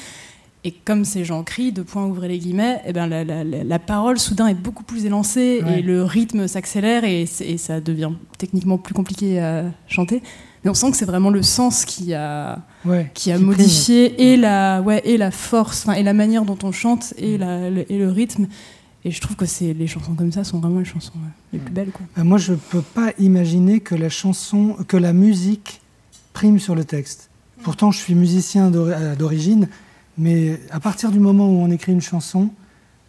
Et 0.63 0.71
comme 0.71 1.05
ces 1.05 1.23
gens 1.23 1.43
crient, 1.43 1.71
de 1.71 1.81
point 1.81 2.05
ouvrez 2.05 2.27
les 2.27 2.39
guillemets, 2.39 2.81
et 2.85 2.91
ben 2.91 3.07
la, 3.07 3.23
la- 3.23 3.43
la- 3.45 3.63
la 3.63 3.79
parole 3.79 4.19
soudain 4.19 4.47
est 4.47 4.53
beaucoup 4.53 4.83
plus 4.83 5.05
élancée 5.05 5.61
Ouais. 5.63 5.79
et 5.79 5.81
le 5.81 6.03
rythme 6.03 6.47
s'accélère 6.47 7.05
et, 7.05 7.25
ça 7.25 7.79
devient 7.79 8.11
techniquement 8.37 8.77
plus 8.77 8.93
compliqué 8.93 9.39
à 9.39 9.65
chanter. 9.87 10.21
Mais 10.63 10.71
on 10.71 10.73
sent 10.73 10.91
que 10.91 10.97
c'est 10.97 11.05
vraiment 11.05 11.29
le 11.29 11.43
sens 11.43 11.85
qui 11.85 12.13
a, 12.13 12.59
Ouais, 12.83 13.09
qui 13.13 13.31
a 13.31 13.37
modifié 13.39 14.31
et 14.33 14.35
la, 14.35 14.81
ouais, 14.81 15.01
et 15.05 15.15
la 15.17 15.31
force, 15.31 15.85
et 15.95 16.03
la 16.03 16.13
manière 16.13 16.43
dont 16.43 16.57
on 16.63 16.71
chante 16.73 17.13
et, 17.17 17.37
la, 17.37 17.69
le, 17.69 17.89
et 17.89 17.97
le 17.97 18.09
rythme. 18.09 18.47
Et 19.05 19.11
je 19.11 19.21
trouve 19.21 19.35
que 19.35 19.45
c'est 19.45 19.73
les 19.73 19.87
chansons 19.87 20.13
comme 20.15 20.31
ça 20.31 20.43
sont 20.43 20.59
vraiment 20.59 20.79
les 20.79 20.85
chansons 20.85 21.13
euh, 21.17 21.29
les 21.53 21.59
plus 21.59 21.71
belles. 21.73 21.91
Quoi. 21.91 22.05
Euh, 22.17 22.23
Moi, 22.23 22.37
je 22.37 22.53
peux 22.53 22.81
pas 22.81 23.13
imaginer 23.19 23.79
que 23.79 23.95
la 23.95 24.09
chanson, 24.09 24.75
que 24.87 24.97
la 24.97 25.13
musique 25.13 25.81
prime 26.33 26.59
sur 26.59 26.75
le 26.75 26.83
texte. 26.83 27.29
Pourtant, 27.63 27.91
je 27.91 27.99
suis 27.99 28.15
musicien 28.15 28.73
euh, 28.73 29.15
d'origine, 29.15 29.67
mais 30.17 30.59
à 30.71 30.79
partir 30.79 31.11
du 31.11 31.19
moment 31.19 31.47
où 31.47 31.57
on 31.61 31.71
écrit 31.71 31.91
une 31.93 32.01
chanson, 32.01 32.49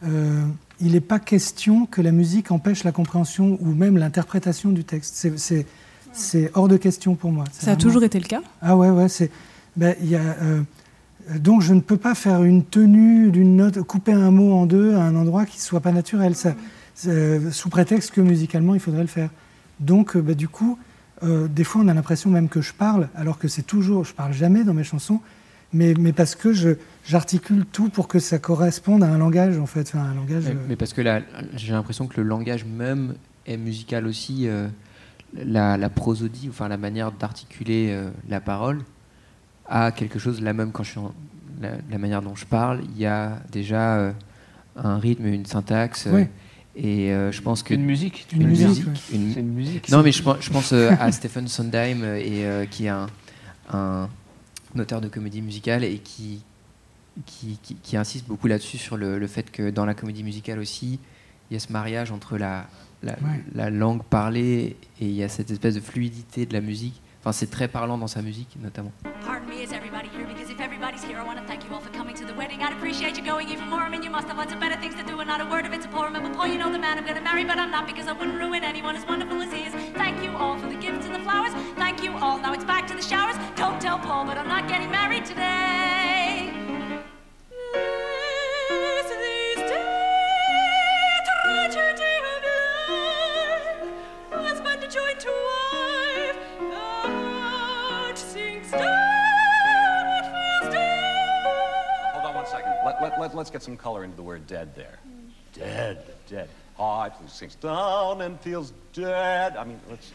euh, 0.05 0.45
il 0.81 0.93
n'est 0.93 1.01
pas 1.01 1.19
question 1.19 1.87
que 1.87 2.01
la 2.01 2.13
musique 2.13 2.51
empêche 2.53 2.85
la 2.85 2.93
compréhension 2.93 3.59
ou 3.61 3.73
même 3.75 3.97
l'interprétation 3.99 4.71
du 4.71 4.85
texte. 4.85 5.15
C'est- 5.17 5.39
C'est 5.39 5.67
c'est 6.15 6.51
hors 6.55 6.69
de 6.69 6.77
question 6.79 7.15
pour 7.15 7.31
moi. 7.33 7.45
Ça 7.53 7.73
a 7.73 7.77
toujours 7.77 8.03
été 8.03 8.19
le 8.19 8.27
cas? 8.27 8.41
Ah 8.63 8.77
ouais, 8.77 8.89
ouais, 8.91 9.09
c'est. 9.09 9.31
ben, 9.77 9.95
il 10.01 10.09
y 10.09 10.17
a, 10.17 10.21
euh, 10.43 10.63
donc 11.39 11.63
je 11.63 11.75
ne 11.75 11.81
peux 11.81 11.97
pas 11.97 12.15
faire 12.15 12.43
une 12.45 12.65
tenue 12.65 13.31
d'une 13.31 13.57
note, 13.57 13.81
couper 13.83 14.13
un 14.13 14.31
mot 14.31 14.53
en 14.55 14.67
deux 14.67 14.95
à 14.95 15.03
un 15.03 15.15
endroit 15.17 15.45
qui 15.47 15.59
ne 15.59 15.63
soit 15.63 15.81
pas 15.81 15.93
naturel, 15.93 16.35
ça, 16.35 16.55
c'est- 16.95 17.51
sous 17.51 17.69
prétexte 17.69 18.11
que 18.13 18.21
musicalement 18.21 18.75
il 18.75 18.81
faudrait 18.81 19.03
le 19.03 19.09
faire. 19.09 19.31
Donc 19.81 20.17
euh, 20.17 20.21
ben, 20.23 20.35
du 20.35 20.49
coup, 20.49 20.79
euh, 21.23 21.49
des 21.49 21.65
fois 21.65 21.83
on 21.85 21.89
a 21.89 21.95
l'impression 21.95 22.31
même 22.31 22.49
que 22.49 22.61
je 22.61 22.73
parle, 22.73 23.09
alors 23.15 23.39
que 23.39 23.49
c'est 23.49 23.63
toujours, 23.63 24.05
je 24.05 24.15
parle 24.15 24.33
jamais 24.33 24.65
dans 24.65 24.75
mes 24.75 24.85
chansons, 24.85 25.21
mais, 25.73 25.95
mais 25.99 26.13
parce 26.13 26.35
que 26.35 26.53
j'articule 27.05 27.67
tout 27.67 27.91
pour 27.91 28.09
que 28.09 28.19
ça 28.19 28.39
corresponde 28.39 29.03
à 29.03 29.09
un 29.09 29.19
langage 29.19 29.59
en 29.59 29.67
fait, 29.67 29.83
enfin, 29.95 30.05
un 30.05 30.15
langage. 30.15 30.45
Mais, 30.47 30.51
euh, 30.53 30.67
mais 30.69 30.77
parce 30.77 30.93
que 30.93 31.03
là, 31.03 31.21
j'ai 31.55 31.73
l'impression 31.73 32.07
que 32.07 32.21
le 32.21 32.27
langage 32.27 32.65
même 32.65 33.15
est 33.47 33.57
musical 33.57 34.07
aussi. 34.07 34.49
euh, 34.49 34.69
la, 35.35 35.77
la 35.77 35.91
prosodie, 35.91 36.47
enfin 36.49 36.69
la 36.69 36.79
manière 36.79 37.13
d'articuler 37.13 37.89
euh, 37.91 38.09
la 38.31 38.41
parole, 38.41 38.81
a 39.69 39.93
quelque 39.93 40.19
chose 40.19 40.41
là 40.41 40.53
même 40.53 40.73
quand 40.73 40.83
je 40.83 40.91
suis 40.91 40.99
en- 41.01 41.15
la, 41.61 41.73
la 41.91 41.99
manière 41.99 42.23
dont 42.23 42.35
je 42.37 42.47
parle, 42.47 42.83
il 42.95 42.99
y 43.01 43.07
a 43.07 43.41
déjà 43.51 43.97
euh, 43.99 44.13
un 44.77 44.99
rythme, 44.99 45.27
une 45.27 45.45
syntaxe. 45.47 46.07
euh, 46.07 46.13
Oui. 46.15 46.27
Et 46.81 47.13
euh, 47.13 47.33
je 47.33 47.43
pense 47.43 47.65
que 47.65 47.75
Une 47.75 47.85
musique, 47.85 48.27
tu 48.29 48.37
Une 48.37 48.47
veux 48.49 48.53
dire. 48.55 48.69
musique, 48.69 48.87
une- 49.13 49.33
C'est 49.35 49.41
une 49.41 49.53
musique. 49.53 49.89
non, 49.91 50.03
mais 50.05 50.13
je, 50.13 50.23
pense- 50.23 50.37
je 50.41 50.51
pense 50.51 50.73
euh, 50.73 50.93
à 51.01 51.11
Stephen 51.13 51.49
Sondheim, 51.49 52.03
euh, 52.05 52.17
et, 52.17 52.45
euh, 52.47 52.67
qui 52.67 52.85
est 52.87 52.91
un, 52.91 53.07
un 53.73 54.09
auteur 54.79 55.01
de 55.01 55.09
comédie 55.09 55.43
musicale 55.43 55.83
et 55.83 55.99
qui, 55.99 56.45
qui, 57.27 57.59
qui- 57.63 57.75
qui 57.75 57.97
insiste 57.97 58.29
beaucoup 58.29 58.47
là-dessus, 58.47 58.79
sur 58.79 58.97
le, 58.97 59.19
le 59.19 59.27
fait 59.27 59.51
que 59.51 59.71
dans 59.71 59.85
la 59.87 59.95
comédie 59.95 60.23
musicale 60.23 60.61
aussi, 60.61 61.01
il 61.51 61.55
y 61.55 61.57
a 61.57 61.61
ce 61.61 61.73
mariage 61.73 62.13
entre 62.13 62.39
la, 62.39 62.67
la, 63.03 63.13
Ouais. 63.15 63.43
la 63.57 63.71
langue 63.71 64.05
parlée 64.05 64.77
et 65.01 65.07
il 65.07 65.13
y 65.17 65.25
a 65.25 65.29
cette 65.29 65.51
espèce 65.51 65.75
de 65.75 65.81
fluidité 65.81 66.47
de 66.47 66.53
la 66.53 66.61
musique. 66.61 67.01
Enfin, 67.21 67.33
c'est 67.33 67.51
très 67.51 67.67
parlant 67.67 67.99
dans 67.99 68.07
sa 68.07 68.23
musique, 68.23 68.57
notamment. 68.63 68.93
Is 69.59 69.73
everybody 69.73 70.07
here? 70.07 70.25
Because 70.25 70.51
if 70.51 70.61
everybody's 70.61 71.03
here, 71.03 71.19
I 71.19 71.25
want 71.25 71.41
to 71.41 71.45
thank 71.45 71.65
you 71.65 71.75
all 71.75 71.81
for 71.81 71.91
coming 71.91 72.15
to 72.15 72.25
the 72.25 72.33
wedding. 72.35 72.63
I'd 72.63 72.73
appreciate 72.73 73.17
you 73.19 73.25
going 73.25 73.49
even 73.49 73.69
more. 73.69 73.81
I 73.81 73.89
mean, 73.89 74.05
you 74.05 74.09
must 74.09 74.29
have 74.29 74.37
lots 74.37 74.53
of 74.53 74.61
better 74.61 74.81
things 74.81 74.95
to 74.95 75.03
do, 75.03 75.19
and 75.19 75.27
not 75.27 75.41
a 75.41 75.47
word 75.47 75.67
of 75.67 75.73
it's 75.73 75.85
a 75.85 75.89
poor 75.89 76.05
remember, 76.05 76.33
Paul, 76.33 76.47
you 76.47 76.59
know 76.59 76.71
the 76.71 76.79
man 76.79 76.97
I'm 76.97 77.05
gonna 77.05 77.21
marry, 77.21 77.43
but 77.43 77.59
I'm 77.59 77.73
not 77.73 77.85
because 77.85 78.07
I 78.07 78.13
wouldn't 78.13 78.39
ruin 78.39 78.63
anyone 78.63 78.95
as 78.95 79.05
wonderful 79.05 79.43
as 79.43 79.53
he 79.53 79.65
is. 79.65 79.75
Thank 79.95 80.23
you 80.23 80.31
all 80.37 80.57
for 80.61 80.69
the 80.69 80.77
gifts 80.77 81.07
and 81.07 81.15
the 81.17 81.19
flowers. 81.19 81.53
Thank 81.75 82.05
you 82.05 82.13
all. 82.19 82.39
Now 82.39 82.53
it's 82.53 82.63
back 82.63 82.87
to 82.87 82.95
the 82.95 83.03
showers. 83.03 83.35
Don't 83.57 83.81
tell 83.83 83.99
Paul, 83.99 84.27
but 84.27 84.39
I'm 84.39 84.47
not 84.47 84.69
getting 84.69 84.93
married 84.93 85.27
today. 85.27 86.48
Get 103.59 103.65
some 103.65 103.77
color 103.77 104.05
into 104.05 104.17
the 104.17 104.25
word 104.27 104.43
dead 104.49 104.69
there. 104.75 104.99
Dead, 105.55 105.99
dead. 106.31 106.49
Heart 106.79 107.15
sinks 107.27 107.57
down 107.61 108.21
and 108.23 108.37
feels 108.41 108.73
dead. 108.95 109.55
I 109.57 109.65
mean, 109.67 109.79
let's 109.91 110.13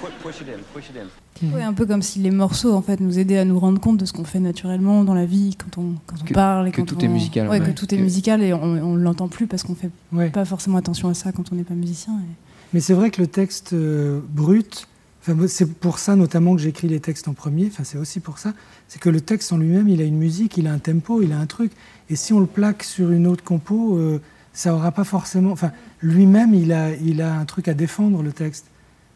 pu- 0.00 0.10
push 0.22 0.40
it 0.40 0.48
in, 0.48 0.60
push 0.72 0.88
it 0.90 0.96
in. 0.96 1.08
Ouais, 1.54 1.62
un 1.62 1.72
peu 1.74 1.86
comme 1.86 2.02
si 2.02 2.18
les 2.18 2.32
morceaux 2.32 2.74
en 2.74 2.82
fait 2.82 2.98
nous 2.98 3.18
aidaient 3.18 3.38
à 3.38 3.44
nous 3.44 3.60
rendre 3.60 3.80
compte 3.80 3.96
de 3.98 4.04
ce 4.06 4.12
qu'on 4.12 4.24
fait 4.24 4.40
naturellement 4.40 5.04
dans 5.04 5.14
la 5.14 5.24
vie 5.26 5.54
quand 5.56 5.80
on, 5.80 5.94
quand 6.06 6.16
on 6.20 6.24
Que- 6.24 6.34
parle 6.34 6.66
et 6.68 6.70
que 6.72 6.78
quand 6.80 6.86
tout 6.86 6.96
on- 6.96 7.00
est 7.04 7.08
musical, 7.08 7.48
Ouais, 7.48 7.60
ouais. 7.60 7.66
que 7.66 7.70
tout 7.70 7.94
est 7.94 7.96
Que- 7.98 8.02
musical 8.02 8.42
et 8.42 8.52
on, 8.52 8.62
on 8.62 8.96
l'entend 8.96 9.28
plus 9.28 9.46
parce 9.46 9.62
qu'on 9.62 9.76
fait 9.76 9.90
ouais. 10.12 10.30
pas 10.30 10.44
forcément 10.44 10.78
attention 10.78 11.08
à 11.08 11.14
ça 11.14 11.30
quand 11.30 11.52
on 11.52 11.54
n'est 11.54 11.62
pas 11.62 11.74
musicien. 11.74 12.14
et- 12.14 12.34
Mais 12.72 12.80
c'est 12.80 12.94
vrai 12.94 13.10
que 13.12 13.20
le 13.20 13.28
texte 13.28 13.72
euh, 13.72 14.20
brut, 14.30 14.88
enfin, 15.20 15.36
c'est 15.48 15.72
pour 15.74 15.98
ça 15.98 16.16
notamment 16.16 16.54
que 16.54 16.60
j'écris 16.62 16.88
les 16.88 17.00
textes 17.00 17.28
en 17.28 17.34
premier, 17.34 17.66
enfin, 17.66 17.84
c'est 17.84 17.98
aussi 17.98 18.20
pour 18.20 18.38
ça, 18.38 18.52
c'est 18.88 19.00
que 19.00 19.08
le 19.08 19.20
texte 19.20 19.52
en 19.52 19.58
lui-même, 19.58 19.88
il 19.88 20.00
a 20.00 20.04
une 20.04 20.16
musique, 20.18 20.56
il 20.56 20.66
a 20.66 20.72
un 20.72 20.78
tempo, 20.78 21.22
il 21.22 21.32
a 21.32 21.38
un 21.38 21.46
truc. 21.46 21.72
Et 22.10 22.16
si 22.16 22.32
on 22.32 22.40
le 22.40 22.46
plaque 22.46 22.82
sur 22.82 23.10
une 23.10 23.26
autre 23.26 23.44
compo, 23.44 23.96
euh, 23.96 24.20
ça 24.52 24.74
aura 24.74 24.92
pas 24.92 25.04
forcément. 25.04 25.52
Enfin, 25.52 25.72
lui-même, 26.02 26.54
il 26.54 26.72
a, 26.72 26.92
il 26.94 27.20
a 27.22 27.34
un 27.34 27.44
truc 27.44 27.68
à 27.68 27.74
défendre, 27.74 28.22
le 28.22 28.32
texte. 28.32 28.66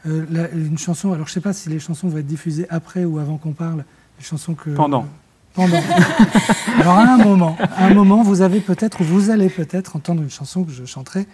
Euh, 0.06 0.26
la- 0.30 0.50
une 0.50 0.78
chanson, 0.78 1.12
alors 1.12 1.28
je 1.28 1.32
sais 1.32 1.40
pas 1.40 1.52
si 1.52 1.68
les 1.68 1.78
chansons 1.78 2.08
vont 2.08 2.18
être 2.18 2.26
diffusées 2.26 2.66
après 2.70 3.04
ou 3.04 3.18
avant 3.18 3.38
qu'on 3.38 3.52
parle, 3.52 3.84
les 4.18 4.24
chansons 4.24 4.54
que. 4.54 4.70
Pendant. 4.70 5.06
Pendant. 5.54 5.80
alors 6.80 6.94
à 6.94 7.14
un 7.14 7.18
moment, 7.18 7.56
à 7.60 7.86
un 7.86 7.94
moment, 7.94 8.22
vous 8.22 8.40
avez 8.42 8.60
peut-être, 8.60 9.00
ou 9.00 9.04
vous 9.04 9.30
allez 9.30 9.48
peut-être 9.48 9.96
entendre 9.96 10.22
une 10.22 10.30
chanson 10.30 10.64
que 10.64 10.72
je 10.72 10.84
chanterai, 10.84 11.26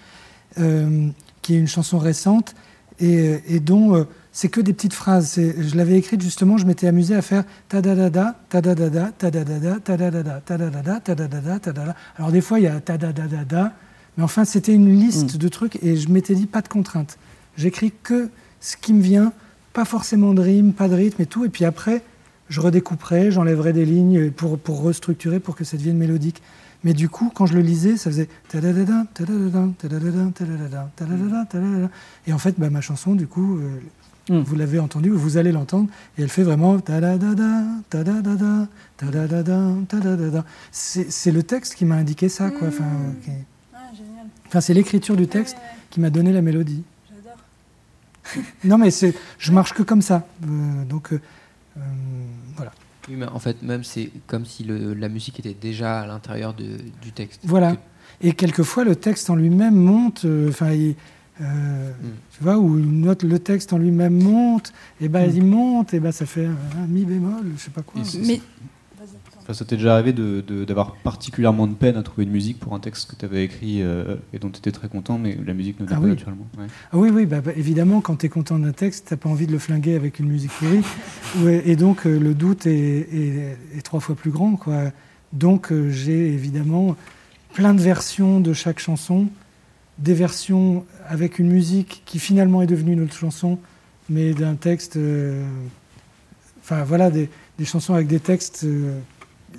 euh, 0.59 1.09
qui 1.43 1.55
est 1.55 1.59
une 1.59 1.69
chanson 1.69 1.99
récente 1.99 2.55
et, 3.01 3.41
et 3.49 3.61
dont 3.61 3.95
euh, 3.95 4.05
c'est 4.33 4.49
que 4.49 4.61
des 4.61 4.73
petites 4.73 4.95
phrases. 4.95 5.35
Je 5.37 5.77
l'avais 5.77 5.97
écrite 5.97 6.23
justement, 6.23 6.59
je 6.59 6.67
m'étais 6.67 6.87
amusé 6.87 7.15
à 7.15 7.23
faire 7.23 7.45
ta 7.69 7.81
da 7.81 7.95
da 7.95 8.11
da, 8.11 8.41
ta 8.49 8.61
da 8.61 8.75
da 8.75 8.89
da, 8.89 9.11
ta 9.17 9.31
da 9.31 9.45
da 9.45 9.59
da, 9.59 9.81
ta 9.81 9.97
da 9.97 10.11
da 10.11 10.23
da, 10.23 10.41
ta 10.41 10.57
da 10.57 10.71
da 10.71 10.83
da, 10.83 11.01
ta 11.01 11.15
da 11.15 11.27
da 11.27 11.41
da, 11.41 11.59
ta 11.59 11.73
da 11.73 11.85
da. 11.87 11.97
Alors 12.17 12.33
des 12.33 12.41
fois 12.41 12.59
il 12.61 12.65
y 12.65 12.69
a 12.69 12.81
ta 12.81 12.99
da 12.99 13.13
da 13.13 13.27
da 13.27 13.45
da, 13.45 13.73
mais 14.17 14.25
enfin 14.25 14.45
c'était 14.45 14.75
une 14.75 14.99
liste 14.99 15.37
de 15.37 15.49
trucs 15.49 15.83
et 15.83 15.97
je 15.97 16.09
m'étais 16.09 16.35
dit 16.35 16.47
pas 16.47 16.61
de 16.61 16.69
contraintes. 16.69 17.19
J'écris 17.57 17.93
que 18.03 18.31
ce 18.61 18.77
qui 18.77 18.93
me 18.93 19.03
vient, 19.03 19.33
pas 19.73 19.85
forcément 19.85 20.35
de 20.35 20.43
rime, 20.43 20.73
pas 20.73 20.89
de 20.89 20.95
rythme 20.95 21.23
et 21.23 21.27
tout. 21.27 21.45
Et 21.45 21.49
puis 21.49 21.65
après, 21.65 22.03
je 22.49 22.61
redécouperai, 22.61 23.31
j'enlèverai 23.31 23.73
des 23.73 23.85
lignes 23.85 24.31
pour, 24.31 24.59
pour 24.59 24.83
restructurer 24.83 25.41
pour 25.41 25.57
que 25.57 25.65
ça 25.65 25.77
devienne 25.77 25.99
mélodique. 25.99 26.43
Mais 26.85 26.93
du 26.95 27.09
coup, 27.09 27.31
quand 27.35 27.47
je 27.47 27.55
le 27.55 27.61
lisais, 27.61 27.97
ça 27.97 28.09
faisait 28.11 28.29
ta-da-da-da, 28.49 29.05
ta-da-da-da, 29.15 29.69
ta-da-da-da, 29.79 30.31
ta-da-da-da, 30.33 30.91
ta-da-da-da, 30.97 31.45
ta-da-da-da. 31.47 31.91
Et 32.27 32.33
en 32.33 32.39
fait, 32.39 32.55
bah, 32.59 32.71
ma 32.71 32.81
chanson, 32.81 33.15
du 33.15 33.27
coup, 33.27 33.59
euh, 33.59 33.81
Mm. 34.31 34.41
vous 34.43 34.57
l'avez 34.57 34.79
entendue, 34.79 35.09
vous 35.09 35.39
allez 35.39 35.53
l'entendre, 35.53 35.89
et 36.19 36.23
elle 36.23 36.29
fait 36.29 36.43
vraiment 36.43 36.79
ta-da-da-da, 36.79 37.63
ta-da-da-da, 37.89 38.69
ta-da-da-da, 38.99 39.73
ta-da-da-da. 39.89 40.45
C'est 40.71 41.31
le 41.33 41.43
texte 41.43 41.75
qui 41.75 41.87
m'a 41.87 41.95
indiqué 41.97 42.29
ça, 42.29 42.51
quoi. 42.51 42.69
Enfin, 42.69 42.85
qui- 43.25 43.31
enfin, 44.49 44.61
c'est 44.61 44.75
l'écriture 44.75 45.17
du 45.17 45.27
texte 45.29 45.57
qui 45.89 45.99
m'a 46.01 46.11
donné 46.11 46.31
la 46.33 46.43
mélodie. 46.43 46.83
Non, 48.65 48.77
mais 48.77 48.91
c'est, 48.91 49.15
je 49.39 49.51
marche 49.53 49.73
que 49.73 49.83
comme 49.83 50.03
ça. 50.03 50.27
Euh, 50.45 50.85
donc, 50.85 51.13
euh, 51.15 51.21
euh, 51.79 51.81
voilà. 52.57 52.73
Oui, 53.09 53.17
mais 53.17 53.27
en 53.27 53.39
fait, 53.39 53.63
même 53.63 53.85
c'est 53.85 54.11
comme 54.27 54.45
si 54.45 54.65
le- 54.65 54.95
la 54.95 55.09
musique 55.09 55.39
était 55.41 55.55
déjà 55.55 56.01
à 56.01 56.07
l'intérieur 56.07 56.55
de- 56.55 56.79
du 57.03 57.13
texte. 57.13 57.41
Voilà. 57.45 57.73
Que- 57.77 57.79
Et 58.29 58.33
quelquefois, 58.33 58.85
le 58.85 58.97
texte 58.97 59.31
en 59.31 59.37
lui-même 59.37 59.75
monte. 59.77 60.25
euh, 60.25 60.49
Enfin, 60.51 60.73
euh, 61.41 61.91
tu 62.37 62.43
vois, 62.43 62.59
ou 62.59 62.79
une 62.79 63.03
note, 63.03 63.23
le 63.23 63.39
texte 63.39 63.73
en 63.73 63.79
lui-même 63.79 64.21
monte. 64.23 64.73
Et 65.01 65.09
ben, 65.09 65.31
il 65.33 65.45
monte. 65.45 65.95
Et 65.95 66.01
ben, 66.01 66.11
ça 66.13 66.27
fait 66.27 66.47
un, 66.47 66.57
un 66.83 66.87
mi 66.89 67.05
bémol, 67.05 67.45
je 67.57 67.61
sais 67.63 67.71
pas 67.71 67.83
quoi. 67.83 68.03
Mais 68.27 68.41
Enfin, 69.51 69.57
ça 69.57 69.65
t'est 69.65 69.77
déjà 69.77 69.95
arrivé 69.95 70.13
de- 70.13 70.45
de- 70.47 70.67
d'avoir 70.67 70.95
particulièrement 70.97 71.67
de 71.67 71.73
peine 71.73 71.97
à 71.97 72.03
trouver 72.03 72.25
une 72.25 72.31
musique 72.33 72.61
pour 72.61 72.75
un 72.75 72.81
texte 72.81 73.11
que 73.11 73.17
tu 73.17 73.25
avais 73.25 73.45
écrit 73.45 73.81
euh, 73.81 74.17
et 74.35 74.39
dont 74.39 74.51
tu 74.51 74.59
étais 74.59 74.73
très 74.73 74.89
content, 74.89 75.17
mais 75.17 75.39
la 75.47 75.55
musique 75.55 75.81
ne 75.81 75.87
vient 75.87 75.97
Ah 75.97 76.01
pas 76.01 76.05
oui. 76.07 76.11
naturellement. 76.11 76.47
ouais. 76.59 76.67
Ah 76.93 76.99
oui, 76.99 77.09
oui, 77.11 77.25
bah, 77.25 77.41
bah, 77.41 77.53
évidemment, 77.57 78.03
quand 78.03 78.17
tu 78.17 78.27
es 78.27 78.29
content 78.29 78.59
d'un 78.59 78.73
texte, 78.73 79.07
t'as 79.09 79.17
pas 79.17 79.31
envie 79.31 79.47
de 79.47 79.53
le 79.53 79.59
flinguer 79.59 79.95
avec 79.97 80.19
une 80.19 80.29
musique 80.29 80.51
pourrie. 80.53 80.83
Ouais, 81.43 81.63
et 81.65 81.77
donc, 81.77 82.07
euh, 82.07 82.19
le 82.19 82.35
doute 82.35 82.67
est, 82.67 82.75
est- 83.11 83.57
est 83.79 83.83
trois 83.83 84.01
fois 84.01 84.15
plus 84.15 84.31
grand. 84.31 84.57
Quoi. 84.57 84.93
Donc, 85.33 85.73
euh, 85.73 85.89
j'ai 85.89 86.27
évidemment 86.29 86.95
plein 87.55 87.73
de 87.73 87.81
versions 87.81 88.41
de 88.41 88.53
chaque 88.53 88.81
chanson, 88.81 89.29
des 89.99 90.13
versions 90.15 90.85
avec 91.09 91.39
une 91.39 91.49
musique 91.49 92.03
qui 92.05 92.19
finalement 92.19 92.61
est 92.61 92.67
devenue 92.67 92.93
une 92.93 93.01
autre 93.01 93.17
chanson, 93.17 93.59
mais 94.11 94.35
d'un 94.35 94.57
texte. 94.57 94.99
Enfin, 96.61 96.85
voilà, 96.85 97.11
des, 97.11 97.31
des 97.59 97.65
chansons 97.65 97.95
avec 97.95 98.09
des 98.09 98.21
textes. 98.21 98.67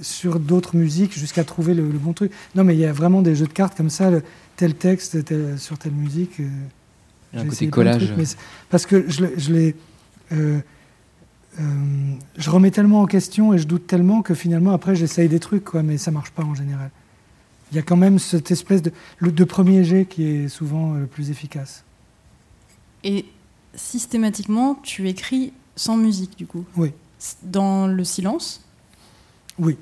Sur 0.02 0.40
d'autres 0.40 0.76
musiques 0.76 1.18
jusqu'à 1.18 1.44
trouver 1.44 1.74
le, 1.74 1.84
le 1.90 1.98
bon 2.00 2.14
truc. 2.14 2.32
Non, 2.56 2.64
mais 2.64 2.76
il 2.76 2.80
y 2.80 2.86
a 2.86 2.94
vraiment 2.94 3.22
des 3.22 3.36
jeux 3.36 3.48
de 3.48 3.54
cartes 3.54 3.76
comme 3.76 3.90
ça, 3.90 4.10
le- 4.12 4.24
tel 4.56 4.74
texte 4.76 5.24
tel- 5.26 5.58
sur 5.60 5.78
telle 5.78 5.94
musique. 5.94 6.40
euh, 6.40 6.50
Il 7.34 7.40
y 7.40 7.42
a 7.42 7.46
un 7.46 7.48
côté 7.50 7.68
collage. 7.70 8.06
trucs, 8.06 8.18
mais 8.18 8.26
c'est- 8.26 8.38
parce 8.70 8.86
que 8.86 9.10
je, 9.10 9.26
je 9.38 9.54
l'ai. 9.54 9.76
euh, 10.32 10.60
euh, 11.60 12.14
je 12.38 12.50
remets 12.50 12.72
tellement 12.72 13.02
en 13.02 13.06
question 13.06 13.54
et 13.54 13.58
je 13.58 13.66
doute 13.68 13.88
tellement 13.88 14.22
que 14.22 14.34
finalement 14.34 14.72
après 14.74 14.96
j'essaye 14.96 15.28
des 15.30 15.40
trucs, 15.40 15.64
quoi, 15.66 15.84
mais 15.84 15.98
ça 15.98 16.12
marche 16.12 16.32
pas 16.32 16.44
en 16.44 16.56
général. 16.56 16.90
Il 17.72 17.76
y 17.76 17.80
a 17.80 17.84
quand 17.84 17.98
même 17.98 18.18
cette 18.20 18.50
espèce 18.52 18.82
de, 18.82 18.92
de 19.22 19.44
premier 19.44 19.84
jet 19.84 20.06
qui 20.06 20.24
est 20.26 20.48
souvent 20.48 20.94
euh, 20.96 21.02
le 21.02 21.08
plus 21.08 21.30
efficace. 21.30 21.84
Et 23.04 23.26
systématiquement, 23.76 24.76
tu 24.84 25.08
écris 25.08 25.54
sans 25.76 25.96
musique, 25.98 26.38
du 26.38 26.46
coup? 26.48 26.66
Oui. 26.76 26.92
Dans 27.44 27.88
le 27.88 28.04
silence? 28.04 28.66
Oui. 29.58 29.78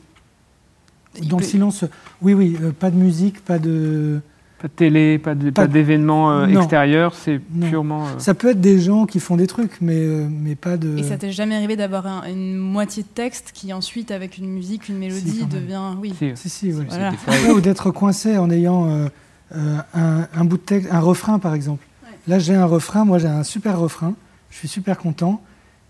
Dans 1.25 1.37
le 1.37 1.43
silence, 1.43 1.83
oui, 2.21 2.33
oui, 2.33 2.57
euh, 2.61 2.71
pas 2.71 2.91
de 2.91 2.95
musique, 2.97 3.43
pas 3.43 3.59
de. 3.59 4.19
Pas 4.59 4.67
de 4.67 4.73
télé, 4.73 5.19
pas 5.19 5.35
d'événements 5.67 6.31
euh, 6.31 6.47
extérieurs, 6.47 7.13
c'est 7.13 7.39
purement. 7.69 8.07
euh, 8.07 8.09
Ça 8.17 8.33
peut 8.33 8.49
être 8.49 8.59
des 8.59 8.79
gens 8.79 9.05
qui 9.05 9.19
font 9.19 9.35
des 9.37 9.45
trucs, 9.45 9.79
mais, 9.81 9.93
euh, 9.97 10.27
mais 10.31 10.55
pas 10.55 10.77
de. 10.77 10.97
Et 10.97 11.03
ça 11.03 11.15
t'est 11.15 11.31
jamais 11.31 11.55
arrivé 11.55 11.75
d'avoir 11.75 12.07
un- 12.07 12.23
une 12.27 12.57
moitié 12.57 13.03
de 13.03 13.07
texte 13.07 13.51
qui 13.53 13.71
ensuite, 13.71 14.09
avec 14.09 14.39
une 14.39 14.47
musique, 14.49 14.89
une 14.89 14.97
mélodie, 14.97 15.45
devient. 15.45 15.81
Oui. 16.01 16.11
si. 16.17 16.31
Si, 16.35 16.49
si, 16.49 16.73
oui. 16.73 16.85
Voilà. 16.89 17.11
Fois, 17.11 17.53
ou 17.53 17.61
d'être 17.61 17.91
coincé 17.91 18.39
en 18.39 18.49
ayant 18.49 18.89
euh, 18.89 19.07
euh, 19.55 19.77
un, 19.93 20.27
un 20.35 20.43
bout 20.43 20.57
de 20.57 20.63
texte, 20.63 20.89
un 20.91 21.01
refrain 21.01 21.37
par 21.37 21.53
exemple. 21.53 21.85
Ouais. 22.03 22.17
Là, 22.27 22.39
j'ai 22.39 22.55
un 22.55 22.65
refrain, 22.65 23.05
moi 23.05 23.19
j'ai 23.19 23.27
un 23.27 23.43
super 23.43 23.77
refrain, 23.77 24.15
je 24.49 24.57
suis 24.57 24.67
super 24.67 24.97
content. 24.97 25.39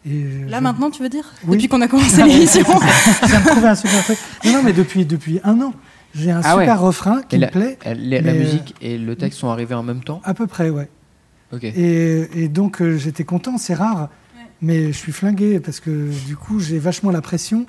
Et 0.10 0.46
Là 0.50 0.58
je- 0.58 0.64
maintenant, 0.64 0.90
tu 0.90 1.02
veux 1.04 1.10
dire 1.10 1.26
Oui. 1.46 1.58
Depuis 1.58 1.68
qu'on 1.68 1.82
a 1.82 1.88
commencé 1.88 2.24
l'émission 2.24 2.64
je 3.22 3.28
viens 3.28 3.40
de 3.42 3.46
trouver 3.48 3.68
un 3.68 3.76
super 3.76 4.04
truc. 4.04 4.18
Non, 4.46 4.54
non, 4.54 4.64
mais 4.64 4.74
depuis, 4.74 5.06
depuis 5.06 5.40
un 5.44 5.60
an, 5.62 5.74
j'ai 6.16 6.32
un 6.32 6.40
Ah 6.44 6.52
super 6.52 6.58
ouais. 6.58 6.74
refrain 6.74 7.22
qui 7.24 7.36
Et 7.36 7.40
me 7.40 7.42
la, 7.46 7.48
plaît. 7.52 7.78
la- 7.86 7.94
la 7.94 8.22
mais, 8.22 8.30
euh, 8.30 8.40
musique 8.40 8.76
et 8.82 8.98
le 8.98 9.16
texte 9.16 9.40
sont 9.40 9.50
arrivés 9.50 9.76
en 9.76 9.84
même 9.84 10.04
temps 10.04 10.22
À 10.24 10.34
peu 10.34 10.48
près, 10.48 10.70
ouais. 10.70 10.90
Ok. 11.54 11.64
Et, 11.64 12.44
et 12.44 12.48
donc 12.50 12.82
euh, 12.82 12.98
j'étais 12.98 13.24
content, 13.24 13.58
c'est 13.58 13.74
rare, 13.74 14.10
Ouais. 14.38 14.44
mais 14.62 14.88
je 14.88 14.98
suis 14.98 15.12
flingué 15.12 15.60
parce 15.60 15.80
que 15.80 16.10
du 16.26 16.36
coup 16.36 16.60
j'ai 16.60 16.80
vachement 16.80 17.12
la 17.12 17.22
pression. 17.22 17.66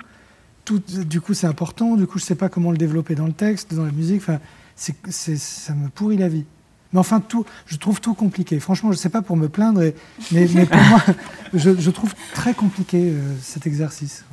Tout, 0.65 0.81
du 0.87 1.19
coup 1.21 1.33
c'est 1.33 1.47
important, 1.47 1.95
du 1.95 2.05
coup 2.05 2.19
je 2.19 2.23
sais 2.25 2.35
pas 2.35 2.49
comment 2.49 2.71
le 2.71 2.77
développer 2.77 3.15
dans 3.15 3.25
le 3.25 3.33
texte, 3.33 3.73
dans 3.73 3.85
la 3.85 3.91
musique. 3.91 4.21
Enfin, 4.21 4.39
c'est, 4.75 4.95
c'est- 5.09 5.37
ça 5.39 5.73
me 5.73 5.89
pourrit 5.89 6.17
la 6.17 6.27
vie. 6.29 6.45
Mais 6.93 6.99
enfin 6.99 7.19
tout, 7.19 7.45
je 7.67 7.77
trouve 7.77 8.01
tout 8.01 8.13
compliqué. 8.15 8.59
Franchement, 8.59 8.91
je 8.91 8.97
sais 8.97 9.09
pas 9.09 9.21
pour 9.21 9.37
me 9.37 9.47
plaindre, 9.47 9.81
et- 9.83 9.93
mais, 10.31 10.47
mais 10.55 10.65
pour 10.65 10.81
moi, 10.81 11.01
je, 11.53 11.77
je 11.79 11.89
trouve 11.91 12.13
très 12.33 12.53
compliqué 12.53 13.11
euh, 13.11 13.35
cet 13.41 13.67
exercice. 13.67 14.25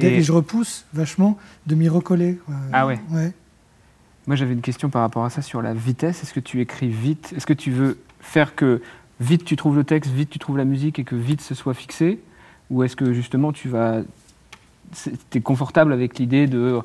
Et, 0.00 0.06
Et- 0.06 0.22
je 0.22 0.32
repousse 0.32 0.84
vachement 0.92 1.38
de 1.66 1.74
m'y 1.74 1.88
recoller. 1.88 2.38
Ah 2.72 2.86
ouais. 2.86 3.00
Ouais. 3.10 3.32
Moi, 4.26 4.36
j'avais 4.36 4.52
une 4.52 4.60
question 4.60 4.90
par 4.90 5.02
rapport 5.02 5.24
à 5.24 5.30
ça 5.30 5.42
sur 5.42 5.62
la 5.62 5.74
vitesse. 5.74 6.22
Est-ce 6.22 6.32
que 6.32 6.40
tu 6.40 6.60
écris 6.60 6.88
vite? 6.88 7.32
Est-ce 7.36 7.46
que 7.46 7.52
tu 7.52 7.70
veux 7.70 7.98
faire 8.20 8.54
que 8.54 8.80
vite 9.18 9.44
tu 9.44 9.56
trouves 9.56 9.76
le 9.76 9.84
texte, 9.84 10.10
vite 10.10 10.30
tu 10.30 10.38
trouves 10.38 10.58
la 10.58 10.64
musique 10.64 10.98
et 10.98 11.04
que 11.04 11.16
vite 11.16 11.40
ce 11.40 11.54
soit 11.54 11.74
fixé? 11.74 12.20
Ou 12.70 12.82
est-ce 12.82 12.94
que 12.96 13.12
justement 13.12 13.52
tu 13.52 13.68
vas. 13.68 14.02
Tu 15.30 15.38
es 15.38 15.40
confortable 15.40 15.92
avec 15.92 16.18
l'idée 16.18 16.46
de, 16.46 16.80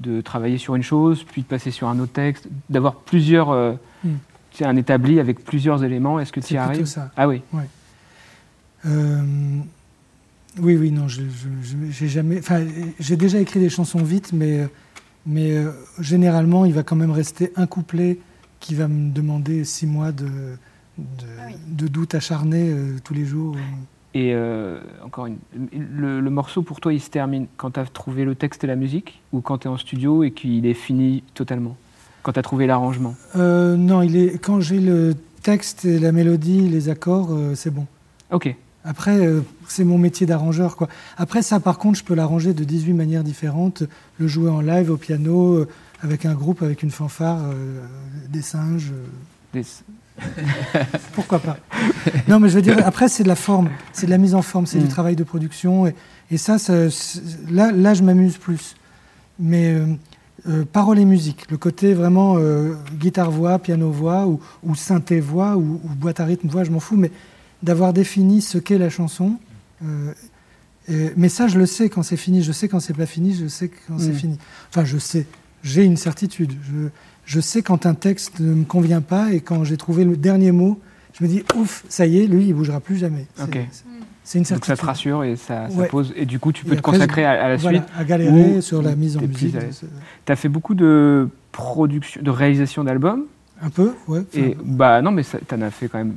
de 0.00 0.20
travailler 0.20 0.58
sur 0.58 0.74
une 0.76 0.82
chose, 0.82 1.24
puis 1.24 1.42
de 1.42 1.46
passer 1.46 1.70
sur 1.70 1.88
un 1.88 1.98
autre 1.98 2.12
texte, 2.12 2.48
d'avoir 2.70 2.94
plusieurs. 2.96 3.50
euh, 3.50 3.72
Hmm. 4.04 4.10
tu 4.52 4.58
sais, 4.58 4.64
un 4.64 4.76
établi 4.76 5.18
avec 5.18 5.44
plusieurs 5.44 5.82
éléments 5.82 6.20
Est-ce 6.20 6.30
que 6.32 6.38
tu 6.38 6.46
C'est 6.48 6.54
y 6.54 6.56
plutôt 6.58 6.70
arrives 6.72 6.86
ça. 6.86 7.10
Ah 7.16 7.26
oui. 7.26 7.42
Euh, 8.86 9.22
oui, 10.60 10.76
oui, 10.76 10.90
non, 10.90 11.06
j'ai 11.08 12.08
jamais. 12.08 12.38
Enfin, 12.38 12.64
j'ai 12.98 13.16
déjà 13.16 13.38
écrit 13.38 13.60
des 13.60 13.68
chansons 13.70 14.02
vite, 14.02 14.32
mais, 14.32 14.68
mais 15.26 15.56
euh, 15.56 15.70
généralement, 16.00 16.64
il 16.64 16.72
va 16.74 16.82
quand 16.84 16.96
même 16.96 17.10
rester 17.10 17.52
un 17.56 17.66
couplet 17.66 18.18
qui 18.60 18.74
va 18.74 18.88
me 18.88 19.10
demander 19.12 19.64
six 19.64 19.86
mois 19.86 20.12
de, 20.12 20.26
de, 20.26 21.26
Ah 21.40 21.44
oui. 21.48 21.54
de 21.68 21.88
doute 21.88 22.14
acharné 22.14 22.70
euh, 22.70 22.96
tous 23.04 23.14
les 23.14 23.24
jours. 23.24 23.56
Et 24.14 24.32
euh, 24.34 24.80
encore 25.04 25.26
une. 25.26 25.36
Le, 25.72 26.20
le 26.20 26.30
morceau 26.30 26.62
pour 26.62 26.80
toi, 26.80 26.92
il 26.94 27.00
se 27.00 27.10
termine 27.10 27.46
quand 27.56 27.72
tu 27.72 27.80
as 27.80 27.84
trouvé 27.84 28.24
le 28.24 28.34
texte 28.34 28.64
et 28.64 28.66
la 28.66 28.76
musique 28.76 29.20
ou 29.32 29.40
quand 29.40 29.58
tu 29.58 29.68
es 29.68 29.70
en 29.70 29.76
studio 29.76 30.24
et 30.24 30.30
qu'il 30.30 30.64
est 30.66 30.74
fini 30.74 31.22
totalement? 31.34 31.76
Quand 32.22 32.32
tu 32.32 32.38
as 32.38 32.42
trouvé 32.42 32.66
l'arrangement? 32.66 33.14
Euh, 33.36 33.76
non, 33.76 34.02
il 34.02 34.16
est 34.16 34.38
quand 34.42 34.60
j'ai 34.60 34.80
le 34.80 35.14
texte 35.42 35.84
et 35.84 35.98
la 35.98 36.12
mélodie, 36.12 36.68
les 36.68 36.88
accords, 36.88 37.28
euh, 37.32 37.54
c'est 37.54 37.70
bon. 37.70 37.86
Ok. 38.32 38.54
Après, 38.84 39.18
c'est 39.66 39.84
mon 39.84 39.98
métier 39.98 40.26
d'arrangeur. 40.26 40.76
quoi. 40.76 40.88
Après, 41.18 41.42
ça, 41.42 41.60
par 41.60 41.78
contre, 41.78 41.98
je 41.98 42.04
peux 42.04 42.14
l'arranger 42.14 42.54
de 42.54 42.64
18 42.64 42.94
manières 42.94 43.24
différentes. 43.24 43.82
Le 44.18 44.26
jouer 44.26 44.48
en 44.50 44.60
live, 44.62 44.90
au 44.90 44.96
piano, 44.96 45.66
avec 46.00 46.24
un 46.24 46.32
groupe, 46.32 46.62
avec 46.62 46.82
une 46.82 46.90
fanfare, 46.90 47.40
des 48.30 48.40
singes. 48.40 48.92
Des- 49.52 49.64
pourquoi 51.14 51.38
pas 51.38 51.58
Non, 52.28 52.40
mais 52.40 52.48
je 52.48 52.54
veux 52.56 52.62
dire, 52.62 52.76
après, 52.86 53.08
c'est 53.08 53.22
de 53.22 53.28
la 53.28 53.36
forme, 53.36 53.70
c'est 53.92 54.06
de 54.06 54.10
la 54.10 54.18
mise 54.18 54.34
en 54.34 54.42
forme, 54.42 54.66
c'est 54.66 54.78
Mm. 54.78 54.82
du 54.82 54.88
travail 54.88 55.16
de 55.16 55.24
production. 55.24 55.86
Et, 55.86 55.94
et 56.30 56.36
ça, 56.38 56.56
là, 57.50 57.72
là, 57.72 57.94
je 57.94 58.02
m'amuse 58.02 58.36
plus. 58.36 58.76
Mais 59.38 59.72
euh, 59.74 59.86
euh, 60.48 60.64
parole 60.64 60.98
et 60.98 61.04
musique, 61.04 61.50
le 61.50 61.56
côté 61.56 61.94
vraiment 61.94 62.36
euh, 62.38 62.74
guitare-voix, 62.98 63.58
piano-voix, 63.58 64.26
ou, 64.26 64.40
ou 64.64 64.74
synthé-voix, 64.74 65.56
ou, 65.56 65.80
ou 65.84 65.88
boîte 65.94 66.20
à 66.20 66.24
rythme-voix, 66.24 66.64
je 66.64 66.70
m'en 66.70 66.80
fous, 66.80 66.96
mais 66.96 67.10
d'avoir 67.62 67.92
défini 67.92 68.40
ce 68.42 68.58
qu'est 68.58 68.78
la 68.78 68.90
chanson. 68.90 69.36
euh, 69.84 70.12
et- 70.88 71.12
mais 71.16 71.28
ça, 71.28 71.48
je 71.48 71.58
le 71.58 71.66
sais 71.66 71.88
quand 71.90 72.02
c'est 72.02 72.16
fini, 72.16 72.42
je 72.42 72.50
sais 72.50 72.66
quand 72.68 72.80
c'est 72.80 72.94
pas 72.96 73.06
fini, 73.06 73.34
je 73.34 73.46
sais 73.46 73.70
quand 73.86 73.98
c'est 73.98 74.08
Mm. 74.10 74.14
fini. 74.14 74.38
Enfin, 74.70 74.84
je 74.84 74.96
sais, 74.98 75.26
j'ai 75.62 75.84
une 75.84 75.96
certitude. 75.98 76.52
Je, 76.62 76.88
je 77.28 77.40
sais 77.40 77.60
quand 77.60 77.84
un 77.84 77.92
texte 77.94 78.40
ne 78.40 78.54
me 78.54 78.64
convient 78.64 79.02
pas 79.02 79.32
et 79.32 79.40
quand 79.40 79.62
j'ai 79.62 79.76
trouvé 79.76 80.04
le 80.04 80.16
dernier 80.16 80.50
mot, 80.50 80.80
je 81.12 81.22
me 81.24 81.28
dis 81.28 81.44
ouf, 81.56 81.84
ça 81.90 82.06
y 82.06 82.22
est, 82.22 82.26
lui, 82.26 82.46
il 82.46 82.54
bougera 82.54 82.80
plus 82.80 82.96
jamais. 82.96 83.26
C'est- 83.36 83.42
Ok. 83.42 83.58
c'est- 84.24 84.38
une 84.38 84.42
Donc 84.44 84.46
ça 84.46 84.54
certitude. 84.56 84.76
te 84.80 84.86
rassure 84.86 85.24
et 85.24 85.36
ça, 85.36 85.68
ça 85.68 85.74
Ouais. 85.78 85.88
pose. 85.88 86.12
Et 86.16 86.24
du 86.24 86.38
coup, 86.38 86.52
tu 86.52 86.64
peux 86.64 86.74
te 86.76 86.80
consacrer 86.80 87.24
à, 87.26 87.32
à 87.44 87.48
la 87.50 87.56
Voilà, 87.56 87.78
suite. 87.80 87.90
à 87.98 88.04
galérer 88.04 88.60
sur 88.62 88.80
la 88.82 88.94
mise 88.96 89.16
en 89.16 89.20
t'es 89.20 89.26
musique. 89.26 89.56
Tu 90.26 90.32
as 90.32 90.36
fait 90.36 90.48
beaucoup 90.48 90.74
de 90.74 91.28
production, 91.52 92.20
de 92.22 92.30
réalisation 92.30 92.82
d'albums. 92.84 93.24
Un 93.62 93.70
peu, 93.70 93.92
ouais. 94.06 94.22
Et 94.34 94.56
bah 94.64 95.02
non, 95.02 95.10
mais 95.10 95.22
tu 95.24 95.54
en 95.54 95.60
as 95.62 95.70
fait 95.70 95.88
quand 95.88 95.98
même 95.98 96.14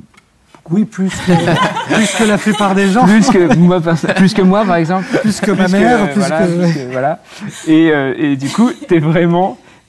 oui, 0.70 0.84
plus 0.84 1.08
que, 1.10 1.32
plus 1.94 2.14
que 2.16 2.24
la 2.24 2.38
plupart 2.38 2.74
des 2.74 2.88
gens. 2.88 3.04
plus 3.04 3.28
que 3.28 3.54
moi, 3.56 3.80
plus 4.14 4.32
que 4.34 4.42
moi 4.42 4.64
par 4.64 4.76
exemple. 4.76 5.06
Plus 5.22 5.40
que 5.40 5.50
ma 5.50 5.66
mère, 5.68 6.06
que- 6.08 6.12
plus 6.12 6.20
voilà, 6.20 6.46
que. 6.46 6.52
plus 6.62 6.74
que- 6.74 6.92
voilà. 6.92 7.22
Et, 7.66 7.90
euh, 7.90 8.14
et 8.16 8.36
du 8.36 8.48
coup, 8.48 8.70
tu 8.88 8.94
es 8.94 9.00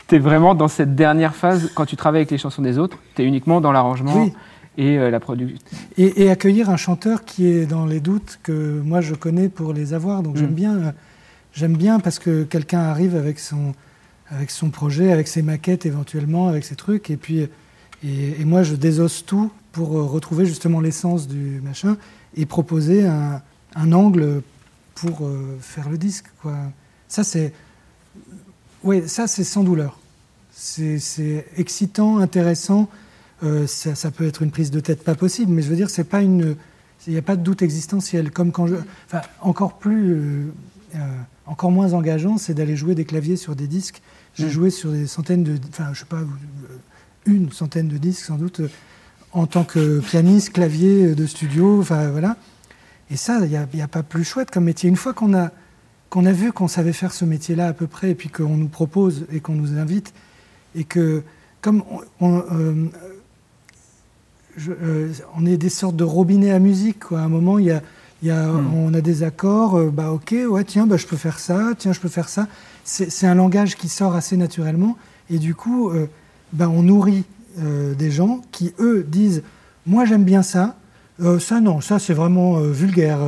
vraiment, 0.09 0.17
es 0.17 0.19
vraiment 0.19 0.55
dans 0.55 0.67
cette 0.67 0.95
dernière 0.95 1.35
phase, 1.35 1.71
quand 1.75 1.85
tu 1.85 1.95
travailles 1.95 2.21
avec 2.21 2.31
les 2.31 2.37
chansons 2.37 2.61
des 2.61 2.77
autres, 2.77 2.97
tu 3.15 3.21
es 3.21 3.25
uniquement 3.25 3.61
dans 3.61 3.71
l'arrangement 3.71 4.15
Oui. 4.23 4.33
et 4.77 4.97
euh, 4.97 5.09
la 5.09 5.19
production. 5.19 5.57
Et, 5.97 6.23
et 6.23 6.29
accueillir 6.31 6.69
un 6.69 6.77
chanteur 6.77 7.25
qui 7.25 7.47
est 7.47 7.65
dans 7.65 7.85
les 7.85 7.99
doutes 7.99 8.39
que 8.43 8.81
moi 8.83 9.01
je 9.01 9.15
connais 9.15 9.49
pour 9.49 9.73
les 9.73 9.93
avoir. 9.93 10.23
Donc 10.23 10.35
Mm. 10.35 10.39
j'aime 10.39 10.53
bien, 10.53 10.75
euh, 10.75 10.91
j'aime 11.53 11.77
bien 11.77 11.99
parce 11.99 12.19
que 12.19 12.43
quelqu'un 12.43 12.79
arrive 12.81 13.15
avec 13.15 13.39
son, 13.39 13.73
avec 14.29 14.49
son 14.51 14.69
projet, 14.69 15.11
avec 15.11 15.27
ses 15.27 15.41
maquettes 15.41 15.85
éventuellement, 15.85 16.47
avec 16.47 16.63
ses 16.63 16.75
trucs, 16.75 17.09
et 17.09 17.17
puis 17.17 17.47
et, 18.03 18.41
et 18.41 18.45
moi 18.45 18.63
je 18.63 18.75
désosse 18.75 19.25
tout 19.25 19.51
pour 19.71 19.97
euh, 19.97 20.03
retrouver 20.03 20.45
justement 20.45 20.81
l'essence 20.81 21.27
du 21.27 21.61
machin 21.63 21.97
et 22.35 22.45
proposer 22.45 23.05
un, 23.05 23.41
un 23.75 23.91
angle 23.93 24.41
pour 24.95 25.25
euh, 25.25 25.57
faire 25.61 25.89
le 25.89 25.97
disque. 25.97 26.25
Quoi. 26.41 26.55
Ça 27.07 27.23
c'est, 27.23 27.53
ouais, 28.83 29.07
ça 29.07 29.27
c'est 29.27 29.43
sans 29.43 29.63
douleur. 29.63 29.99
C'est 30.51 31.45
excitant, 31.57 32.19
intéressant. 32.19 32.87
Euh, 33.43 33.67
ça, 33.67 33.95
ça 33.95 34.11
peut 34.11 34.25
être 34.25 34.41
une 34.43 34.51
prise 34.51 34.71
de 34.71 34.79
tête 34.79 35.03
pas 35.03 35.15
possible, 35.15 35.51
mais 35.51 35.61
je 35.61 35.69
veux 35.69 35.75
dire, 35.75 35.89
c'est 35.89 36.03
pas 36.03 36.21
une, 36.21 36.55
il 37.07 37.13
n'y 37.13 37.19
a 37.19 37.23
pas 37.23 37.35
de 37.35 37.41
doute 37.41 37.61
existentiel. 37.61 38.31
Comme 38.31 38.51
quand 38.51 38.67
je, 38.67 38.75
enfin, 39.07 39.21
encore 39.41 39.77
plus, 39.79 40.13
euh, 40.13 40.45
euh, 40.95 40.99
encore 41.45 41.71
moins 41.71 41.93
engageant, 41.93 42.37
c'est 42.37 42.53
d'aller 42.53 42.77
jouer 42.77 42.95
des 42.95 43.03
claviers 43.03 43.35
sur 43.35 43.55
des 43.55 43.67
disques. 43.67 44.01
J'ai 44.35 44.45
Mm. 44.45 44.49
joué 44.49 44.69
sur 44.69 44.91
des 44.91 45.07
centaines 45.07 45.43
de, 45.43 45.57
enfin, 45.69 45.89
je 45.93 45.99
sais 45.99 46.05
pas, 46.05 46.21
une 47.25 47.51
centaine 47.51 47.87
de 47.87 47.97
disques 47.97 48.25
sans 48.25 48.35
doute, 48.37 48.61
en 49.31 49.47
tant 49.47 49.63
que 49.63 49.99
pianiste, 49.99 50.53
clavier 50.53 51.15
de 51.15 51.25
studio, 51.25 51.81
enfin 51.81 52.11
voilà. 52.11 52.37
Et 53.09 53.17
ça, 53.17 53.39
il 53.43 53.49
n'y 53.49 53.57
a, 53.57 53.67
a 53.83 53.87
pas 53.87 54.03
plus 54.03 54.23
chouette 54.23 54.51
comme 54.51 54.65
métier. 54.65 54.87
Une 54.87 54.95
fois 54.95 55.13
qu'on 55.13 55.33
a, 55.35 55.51
qu'on 56.13 56.27
a 56.27 56.31
vu 56.31 56.51
qu'on 56.51 56.67
savait 56.67 56.93
faire 56.93 57.11
ce 57.11 57.25
métier-là 57.25 57.65
à 57.69 57.73
peu 57.73 57.87
près, 57.87 58.11
et 58.11 58.15
puis 58.15 58.29
qu'on 58.29 58.55
nous 58.55 58.67
propose 58.67 59.25
et 59.31 59.39
qu'on 59.39 59.55
nous 59.55 59.79
invite, 59.79 60.13
et 60.75 60.83
que 60.83 61.23
comme 61.59 61.83
on, 61.89 62.27
on, 62.27 62.43
euh, 62.51 62.85
je- 64.55 64.71
euh, 64.79 65.11
on 65.35 65.43
est 65.47 65.57
des 65.57 65.69
sortes 65.69 65.95
de 65.95 66.03
robinets 66.03 66.51
à 66.51 66.59
musique. 66.59 66.99
Quoi. 66.99 67.21
À 67.21 67.23
un 67.23 67.29
moment, 67.29 67.57
il 67.57 67.65
y 67.65 67.71
a, 67.71 67.81
il 68.21 68.27
y 68.27 68.31
a, 68.31 68.45
Mm. 68.47 68.73
on 68.75 68.93
a 68.93 69.01
des 69.01 69.23
accords. 69.23 69.75
euh, 69.79 69.89
bah 69.89 70.11
ok, 70.11 70.35
ouais, 70.49 70.63
tiens, 70.63 70.85
bah, 70.85 70.97
je 70.97 71.07
peux 71.07 71.17
faire 71.17 71.39
ça. 71.39 71.71
Tiens, 71.79 71.93
je 71.93 71.99
peux 71.99 72.09
faire 72.09 72.29
ça. 72.29 72.47
C'est 72.83 73.25
un 73.25 73.33
langage 73.35 73.75
qui 73.75 73.89
sort 73.89 74.13
assez 74.15 74.37
naturellement. 74.37 74.95
Et 75.31 75.39
du 75.39 75.55
coup, 75.55 75.89
bah, 76.51 76.69
on 76.69 76.83
nourrit 76.83 77.23
des 77.57 78.11
gens 78.11 78.41
qui 78.51 78.73
eux 78.77 79.03
disent, 79.07 79.41
moi 79.87 80.03
j'aime 80.05 80.25
bien 80.25 80.43
ça. 80.43 80.75
Euh, 81.21 81.39
ça 81.39 81.61
non, 81.61 81.79
ça 81.81 81.99
c'est 81.99 82.13
vraiment 82.13 82.57
euh, 82.57 82.71
vulgaire. 82.71 83.19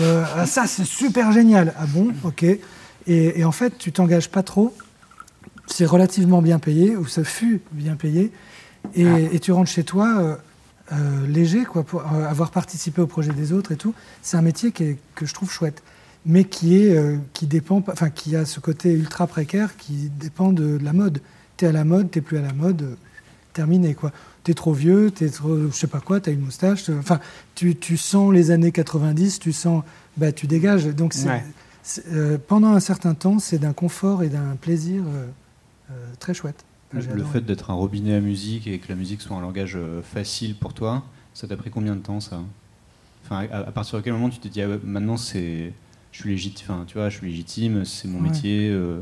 Euh, 0.00 0.24
ah, 0.36 0.46
ça 0.46 0.66
c'est 0.66 0.84
super 0.84 1.32
génial. 1.32 1.74
Ah 1.78 1.86
bon, 1.86 2.08
ok. 2.24 2.42
Et, 2.42 2.60
et 3.06 3.44
en 3.44 3.52
fait, 3.52 3.78
tu 3.78 3.92
t'engages 3.92 4.28
pas 4.28 4.42
trop? 4.42 4.74
C'est 5.66 5.84
relativement 5.86 6.42
bien 6.42 6.58
payé, 6.58 6.96
ou 6.96 7.06
ça 7.06 7.24
fut 7.24 7.60
bien 7.72 7.94
payé. 7.94 8.32
Et, 8.94 9.06
et 9.32 9.38
tu 9.38 9.52
rentres 9.52 9.70
chez 9.70 9.84
toi 9.84 10.38
léger, 11.26 11.64
quoi, 11.66 11.82
pour 11.82 12.02
avoir 12.06 12.50
participé 12.50 13.02
au 13.02 13.06
projet 13.06 13.32
des 13.32 13.52
autres 13.52 13.72
et 13.72 13.76
tout. 13.76 13.92
C'est 14.22 14.38
un 14.38 14.42
métier 14.42 14.72
qui 14.72 14.84
est- 14.84 14.98
que 15.14 15.26
je 15.26 15.34
trouve 15.34 15.50
chouette, 15.50 15.82
mais 16.24 16.44
qui 16.44 16.76
est, 16.76 16.98
qui 17.34 17.46
dépend, 17.46 17.82
enfin, 17.92 18.08
qui 18.08 18.34
a 18.36 18.46
ce 18.46 18.60
côté 18.60 18.92
ultra 18.92 19.26
précaire 19.26 19.76
qui 19.76 20.10
dépend 20.18 20.52
de, 20.52 20.78
de 20.78 20.84
la 20.84 20.94
mode. 20.94 21.20
T'es 21.58 21.66
à 21.66 21.72
la 21.72 21.84
mode, 21.84 22.10
t'es 22.10 22.22
plus 22.22 22.38
à 22.38 22.42
la 22.42 22.54
mode, 22.54 22.96
terminé, 23.52 23.94
quoi. 23.94 24.12
T'es 24.48 24.54
trop 24.54 24.72
vieux, 24.72 25.10
t'es 25.10 25.28
trop, 25.28 25.66
je 25.66 25.76
sais 25.76 25.88
pas 25.88 26.00
quoi, 26.00 26.20
t'as 26.20 26.32
une 26.32 26.40
moustache, 26.40 26.88
enfin, 26.88 27.20
tu, 27.54 27.76
tu 27.76 27.98
sens 27.98 28.32
les 28.32 28.50
années 28.50 28.72
90, 28.72 29.40
tu 29.40 29.52
sens, 29.52 29.84
bah, 30.16 30.32
tu 30.32 30.46
dégages. 30.46 30.86
Donc, 30.86 31.12
c'est- 31.12 31.28
Ouais. 31.28 31.44
c'est, 31.82 32.06
euh, 32.10 32.38
pendant 32.38 32.68
un 32.68 32.80
certain 32.80 33.12
temps, 33.12 33.40
c'est 33.40 33.58
d'un 33.58 33.74
confort 33.74 34.22
et 34.22 34.30
d'un 34.30 34.56
plaisir 34.58 35.02
euh, 35.06 35.26
euh, 35.90 35.94
très 36.18 36.32
chouette. 36.32 36.64
Enfin, 36.94 37.04
Le 37.08 37.12
adoré. 37.12 37.30
fait 37.30 37.40
d'être 37.42 37.70
un 37.70 37.74
robinet 37.74 38.14
à 38.14 38.20
musique 38.20 38.66
et 38.66 38.78
que 38.78 38.88
la 38.88 38.94
musique 38.94 39.20
soit 39.20 39.36
un 39.36 39.42
langage 39.42 39.76
facile 40.02 40.54
pour 40.54 40.72
toi, 40.72 41.04
ça 41.34 41.46
t'a 41.46 41.58
pris 41.58 41.68
combien 41.68 41.94
de 41.94 42.00
temps 42.00 42.20
ça? 42.20 42.40
Enfin, 43.26 43.46
à, 43.52 43.58
à 43.68 43.70
partir 43.70 43.98
de 43.98 44.02
quel 44.02 44.14
moment 44.14 44.30
tu 44.30 44.38
t'es 44.38 44.48
dit 44.48 44.62
ah 44.62 44.68
ouais, 44.70 44.80
maintenant 44.82 45.18
c'est, 45.18 45.74
je 46.10 46.20
suis 46.22 46.30
légitime, 46.30 46.66
enfin 46.70 46.84
tu 46.86 46.94
vois, 46.96 47.10
je 47.10 47.18
suis 47.18 47.26
légitime, 47.26 47.84
c'est 47.84 48.08
mon 48.08 48.16
Ouais. 48.22 48.30
métier. 48.30 48.70
euh, 48.70 49.00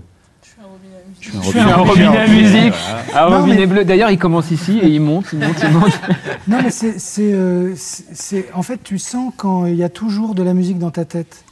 robinet 0.76 0.96
à 0.96 1.08
musique. 1.08 1.42
je 1.42 1.48
suis 1.48 1.58
un 1.58 1.76
robinet, 1.76 2.06
robinet 2.06 2.18
à 2.18 2.26
musique. 2.28 2.74
Voilà. 3.10 3.26
Un 3.26 3.30
Non, 3.30 3.38
robinet 3.40 3.56
mais- 3.58 3.66
bleu. 3.66 3.84
D'ailleurs, 3.84 4.10
il 4.10 4.18
commence 4.18 4.50
ici 4.50 4.78
et 4.78 4.88
il 4.88 5.00
monte, 5.00 5.26
il 5.32 5.38
monte, 5.40 5.56
il 5.62 5.70
monte. 5.70 6.00
Non, 6.48 6.58
mais 6.62 6.70
c'est, 6.70 6.98
c'est, 6.98 7.32
euh, 7.32 7.74
c'est- 7.76 8.46
en 8.54 8.62
fait, 8.62 8.80
tu 8.82 8.98
sens 8.98 9.32
quand 9.36 9.66
il 9.66 9.74
y 9.76 9.82
a 9.84 9.88
toujours 9.88 10.34
de 10.34 10.42
la 10.42 10.54
musique 10.54 10.78
dans 10.78 10.90
ta 10.90 11.04
tête. 11.04 11.44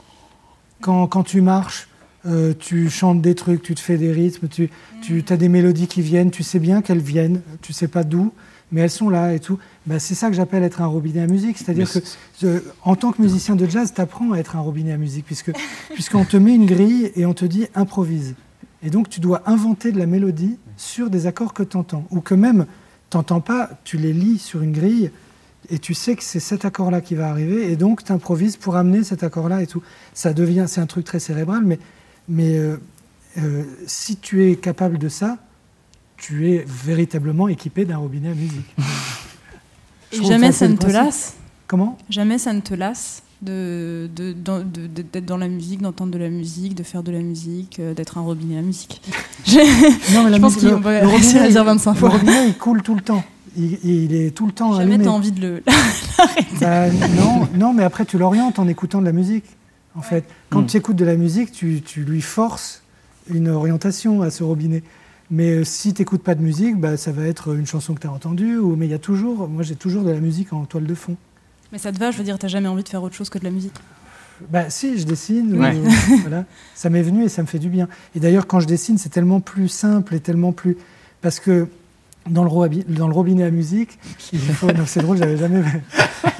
Quand, 0.81 1.07
quand 1.07 1.23
tu 1.23 1.41
marches, 1.41 1.89
euh, 2.27 2.53
tu 2.59 2.91
chantes 2.91 3.21
des 3.23 3.35
trucs, 3.35 3.63
tu 3.63 3.75
te 3.75 3.81
fais 3.81 3.97
des 3.97 4.13
rythmes, 4.13 4.49
tu, 4.49 4.71
tu 5.03 5.25
as 5.31 5.37
des 5.37 5.49
mélodies 5.49 5.87
qui 5.87 6.03
viennent, 6.03 6.31
tu 6.31 6.43
sais 6.43 6.59
bien 6.59 6.83
qu'elles 6.83 6.99
viennent, 7.03 7.41
tu 7.63 7.73
sais 7.73 7.89
pas 7.89 8.03
d'où, 8.05 8.33
mais 8.73 8.81
elles 8.83 8.91
sont 8.91 9.09
là 9.11 9.33
et 9.35 9.41
tout. 9.41 9.59
Bah, 9.87 9.99
c'est 9.99 10.15
ça 10.15 10.29
que 10.31 10.35
j'appelle 10.37 10.63
être 10.63 10.81
un 10.83 10.87
robinet 10.87 11.21
à 11.23 11.27
musique. 11.27 11.59
C'est-à-dire 11.59 11.91
que 11.91 11.99
euh, 12.47 12.61
en 12.83 12.97
tant 12.97 13.13
que 13.13 13.21
musicien 13.23 13.57
de 13.57 13.67
jazz, 13.69 13.93
tu 13.95 14.01
apprends 14.01 14.33
à 14.33 14.39
être 14.39 14.57
un 14.57 14.61
robinet 14.61 14.93
à 14.93 14.97
musique, 14.97 15.25
puisque, 15.27 15.53
puisqu'on 15.95 16.25
te 16.25 16.37
met 16.37 16.55
une 16.55 16.67
grille 16.67 17.13
et 17.17 17.25
on 17.27 17.35
te 17.35 17.45
dit 17.45 17.67
improvise. 17.75 18.35
Et 18.85 18.91
donc 18.91 19.09
tu 19.09 19.19
dois 19.19 19.43
inventer 19.47 19.93
de 19.93 19.99
la 19.99 20.07
mélodie 20.07 20.59
sur 20.77 21.11
des 21.11 21.27
accords 21.27 21.55
que 21.55 21.63
tu 21.63 21.77
entends, 21.77 22.07
ou 22.11 22.21
que 22.21 22.35
même 22.35 22.67
tu 23.11 23.17
n'entends 23.17 23.41
pas, 23.41 23.71
tu 23.83 23.97
les 23.97 24.13
lis 24.13 24.39
sur 24.39 24.63
une 24.63 24.73
grille, 24.73 25.11
et 25.71 25.79
tu 25.79 25.95
sais 25.95 26.15
que 26.15 26.23
c'est 26.23 26.41
cet 26.41 26.67
accord-là 26.67 27.01
qui 27.01 27.15
va 27.15 27.31
arriver, 27.31 27.73
et 27.73 27.77
donc 27.77 28.05
tu 28.05 28.13
improvises 28.13 28.57
pour 28.59 28.77
amener 28.77 29.03
cet 29.03 29.23
accord-là 29.23 29.63
et 29.63 29.67
tout. 29.67 29.83
Ça 30.13 30.35
devient, 30.35 30.67
c'est 30.69 30.81
un 30.83 30.87
truc 30.87 31.07
très 31.07 31.19
cérébral, 31.19 31.65
mais, 31.65 31.79
mais 32.29 32.59
euh, 32.59 32.77
euh, 33.39 33.65
si 33.87 34.17
tu 34.17 34.49
es 34.49 34.57
capable 34.57 34.99
de 34.99 35.09
ça, 35.09 35.39
tu 36.17 36.53
es 36.53 36.65
véritablement 36.67 37.49
équipé 37.49 37.85
d'un 37.85 37.97
robinet 37.97 38.31
à 38.31 38.35
musique. 38.35 38.77
Et 40.13 40.23
jamais 40.23 40.53
ça 40.53 40.69
ne 40.69 40.77
te 40.77 40.87
lasse? 40.87 41.35
Comment? 41.67 41.99
Jamais 42.09 42.39
ça 42.39 42.53
ne 42.53 42.61
te 42.61 42.75
lasse? 42.75 43.23
De, 43.45 44.09
de, 44.15 44.33
de- 44.33 44.63
de- 44.87 45.03
d'être 45.03 45.25
dans 45.27 45.37
la 45.37 45.49
musique, 45.49 45.81
d'entendre 45.83 46.13
de 46.13 46.19
la 46.19 46.31
musique, 46.31 46.75
de 46.75 46.83
faire 46.83 47.03
de 47.03 47.13
la 47.13 47.21
musique, 47.21 47.79
euh, 47.81 47.95
d'être 47.95 48.19
un 48.19 48.23
robinet 48.23 48.59
à 48.59 48.63
musique. 48.63 49.01
Non, 50.15 50.25
mais 50.25 50.31
la 50.31 50.37
Je 50.37 50.41
pense 50.43 50.55
musique- 50.57 50.71
qu'on 50.71 50.77
le- 50.77 50.83
va 50.83 51.01
le 51.03 51.09
robinet, 51.09 51.39
à 51.41 51.45
le 51.47 51.51
dire 51.53 51.61
il- 51.63 51.67
25 51.67 51.95
fois. 51.95 52.09
Le 52.09 52.15
robinet, 52.15 52.49
il 52.49 52.55
coule 52.59 52.83
tout 52.83 52.95
le 52.95 53.01
temps. 53.03 53.25
Il, 53.57 53.79
il 53.85 54.15
est 54.15 54.35
tout 54.35 54.47
le 54.47 54.53
temps 54.53 54.73
Jamais 54.75 54.95
allumé. 54.95 55.05
t'as 55.05 55.11
envie 55.11 55.31
de 55.33 55.41
le. 55.41 55.63
Bah, 56.61 56.91
non, 56.91 57.49
non, 57.55 57.73
mais 57.73 57.85
après 57.85 58.05
tu 58.05 58.19
l'orientes 58.19 58.59
en 58.59 58.67
écoutant 58.69 59.01
de 59.01 59.05
la 59.07 59.13
musique. 59.13 59.45
En 59.97 60.03
fait, 60.03 60.25
quand 60.51 60.63
Mm. 60.63 60.67
tu 60.67 60.77
écoutes 60.77 60.97
de 60.97 61.05
la 61.05 61.15
musique, 61.17 61.53
tu, 61.53 61.81
tu 61.85 62.03
lui 62.03 62.21
forces 62.21 62.83
une 63.33 63.49
orientation 63.49 64.23
à 64.23 64.31
ce 64.31 64.43
robinet. 64.43 64.83
Mais 65.31 65.51
euh, 65.51 65.65
si 65.65 65.95
tu 65.95 66.03
n'écoutes 66.03 66.23
pas 66.23 66.35
de 66.35 66.43
musique, 66.43 66.77
bah, 66.79 66.97
ça 66.97 67.13
va 67.13 67.27
être 67.27 67.55
une 67.55 67.67
chanson 67.67 67.95
que 67.95 68.01
tu 68.01 68.07
as 68.09 68.13
entendue. 68.13 68.59
Ou, 68.59 68.75
mais 68.77 68.87
il 68.87 68.91
y 68.91 68.95
a 68.95 68.99
toujours, 68.99 69.49
moi 69.49 69.63
j'ai 69.63 69.77
toujours 69.77 70.03
de 70.03 70.11
la 70.11 70.19
musique 70.21 70.53
en 70.53 70.65
toile 70.65 70.87
de 70.87 70.95
fond. 70.95 71.17
Mais 71.73 71.79
ça 71.79 71.93
te 71.93 71.99
va, 71.99 72.11
je 72.11 72.19
veux 72.19 72.25
dire, 72.25 72.39
t'as 72.39 72.49
jamais 72.49 72.69
envie 72.69 72.83
de 72.85 72.89
faire 72.89 73.03
autre 73.03 73.15
chose 73.15 73.31
que 73.31 73.39
de 73.39 73.45
la 73.45 73.51
musique. 73.51 73.75
Bah 74.51 74.69
si, 74.69 74.99
je 74.99 75.05
dessine. 75.07 75.59
Ouais. 75.61 75.75
ou- 75.77 75.89
voilà. 76.23 76.45
Ça 76.75 76.91
m'est 76.91 77.03
venu 77.03 77.25
et 77.25 77.29
ça 77.29 77.43
me 77.43 77.47
fait 77.47 77.59
du 77.59 77.69
bien. 77.69 77.89
Et 78.15 78.21
d'ailleurs, 78.21 78.47
quand 78.47 78.61
je 78.61 78.67
dessine, 78.67 78.99
c'est 78.99 79.09
tellement 79.09 79.41
plus 79.41 79.69
simple 79.69 80.15
et 80.15 80.21
tellement 80.21 80.53
plus... 80.53 80.77
Parce 81.21 81.41
que 81.41 81.69
dans 82.29 82.43
le, 82.45 82.51
robi- 82.51 82.85
dans 82.89 83.07
le 83.09 83.15
robinet 83.15 83.45
à 83.45 83.51
musique, 83.51 83.99
il 84.33 84.39
faut... 84.41 84.67
non, 84.73 84.85
c'est 84.87 85.01
drôle, 85.01 85.17
j'avais 85.19 85.37
jamais... 85.37 85.63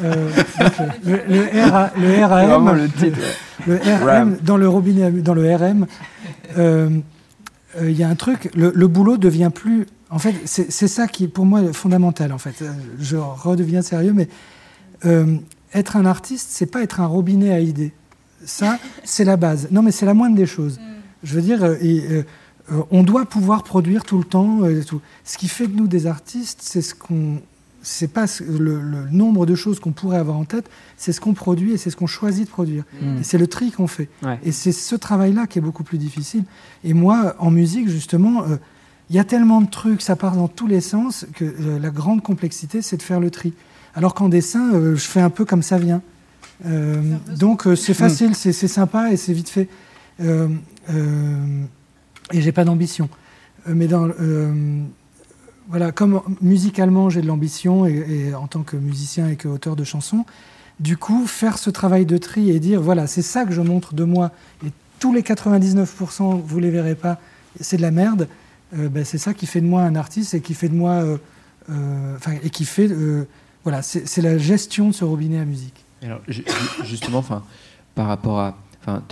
Euh, 0.03 0.31
donc, 0.61 0.73
le, 1.05 1.17
le, 1.29 1.71
RA 1.71 1.91
le 1.97 2.25
RAM, 2.25 2.77
le 2.77 2.89
titre. 2.89 3.19
le 3.67 3.77
RM, 3.77 4.03
RAM. 4.05 4.37
dans 4.43 4.57
le 4.57 4.69
robinet, 4.69 5.05
à 5.05 5.11
dans 5.11 5.35
le 5.35 5.55
RM, 5.55 5.87
euh, 6.59 6.91
euh, 7.81 7.91
il 7.91 7.97
y 7.97 8.03
a 8.03 8.09
un 8.09 8.15
truc, 8.15 8.51
le, 8.57 8.73
le 8.75 8.89
boulot 8.89 9.19
devient 9.19 9.51
plus. 9.55 9.87
En 10.11 10.19
fait, 10.19 10.35
c'est 10.47 10.89
ça 10.89 11.07
qui 11.07 11.25
est 11.25 11.29
pour 11.29 11.45
moi 11.45 11.61
fondamental. 11.73 12.33
En 12.33 12.39
fait, 12.39 12.63
Euh, 12.63 12.73
je 12.99 13.17
redeviens 13.17 13.83
sérieux, 13.83 14.13
mais 14.15 14.29
euh, 15.05 15.37
être 15.73 15.97
un 15.97 16.07
artiste, 16.07 16.49
c'est 16.51 16.67
pas 16.67 16.83
être 16.83 17.01
un 17.01 17.07
robinet 17.07 17.53
à 17.53 17.61
idées. 17.61 17.93
Ça, 18.45 18.79
c'est 19.05 19.25
la 19.25 19.37
base. 19.37 19.69
Non, 19.71 19.83
mais 19.83 19.91
c'est 19.91 20.07
la 20.07 20.15
moindre 20.15 20.37
des 20.37 20.47
choses. 20.47 20.79
Je 21.23 21.35
veux 21.35 21.43
dire, 21.43 21.65
euh, 21.65 21.77
et, 21.81 22.05
euh, 22.11 22.23
on 22.91 23.03
doit 23.03 23.25
pouvoir 23.27 23.63
produire 23.65 24.05
tout 24.05 24.19
le 24.19 24.25
temps. 24.25 24.63
euh, 24.63 24.81
et 24.81 24.85
tout. 24.85 25.01
Ce 25.25 25.37
qui 25.39 25.49
fait 25.49 25.67
de 25.67 25.75
nous 25.77 25.87
des 25.89 26.07
artistes, 26.07 26.61
c'est 26.63 26.83
ce 26.83 26.95
qu'on, 26.95 27.41
c'est 27.83 28.09
pas 28.09 28.27
ce- 28.27 28.45
le, 28.45 28.81
le 28.81 29.09
nombre 29.11 29.47
de 29.47 29.55
choses 29.55 29.81
qu'on 29.81 29.93
pourrait 29.93 30.19
avoir 30.19 30.37
en 30.39 30.45
tête, 30.45 30.69
c'est 30.97 31.13
ce 31.13 31.21
qu'on 31.21 31.35
produit 31.35 31.73
et 31.73 31.77
c'est 31.79 31.91
ce 31.91 31.97
qu'on 31.97 32.07
choisit 32.07 32.45
de 32.47 32.51
produire. 32.51 32.85
Mm. 33.03 33.19
Et 33.19 33.23
c'est 33.23 33.39
le 33.39 33.47
tri 33.47 33.71
qu'on 33.73 33.87
fait. 33.87 34.09
Ouais. 34.23 34.39
Et 34.45 34.53
c'est 34.53 34.73
ce 34.73 34.95
travail-là 34.95 35.47
qui 35.47 35.59
est 35.59 35.63
beaucoup 35.63 35.85
plus 35.85 35.99
difficile. 35.99 36.45
Et 36.85 36.93
moi, 36.95 37.35
en 37.39 37.51
musique, 37.51 37.89
justement, 37.89 38.43
euh, 38.45 38.57
il 39.11 39.17
y 39.17 39.19
a 39.19 39.25
tellement 39.25 39.61
de 39.63 39.69
trucs, 39.71 40.01
ça 40.03 40.17
part 40.17 40.37
dans 40.37 40.49
tous 40.49 40.67
les 40.67 40.81
sens, 40.81 41.27
que 41.35 41.45
euh, 41.45 41.79
la 41.79 41.91
grande 41.91 42.23
complexité, 42.23 42.81
c'est 42.83 42.97
de 42.99 43.03
faire 43.03 43.21
le 43.21 43.31
tri. 43.31 43.53
Alors 43.95 44.15
qu'en 44.15 44.29
dessin, 44.29 44.75
euh, 44.75 44.97
je 44.97 45.05
fais 45.05 45.21
un 45.21 45.31
peu 45.31 45.45
comme 45.45 45.63
ça 45.63 45.79
vient. 45.79 46.03
Euh, 46.67 47.03
donc 47.39 47.67
euh, 47.67 47.77
c'est 47.77 47.95
facile, 47.95 48.35
c'est 48.35 48.53
c'est 48.53 48.69
sympa 48.69 49.11
et 49.13 49.17
c'est 49.17 49.33
vite 49.33 49.49
fait. 49.49 49.69
Et 52.33 52.41
j'ai 52.41 52.53
pas 52.53 52.65
d'ambition. 52.65 53.09
Mais 53.67 53.87
dans, 53.87 54.09
voilà, 55.69 55.93
comme 55.93 56.21
musicalement 56.41 57.09
j'ai 57.11 57.23
de 57.23 57.27
l'ambition 57.27 57.87
et, 57.87 58.05
et 58.29 58.35
en 58.35 58.47
tant 58.47 58.63
que 58.63 58.77
musicien 58.77 59.29
et 59.29 59.37
qu'auteur 59.37 59.77
de 59.77 59.85
chansons, 59.85 60.25
du 60.81 60.97
coup, 60.97 61.27
faire 61.27 61.59
ce 61.59 61.71
travail 61.71 62.05
de 62.07 62.17
tri 62.19 62.51
et 62.51 62.61
dire 62.61 62.81
voilà, 62.81 63.07
c'est 63.07 63.23
ça 63.23 63.45
que 63.45 63.53
je 63.53 63.61
montre 63.61 63.95
de 63.95 64.05
moi, 64.05 64.33
et 64.65 64.71
tous 64.99 65.13
les 65.13 65.23
99%, 65.23 66.41
vous 66.45 66.59
les 66.59 66.71
verrez 66.71 66.95
pas, 66.95 67.19
c'est 67.61 67.77
de 67.77 67.83
la 67.83 67.91
merde, 67.91 68.29
euh, 68.79 68.89
ben, 68.89 69.05
c'est 69.05 69.19
ça 69.19 69.35
qui 69.35 69.47
fait 69.47 69.61
de 69.61 69.67
moi 69.67 69.83
un 69.83 69.95
artiste 69.95 70.35
et 70.35 70.41
qui 70.41 70.55
fait 70.55 70.69
de 70.69 70.75
moi. 70.75 70.93
euh, 70.93 71.19
euh, 71.71 72.17
enfin, 72.17 72.33
et 72.43 72.51
qui 72.51 72.65
fait. 72.65 72.89
Voilà, 73.65 73.83
c'est 73.83 74.23
la 74.23 74.39
gestion 74.39 74.89
de 74.89 74.93
ce 74.95 75.05
robinet 75.05 75.41
à 75.41 75.45
musique. 75.45 75.85
Alors, 76.03 76.21
ju- 76.29 76.45
ju- 76.47 76.85
justement, 76.85 77.19
enfin, 77.19 77.43
par 77.95 78.07
rapport 78.07 78.39
à, 78.39 78.57
enfin, 78.81 79.03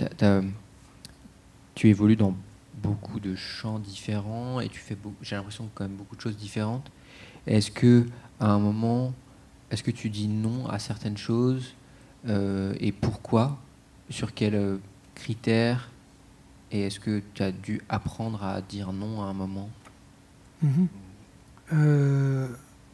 tu 1.75 1.89
évolues 1.89 2.15
dans 2.15 2.35
beaucoup 2.81 3.19
de 3.19 3.35
champs 3.35 3.79
différents 3.79 4.59
et 4.59 4.69
tu 4.69 4.79
fais, 4.79 4.95
beau- 4.95 5.13
j'ai 5.21 5.35
l'impression 5.35 5.69
quand 5.73 5.85
même 5.85 5.95
beaucoup 5.97 6.15
de 6.15 6.21
choses 6.21 6.37
différentes. 6.37 6.89
Est-ce 7.47 7.71
que 7.71 8.05
à 8.39 8.47
un 8.51 8.59
moment, 8.59 9.13
est-ce 9.71 9.83
que 9.83 9.91
tu 9.91 10.09
dis 10.09 10.27
non 10.27 10.67
à 10.67 10.79
certaines 10.79 11.17
choses 11.17 11.73
euh, 12.27 12.73
et 12.79 12.91
pourquoi? 12.91 13.57
Sur 14.09 14.33
quels 14.33 14.55
euh, 14.55 14.77
critères? 15.15 15.89
Et 16.71 16.81
est-ce 16.81 16.99
que 16.99 17.21
tu 17.33 17.43
as 17.43 17.51
dû 17.51 17.81
apprendre 17.89 18.43
à 18.43 18.61
dire 18.61 18.91
non 18.93 19.21
à 19.21 19.25
un 19.25 19.33
moment? 19.33 19.69
Mhm. 20.61 20.87
Euh, 21.73 22.47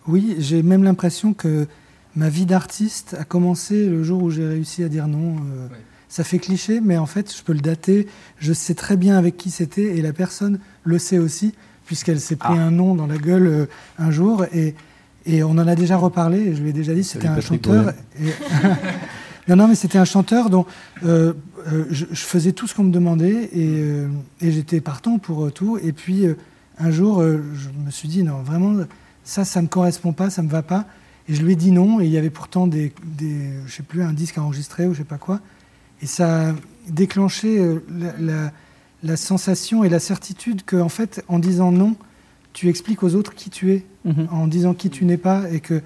oui, 0.07 0.35
j'ai 0.39 0.63
même 0.63 0.83
l'impression 0.83 1.33
que 1.33 1.67
ma 2.15 2.29
vie 2.29 2.45
d'artiste 2.45 3.15
a 3.19 3.23
commencé 3.23 3.87
le 3.87 4.03
jour 4.03 4.23
où 4.23 4.29
j'ai 4.31 4.47
réussi 4.47 4.83
à 4.83 4.89
dire 4.89 5.07
non. 5.07 5.35
euh, 5.37 5.67
Ouais. 5.67 5.75
Ça 6.11 6.23
fait 6.23 6.39
cliché, 6.39 6.81
mais 6.83 6.97
en 6.97 7.05
fait, 7.05 7.31
je 7.37 7.43
peux 7.43 7.53
le 7.53 7.59
dater. 7.59 8.07
Je 8.39 8.51
sais 8.51 8.73
très 8.73 8.97
bien 8.97 9.15
avec 9.15 9.37
qui 9.37 9.51
c'était 9.51 9.95
et 9.95 10.01
la 10.01 10.11
personne 10.11 10.57
le 10.83 10.97
sait 10.97 11.19
aussi, 11.19 11.53
puisqu'elle 11.85 12.19
s'est 12.19 12.35
pris 12.35 12.55
Ah. 12.57 12.63
un 12.63 12.71
nom 12.71 12.95
dans 12.95 13.05
la 13.05 13.19
gueule 13.19 13.45
euh, 13.45 13.65
un 13.99 14.09
jour. 14.09 14.43
Et, 14.51 14.73
et 15.27 15.43
on 15.43 15.51
en 15.51 15.67
a 15.67 15.75
déjà 15.75 15.97
reparlé. 15.97 16.39
Et 16.39 16.55
je 16.55 16.63
lui 16.63 16.69
ai 16.69 16.73
déjà 16.73 16.95
dit 16.95 17.03
c'était 17.03 17.27
un 17.27 17.35
Patrick 17.35 17.63
chanteur. 17.63 17.93
Et- 18.19 18.33
non, 19.47 19.55
non, 19.55 19.67
mais 19.67 19.75
c'était 19.75 19.99
un 19.99 20.05
chanteur 20.05 20.49
dont 20.49 20.65
euh, 21.05 21.33
euh, 21.71 21.85
je, 21.91 22.05
je 22.11 22.21
faisais 22.25 22.53
tout 22.53 22.65
ce 22.67 22.73
qu'on 22.73 22.85
me 22.85 22.91
demandait 22.91 23.43
et, 23.53 23.67
euh, 23.79 24.07
et 24.41 24.51
j'étais 24.51 24.81
partant 24.81 25.19
pour 25.19 25.45
euh, 25.45 25.51
tout. 25.51 25.77
Et 25.77 25.91
puis 25.91 26.25
euh, 26.25 26.35
un 26.79 26.89
jour, 26.89 27.21
euh, 27.21 27.43
je 27.53 27.69
me 27.85 27.91
suis 27.91 28.07
dit 28.07 28.23
non, 28.23 28.41
vraiment, 28.41 28.83
ça, 29.30 29.45
ça 29.45 29.61
me 29.61 29.67
correspond 29.67 30.11
pas, 30.13 30.30
ça 30.30 30.41
me 30.41 30.49
va 30.49 30.61
pas. 30.63 30.86
Et 31.27 31.36
je 31.36 31.43
lui 31.43 31.53
ai 31.53 31.55
dit 31.55 31.71
non. 31.71 31.99
Et 32.01 32.05
il 32.05 32.11
y 32.11 32.17
avait 32.17 32.30
pourtant 32.32 32.65
des, 32.67 32.91
des 33.17 33.49
je 33.67 33.71
sais 33.75 33.84
plus, 33.84 34.01
un 34.01 34.13
disque 34.13 34.38
enregistré 34.38 34.88
ou 34.88 34.93
je 34.93 34.99
sais 34.99 35.03
pas 35.03 35.17
quoi. 35.19 35.39
Et 36.01 36.07
ça 36.07 36.49
a 36.49 36.53
déclenché 36.89 37.59
euh, 37.59 37.84
la, 37.97 38.13
la- 38.19 38.51
la 39.01 39.15
sensation 39.15 39.84
et 39.86 39.89
la 39.89 39.99
certitude 39.99 40.63
que, 40.65 40.75
en 40.75 40.89
fait, 40.89 41.23
en 41.30 41.39
disant 41.39 41.71
non, 41.71 41.95
tu 42.51 42.67
expliques 42.67 43.01
aux 43.03 43.15
autres 43.15 43.34
qui 43.34 43.49
tu 43.49 43.71
es, 43.71 43.86
Mhm. 44.05 44.27
en 44.32 44.47
disant 44.47 44.73
qui 44.73 44.89
tu 44.89 45.05
n'es 45.05 45.17
pas, 45.17 45.49
et 45.51 45.59
que, 45.61 45.82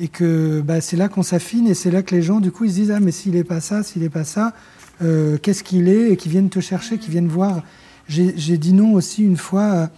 et 0.00 0.08
que 0.08 0.60
bah, 0.62 0.80
c'est 0.80 0.96
là 0.96 1.08
qu'on 1.08 1.22
s'affine, 1.22 1.66
et 1.68 1.74
c'est 1.74 1.90
là 1.92 2.02
que 2.02 2.14
les 2.14 2.22
gens, 2.22 2.40
du 2.40 2.50
coup, 2.50 2.64
ils 2.64 2.70
se 2.70 2.74
disent 2.76 2.90
ah 2.90 2.98
mais 3.00 3.12
s'il 3.12 3.34
n'est 3.34 3.44
pas 3.44 3.60
ça, 3.60 3.82
s'il 3.84 4.02
n'est 4.02 4.08
pas 4.08 4.24
ça, 4.24 4.52
euh, 5.02 5.36
qu'est-ce 5.38 5.62
qu'il 5.62 5.88
est, 5.88 6.10
et 6.12 6.16
qui 6.16 6.28
viennent 6.28 6.48
te 6.48 6.58
chercher, 6.60 6.98
qui 6.98 7.10
viennent 7.10 7.28
voir. 7.28 7.62
J'ai 8.08 8.56
dit 8.58 8.72
non 8.72 8.92
aussi 8.94 9.22
une 9.24 9.36
fois 9.36 9.64
à, 9.84 9.90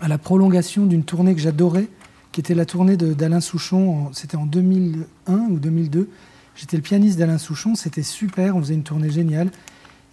à 0.00 0.08
la 0.08 0.18
prolongation 0.18 0.86
d'une 0.86 1.02
tournée 1.04 1.34
que 1.34 1.40
j'adorais, 1.40 1.88
qui 2.32 2.40
était 2.40 2.54
la 2.54 2.64
tournée 2.64 2.96
d'Alain 2.96 3.40
Souchon. 3.40 4.10
C'était 4.12 4.36
en 4.36 4.46
2001 4.46 5.32
ou 5.50 5.58
2002. 5.58 6.08
J'étais 6.56 6.76
le 6.76 6.82
pianiste 6.82 7.18
d'Alain 7.18 7.38
Souchon. 7.38 7.74
C'était 7.74 8.02
super. 8.02 8.56
On 8.56 8.60
faisait 8.60 8.74
une 8.74 8.82
tournée 8.82 9.10
géniale. 9.10 9.50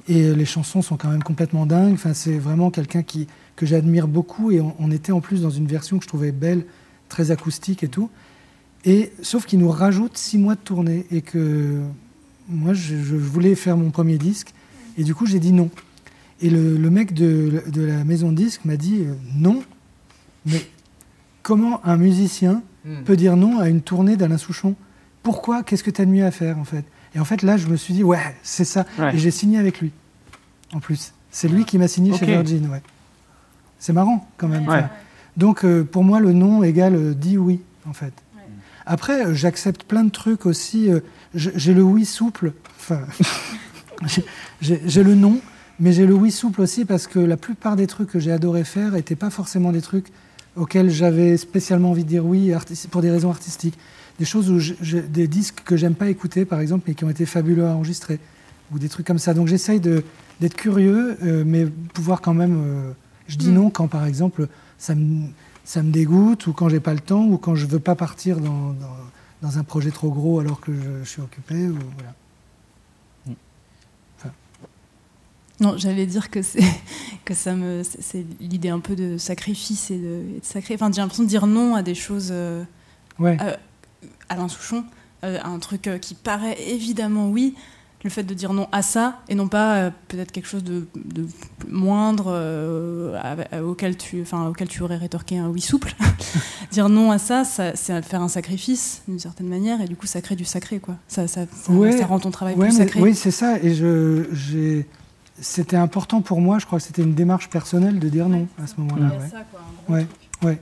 Et 0.08 0.24
euh, 0.24 0.36
les 0.36 0.46
chansons 0.46 0.82
sont 0.82 0.98
quand 0.98 1.10
même 1.10 1.24
complètement 1.24 1.66
dingues. 1.66 1.94
Enfin, 1.94 2.14
c'est 2.14 2.38
vraiment 2.38 2.72
quelqu'un 2.72 3.04
que 3.04 3.66
j'admire 3.66 4.08
beaucoup. 4.08 4.52
Et 4.52 4.60
on, 4.60 4.92
était 4.92 5.14
en 5.14 5.22
plus 5.22 5.42
dans 5.42 5.50
une 5.50 5.66
version 5.66 5.98
que 5.98 6.04
je 6.04 6.10
trouvais 6.10 6.34
belle, 6.34 6.66
très 7.08 7.32
acoustique 7.32 7.84
et 7.84 7.88
tout. 7.88 8.10
Et 8.86 9.12
sauf 9.22 9.46
qu'il 9.46 9.60
nous 9.60 9.72
rajoute 9.72 10.18
six 10.18 10.38
mois 10.38 10.56
de 10.56 10.60
tournée. 10.60 11.06
Et 11.12 11.22
que 11.22 11.82
moi, 12.50 12.74
je, 12.74 12.96
voulais 12.96 13.56
faire 13.56 13.78
mon 13.78 13.92
premier 13.92 14.18
disque. 14.18 14.54
Et 14.98 15.06
du 15.06 15.16
coup, 15.16 15.26
j'ai 15.26 15.40
dit 15.40 15.54
non. 15.54 15.70
Et 16.42 16.50
le, 16.50 16.76
le 16.76 16.90
mec 16.90 17.14
de, 17.14 17.64
de 17.68 17.82
la 17.82 18.04
maison 18.04 18.32
de 18.32 18.36
disque 18.36 18.66
m'a 18.66 18.76
dit 18.76 19.04
euh, 19.06 19.14
non. 19.36 19.64
Mais 20.46 20.66
comment 21.50 21.82
un 21.86 21.98
musicien 21.98 22.62
Hmm. 22.86 23.04
peut 23.04 23.18
dire 23.18 23.36
non 23.36 23.60
à 23.60 23.68
une 23.68 23.82
tournée 23.82 24.16
d'Alain 24.16 24.38
Souchon? 24.38 24.74
Pourquoi? 25.22 25.64
Qu'est-ce 25.64 25.84
que 25.84 25.92
tu 25.92 26.02
as 26.02 26.06
de 26.06 26.12
mieux 26.12 26.24
à 26.26 26.32
faire 26.32 26.58
en 26.58 26.64
fait? 26.64 26.86
Et 27.14 27.20
en 27.20 27.26
fait 27.26 27.42
là, 27.42 27.58
je 27.58 27.68
me 27.68 27.76
suis 27.76 27.94
dit 27.94 28.04
ouais, 28.06 28.38
c'est 28.42 28.64
ça. 28.64 28.86
Ouais. 28.98 29.14
Et 29.16 29.18
j'ai 29.18 29.32
signé 29.32 29.58
avec 29.60 29.82
lui. 29.82 29.92
En 30.74 30.80
plus, 30.80 31.12
c'est 31.30 31.50
lui 31.50 31.66
qui 31.66 31.78
m'a 31.78 31.90
signé 31.90 32.16
chez 32.18 32.26
Virgin. 32.26 32.70
Ouais. 32.70 32.82
C'est 33.80 33.92
marrant 33.92 34.30
quand 34.38 34.48
même. 34.48 34.66
Ouais. 34.66 34.86
Donc 35.36 35.66
euh, 35.66 35.84
pour 35.84 36.06
moi, 36.06 36.22
le 36.22 36.32
non 36.32 36.64
égale 36.64 36.96
euh, 36.96 37.14
dit 37.14 37.38
oui 37.38 37.60
en 37.86 37.92
fait. 37.94 38.14
Après, 38.86 39.26
euh, 39.26 39.34
j'accepte 39.34 39.84
plein 39.84 40.06
de 40.06 40.10
trucs 40.12 40.46
aussi. 40.46 40.90
euh, 40.90 41.02
j'ai 41.36 41.74
le 41.74 41.84
oui 41.84 42.06
souple. 42.06 42.54
Enfin, 42.80 43.02
j'ai 44.62 45.04
le 45.04 45.16
non, 45.16 45.40
mais 45.82 45.92
j'ai 45.92 46.06
le 46.06 46.14
oui 46.14 46.32
souple 46.32 46.62
aussi 46.62 46.86
parce 46.86 47.08
que 47.08 47.20
la 47.20 47.36
plupart 47.36 47.76
des 47.76 47.88
trucs 47.88 48.10
que 48.10 48.20
j'ai 48.20 48.32
adoré 48.32 48.64
faire 48.64 48.92
n'étaient 48.94 49.16
pas 49.18 49.30
forcément 49.30 49.74
des 49.74 49.82
trucs 49.82 50.08
auxquels 50.56 50.90
j'avais 50.90 51.38
spécialement 51.38 51.92
envie 51.92 52.04
de 52.04 52.10
dire 52.10 52.26
oui 52.26 52.52
pour 52.92 53.02
des 53.02 53.12
raisons 53.12 53.30
artistiques. 53.30 53.78
Des 54.20 54.26
choses 54.26 54.50
où 54.50 54.60
des 55.08 55.28
disques 55.28 55.62
que 55.64 55.78
j'aime 55.78 55.96
pas 55.96 56.10
écouter, 56.10 56.44
par 56.46 56.60
exemple, 56.60 56.84
mais 56.88 56.94
qui 56.94 57.06
ont 57.06 57.10
été 57.10 57.26
fabuleux 57.26 57.66
à 57.66 57.74
enregistrer, 57.76 58.20
ou 58.72 58.78
des 58.80 58.90
trucs 58.90 59.08
comme 59.08 59.20
ça. 59.20 59.34
Donc 59.34 59.48
j'essaye 59.48 59.80
de- 59.80 60.04
d'être 60.42 60.56
curieux, 60.56 61.18
euh, 61.24 61.44
mais 61.46 61.66
pouvoir 61.94 62.20
quand 62.22 62.34
même. 62.34 62.62
euh, 62.66 62.92
je 63.28 63.38
dis 63.38 63.50
Mm. 63.50 63.54
non 63.54 63.70
quand, 63.70 63.88
par 63.88 64.06
exemple, 64.06 64.48
ça 64.78 64.94
me, 64.96 65.28
ça 65.64 65.84
me 65.84 65.92
dégoûte, 65.92 66.48
ou 66.48 66.54
quand 66.54 66.68
j'ai 66.68 66.80
pas 66.82 66.94
le 66.94 67.00
temps, 67.00 67.26
ou 67.26 67.38
quand 67.38 67.56
je 67.56 67.66
veux 67.66 67.80
pas 67.80 67.96
partir 67.96 68.40
dans, 68.40 68.74
dans, 68.74 68.98
dans 69.42 69.58
un 69.58 69.64
projet 69.64 69.92
trop 69.92 70.10
gros 70.12 70.40
alors 70.42 70.60
que 70.60 70.74
je, 70.74 71.04
je 71.04 71.10
suis 71.10 71.22
occupé. 71.22 71.56
Ou, 71.68 71.78
voilà. 71.96 72.14
Non, 75.60 75.76
j'allais 75.78 76.06
dire 76.06 76.30
que 76.30 76.42
c'est 76.42 76.64
que 77.26 77.34
ça 77.34 77.54
me 77.54 77.84
c'est- 77.84 78.26
l'idée 78.40 78.70
un 78.70 78.80
peu 78.80 78.96
de 78.96 79.18
sacrifice 79.18 79.92
et 79.92 79.98
de, 79.98 80.24
et 80.38 80.40
de 80.40 80.46
sacré. 80.46 80.76
Enfin, 80.76 80.90
j'ai 80.94 81.02
l'impression 81.02 81.24
de 81.24 81.30
dire 81.30 81.48
non 81.48 81.76
à 81.76 81.82
des 81.84 81.96
choses. 81.96 82.30
euh, 82.32 82.64
Ouais. 83.20 83.38
euh, 83.42 83.54
Alain 84.30 84.48
Souchon, 84.48 84.86
euh, 85.26 85.38
un 85.44 85.60
truc 85.60 85.88
euh, 85.88 85.98
qui 85.98 86.16
paraît 86.16 86.58
évidemment 86.70 87.30
oui. 87.30 87.56
Le 88.06 88.10
fait 88.10 88.24
de 88.24 88.34
dire 88.34 88.54
non 88.54 88.70
à 88.72 88.82
ça 88.82 89.20
et 89.28 89.36
non 89.36 89.50
pas 89.50 89.76
euh, 89.80 89.92
peut-être 90.08 90.32
quelque 90.32 90.48
chose 90.48 90.64
de, 90.64 90.88
de 90.96 91.28
moindre 91.68 92.32
à- 93.52 93.62
auquel 93.62 93.98
tu 93.98 94.22
enfin 94.22 94.48
auquel 94.48 94.70
tu 94.70 94.82
aurais 94.84 94.96
rétorqué 94.96 95.38
un 95.38 95.50
oui 95.50 95.60
souple. 95.60 95.94
dire 96.72 96.88
non 96.88 97.12
à 97.12 97.18
ça, 97.18 97.44
ça 97.44 97.76
c'est 97.76 98.02
faire 98.04 98.22
un 98.22 98.30
sacrifice 98.30 99.02
d'une 99.10 99.20
certaine 99.20 99.48
manière 99.50 99.82
et 99.82 99.86
du 99.88 99.98
coup 99.98 100.06
ça 100.08 100.22
crée 100.22 100.36
du 100.38 100.46
sacré 100.46 100.80
quoi. 100.80 100.96
Ça 101.10 101.28
ça, 101.28 101.42
ça, 101.54 101.72
Ouais, 101.74 101.98
ça 101.98 102.06
rend 102.06 102.20
ton 102.20 102.32
travail 102.32 102.56
Ouais, 102.56 102.68
plus 102.68 102.78
sacré. 102.78 103.02
Oui, 103.02 103.14
c'est 103.16 103.32
ça. 103.32 103.58
Et 103.62 103.74
je, 103.76 104.28
j'ai, 104.32 104.86
c'était 105.42 105.76
important 105.78 106.22
pour 106.22 106.42
moi. 106.42 106.60
Je 106.60 106.66
crois 106.66 106.80
que 106.80 106.86
c'était 106.86 107.02
une 107.02 107.14
démarche 107.16 107.50
personnelle 107.50 108.00
de 108.00 108.10
dire 108.10 108.30
non 108.30 108.48
à 108.62 108.68
ce 108.68 108.76
moment-là. 108.80 109.12
Ouais. 109.88 109.96
Ouais, 109.96 110.08
ouais. 110.44 110.62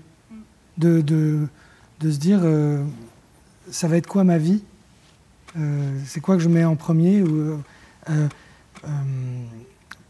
De, 0.77 1.01
de, 1.01 1.47
de 1.99 2.11
se 2.11 2.17
dire, 2.17 2.39
euh, 2.43 2.83
ça 3.71 3.87
va 3.87 3.97
être 3.97 4.07
quoi 4.07 4.23
ma 4.23 4.37
vie? 4.37 4.63
Euh, 5.57 5.97
C'est 6.05 6.21
quoi 6.21 6.35
que 6.37 6.43
je 6.43 6.49
mets 6.49 6.63
en 6.65 6.75
premier 6.75 7.23
ou, 7.23 7.59
euh, 8.09 8.27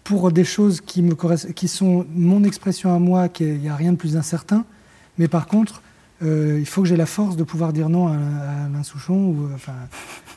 Pour 0.03 0.31
des 0.31 0.43
choses 0.43 0.81
qui, 0.81 1.01
me 1.01 1.15
qui 1.53 1.67
sont 1.67 2.05
mon 2.13 2.43
expression 2.43 2.93
à 2.93 2.99
moi, 2.99 3.29
qu'il 3.29 3.59
n'y 3.59 3.69
a 3.69 3.75
rien 3.75 3.91
de 3.91 3.97
plus 3.97 4.17
incertain. 4.17 4.65
Mais 5.17 5.27
par 5.27 5.47
contre, 5.47 5.81
euh, 6.23 6.57
il 6.59 6.65
faut 6.65 6.81
que 6.81 6.87
j'ai 6.87 6.97
la 6.97 7.05
force 7.05 7.35
de 7.37 7.43
pouvoir 7.43 7.73
dire 7.73 7.89
non 7.89 8.07
à, 8.07 8.11
à 8.13 8.65
Alain 8.65 8.83
Souchon 8.83 9.13
ou, 9.29 9.45
euh, 9.45 9.55
enfin, 9.55 9.73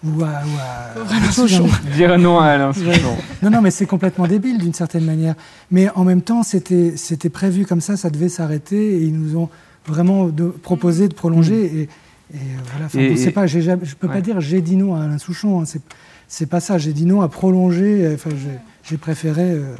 ou 0.04 0.22
à, 0.22 0.26
ou 0.26 0.28
à- 0.28 1.14
Alain 1.16 1.30
Souchon. 1.30 1.68
Dire 1.96 2.18
non 2.18 2.38
à 2.38 2.46
Alain. 2.48 2.72
Souchon. 2.72 3.16
Non, 3.42 3.50
non, 3.50 3.60
mais 3.62 3.70
c'est 3.70 3.86
complètement 3.86 4.26
débile 4.26 4.58
d'une 4.58 4.74
certaine 4.74 5.04
manière. 5.04 5.34
Mais 5.70 5.88
en 5.94 6.04
même 6.04 6.20
temps, 6.22 6.42
c'était 6.42 6.94
c'était 6.96 7.30
prévu 7.30 7.64
comme 7.64 7.80
ça, 7.80 7.96
ça 7.96 8.10
devait 8.10 8.28
s'arrêter 8.28 8.96
et 8.96 9.02
ils 9.04 9.14
nous 9.18 9.36
ont 9.38 9.48
vraiment 9.86 10.26
de, 10.26 10.48
proposé 10.48 11.08
de 11.08 11.14
prolonger. 11.14 11.64
Et, 11.64 11.80
et, 11.82 11.88
euh, 12.34 12.38
voilà, 12.70 12.86
enfin, 12.86 12.98
Et- 12.98 13.22
et- 13.22 13.30
pas, 13.30 13.46
je 13.46 13.58
peux 13.98 14.06
Ouais. 14.06 14.12
pas 14.14 14.20
dire 14.20 14.40
j'ai 14.40 14.60
dit 14.60 14.76
non 14.76 14.94
à 14.96 15.04
Alain 15.04 15.18
Souchon. 15.18 15.62
hein, 15.62 15.64
c'est 16.28 16.46
pas 16.46 16.60
ça. 16.60 16.76
J'ai 16.78 16.92
dit 16.92 17.06
non 17.06 17.22
à 17.22 17.28
prolonger. 17.28 18.10
Enfin, 18.14 18.30
j'ai- 18.30 18.58
j'ai 18.82 18.96
préféré. 18.98 19.50
euh, 19.52 19.74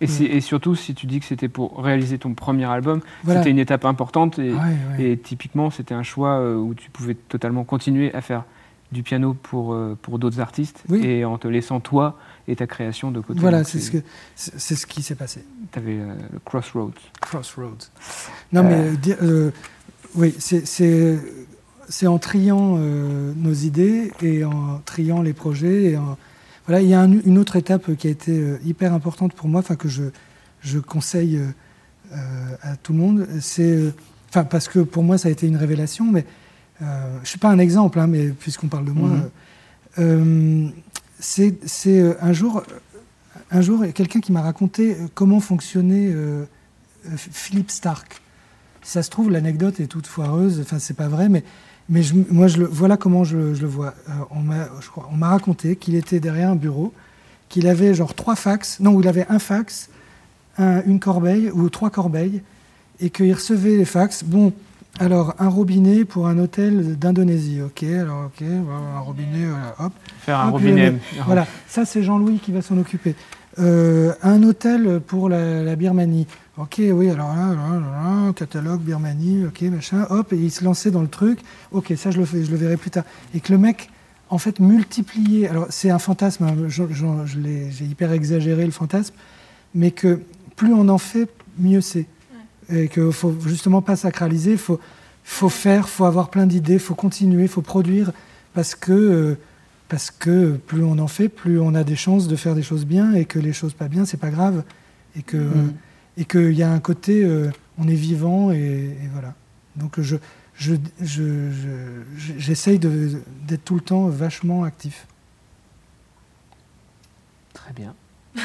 Et, 0.00 0.06
si- 0.06 0.26
et 0.26 0.40
surtout, 0.40 0.74
si 0.74 0.94
tu 0.94 1.06
dis 1.06 1.20
que 1.20 1.24
c'était 1.26 1.48
pour 1.48 1.82
réaliser 1.82 2.18
ton 2.18 2.34
premier 2.34 2.64
album, 2.66 3.00
Voilà. 3.24 3.40
c'était 3.40 3.50
une 3.50 3.58
étape 3.58 3.84
importante. 3.84 4.38
Et, 4.38 4.52
Ouais, 4.52 4.58
ouais. 4.98 5.04
et 5.04 5.16
typiquement, 5.18 5.70
c'était 5.70 5.94
un 5.94 6.02
choix 6.02 6.38
euh, 6.38 6.54
où 6.56 6.74
tu 6.74 6.90
pouvais 6.90 7.14
totalement 7.14 7.64
continuer 7.64 8.12
à 8.14 8.20
faire 8.20 8.44
du 8.92 9.02
piano 9.02 9.34
pour, 9.34 9.72
euh, 9.72 9.96
pour 10.00 10.18
d'autres 10.18 10.38
artistes 10.40 10.84
Oui. 10.88 11.04
et 11.04 11.24
en 11.24 11.38
te 11.38 11.48
laissant 11.48 11.80
toi 11.80 12.18
et 12.46 12.54
ta 12.56 12.66
création 12.66 13.10
de 13.10 13.20
côté. 13.20 13.40
voilà, 13.40 13.64
c'est 13.64 13.80
ce 13.80 13.90
que 13.90 13.98
c'est 14.36 14.60
c'est 14.60 14.76
ce 14.76 14.86
qui 14.86 15.02
s'est 15.02 15.16
passé. 15.16 15.44
Tu 15.72 15.78
avais 15.78 15.94
le 15.96 16.38
Crossroads. 16.44 16.92
Crossroads. 17.20 17.88
Non, 18.52 18.62
mais 18.62 18.74
euh, 18.74 19.16
euh, 19.22 19.50
oui, 20.14 20.34
c'est- 20.38 22.06
en 22.06 22.18
triant 22.18 22.76
euh, 22.78 23.32
nos 23.36 23.52
idées 23.54 24.12
et 24.22 24.44
en 24.44 24.80
triant 24.84 25.22
les 25.22 25.32
projets. 25.32 25.92
Et 25.92 25.96
en- 25.96 26.16
voilà, 26.66 26.82
il 26.82 26.88
y 26.88 26.94
a 26.94 27.00
un- 27.00 27.20
une 27.24 27.38
autre 27.38 27.56
étape 27.56 27.94
qui 27.96 28.06
a 28.08 28.10
été 28.10 28.32
euh, 28.38 28.58
hyper 28.64 28.92
importante 28.92 29.32
pour 29.34 29.48
moi, 29.48 29.60
enfin 29.60 29.76
que 29.76 29.88
je, 29.88 30.04
je 30.62 30.78
conseille 30.78 31.36
euh, 31.38 31.46
euh, 32.12 32.16
à 32.62 32.76
tout 32.76 32.92
le 32.92 32.98
monde. 32.98 33.26
C'est, 33.40 33.62
euh, 33.76 33.90
enfin 34.28 34.44
parce 34.44 34.68
que 34.68 34.80
pour 34.80 35.02
moi 35.02 35.18
ça 35.18 35.28
a 35.28 35.30
été 35.30 35.46
une 35.46 35.56
révélation, 35.56 36.10
mais 36.10 36.24
euh, 36.82 37.18
je 37.22 37.28
suis 37.28 37.38
pas 37.38 37.50
un 37.50 37.58
exemple, 37.58 37.98
hein, 38.00 38.06
mais 38.06 38.28
puisqu'on 38.28 38.68
parle 38.68 38.84
de 38.84 38.90
moi, 38.92 39.08
Mhm. 39.08 39.22
euh, 39.98 40.66
euh, 40.66 40.68
c'est 41.18 41.54
c'est, 41.66 42.00
euh, 42.00 42.14
un 42.20 42.32
jour, 42.32 42.62
un 43.50 43.60
jour, 43.60 43.84
quelqu'un 43.94 44.20
qui 44.20 44.32
m'a 44.32 44.42
raconté 44.42 44.92
euh, 44.92 45.06
comment 45.14 45.40
fonctionnait 45.40 46.10
euh, 46.12 46.44
euh, 47.06 47.10
Philippe 47.16 47.70
Stark. 47.70 48.20
Si 48.82 48.92
ça 48.92 49.02
se 49.02 49.10
trouve, 49.10 49.30
l'anecdote 49.30 49.80
est 49.80 49.86
toute 49.86 50.06
foireuse, 50.06 50.60
enfin, 50.60 50.78
c'est 50.78 50.94
pas 50.96 51.08
vrai, 51.08 51.28
mais, 51.28 51.42
mais 51.88 52.02
je- 52.02 52.14
moi, 52.30 52.46
je 52.48 52.58
le, 52.58 52.66
voilà 52.66 52.96
comment 52.96 53.24
je, 53.24 53.36
le- 53.36 53.54
je 53.54 53.62
le 53.62 53.68
vois. 53.68 53.94
Euh, 54.08 54.12
on 54.32 55.16
m'a 55.16 55.28
raconté 55.28 55.76
qu'il 55.76 55.94
était 55.94 56.20
derrière 56.20 56.50
un 56.50 56.56
bureau, 56.56 56.92
qu'il 57.48 57.66
avait 57.68 57.94
genre 57.94 58.14
trois 58.14 58.36
fax, 58.36 58.80
non, 58.80 59.00
il 59.00 59.06
avait 59.08 59.26
un 59.28 59.38
fax, 59.38 59.88
un- 60.58 60.82
une 60.84 60.98
corbeille 61.00 61.50
ou 61.50 61.68
trois 61.70 61.90
corbeilles, 61.90 62.42
et 63.00 63.10
qu'il 63.10 63.32
recevait 63.32 63.76
les 63.76 63.84
fax. 63.84 64.24
Bon, 64.24 64.52
alors, 64.98 65.34
un 65.38 65.48
robinet 65.48 66.04
pour 66.06 66.26
un 66.26 66.38
hôtel 66.38 66.96
d'Indonésie, 66.98 67.60
ok, 67.62 67.82
alors, 67.82 68.26
ok, 68.26 68.42
un 68.46 68.98
robinet, 69.00 69.44
voilà, 69.46 69.74
hop. 69.78 69.92
Faire 70.20 70.40
un 70.40 70.46
Hop, 70.48 70.52
robinet. 70.54 70.94
Voilà, 71.26 71.46
ça 71.68 71.84
c'est 71.84 72.02
Jean-Louis 72.02 72.38
qui 72.38 72.50
va 72.52 72.62
s'en 72.62 72.78
occuper. 72.78 73.14
Euh, 73.58 74.12
un 74.22 74.42
hôtel 74.42 75.00
pour 75.06 75.28
la, 75.28 75.62
la 75.62 75.76
Birmanie. 75.76 76.26
Ok, 76.58 76.80
oui, 76.80 77.10
alors 77.10 77.34
là, 77.34 77.48
là, 77.54 77.80
là, 77.80 78.26
là, 78.26 78.32
catalogue 78.32 78.80
Birmanie, 78.80 79.46
ok, 79.46 79.62
machin, 79.62 80.06
hop, 80.10 80.32
et 80.32 80.36
il 80.36 80.50
se 80.50 80.64
lançait 80.64 80.90
dans 80.90 81.02
le 81.02 81.08
truc. 81.08 81.40
Ok, 81.72 81.92
ça 81.96 82.10
je 82.10 82.18
le 82.18 82.24
fais, 82.24 82.44
je 82.44 82.50
le 82.50 82.56
verrai 82.56 82.76
plus 82.76 82.90
tard. 82.90 83.04
Et 83.34 83.40
que 83.40 83.52
le 83.52 83.58
mec, 83.58 83.90
en 84.30 84.38
fait, 84.38 84.60
multipliait. 84.60 85.48
Alors 85.48 85.66
c'est 85.70 85.90
un 85.90 85.98
fantasme, 85.98 86.44
hein, 86.44 86.54
j'ai 87.26 87.84
hyper 87.84 88.12
exagéré 88.12 88.64
le 88.64 88.72
fantasme, 88.72 89.14
mais 89.74 89.90
que 89.90 90.20
plus 90.56 90.72
on 90.72 90.88
en 90.88 90.98
fait, 90.98 91.28
mieux 91.58 91.80
c'est. 91.80 92.06
Et 92.70 92.88
qu'il 92.88 93.12
faut 93.12 93.34
justement 93.46 93.80
pas 93.82 93.96
sacraliser, 93.96 94.52
il 94.52 94.58
faut, 94.58 94.80
faut 95.24 95.48
faire, 95.48 95.88
faut 95.88 96.04
avoir 96.04 96.30
plein 96.30 96.46
d'idées, 96.46 96.78
faut 96.78 96.94
continuer, 96.94 97.48
faut 97.48 97.62
produire, 97.62 98.12
parce 98.54 98.74
que, 98.74 98.92
euh, 98.92 99.38
parce 99.88 100.10
que 100.10 100.56
plus 100.56 100.82
on 100.84 100.98
en 100.98 101.08
fait, 101.08 101.28
plus 101.28 101.60
on 101.60 101.74
a 101.74 101.84
des 101.84 101.96
chances 101.96 102.28
de 102.28 102.36
faire 102.36 102.54
des 102.54 102.62
choses 102.62 102.86
bien, 102.86 103.12
et 103.14 103.24
que 103.24 103.38
les 103.38 103.52
choses 103.52 103.74
pas 103.74 103.88
bien, 103.88 104.04
c'est 104.04 104.16
pas 104.16 104.30
grave, 104.30 104.64
et 105.16 105.22
que 105.22 105.36
et 106.18 106.24
qu'il 106.24 106.52
y 106.52 106.62
a 106.62 106.70
un 106.72 106.80
côté, 106.80 107.24
euh, 107.24 107.50
on 107.78 107.86
est 107.88 107.94
vivant, 107.94 108.50
et, 108.50 108.56
et 108.56 109.08
voilà. 109.12 109.34
Donc 109.76 110.00
je, 110.00 110.16
je, 110.54 110.74
je, 111.02 111.50
je- 112.16 112.32
j'essaye 112.38 112.78
de- 112.78 113.20
d'être 113.46 113.64
tout 113.64 113.74
le 113.74 113.82
temps 113.82 114.06
vachement 114.08 114.64
actif. 114.64 115.06
Très 117.52 117.72
bien. 117.74 117.94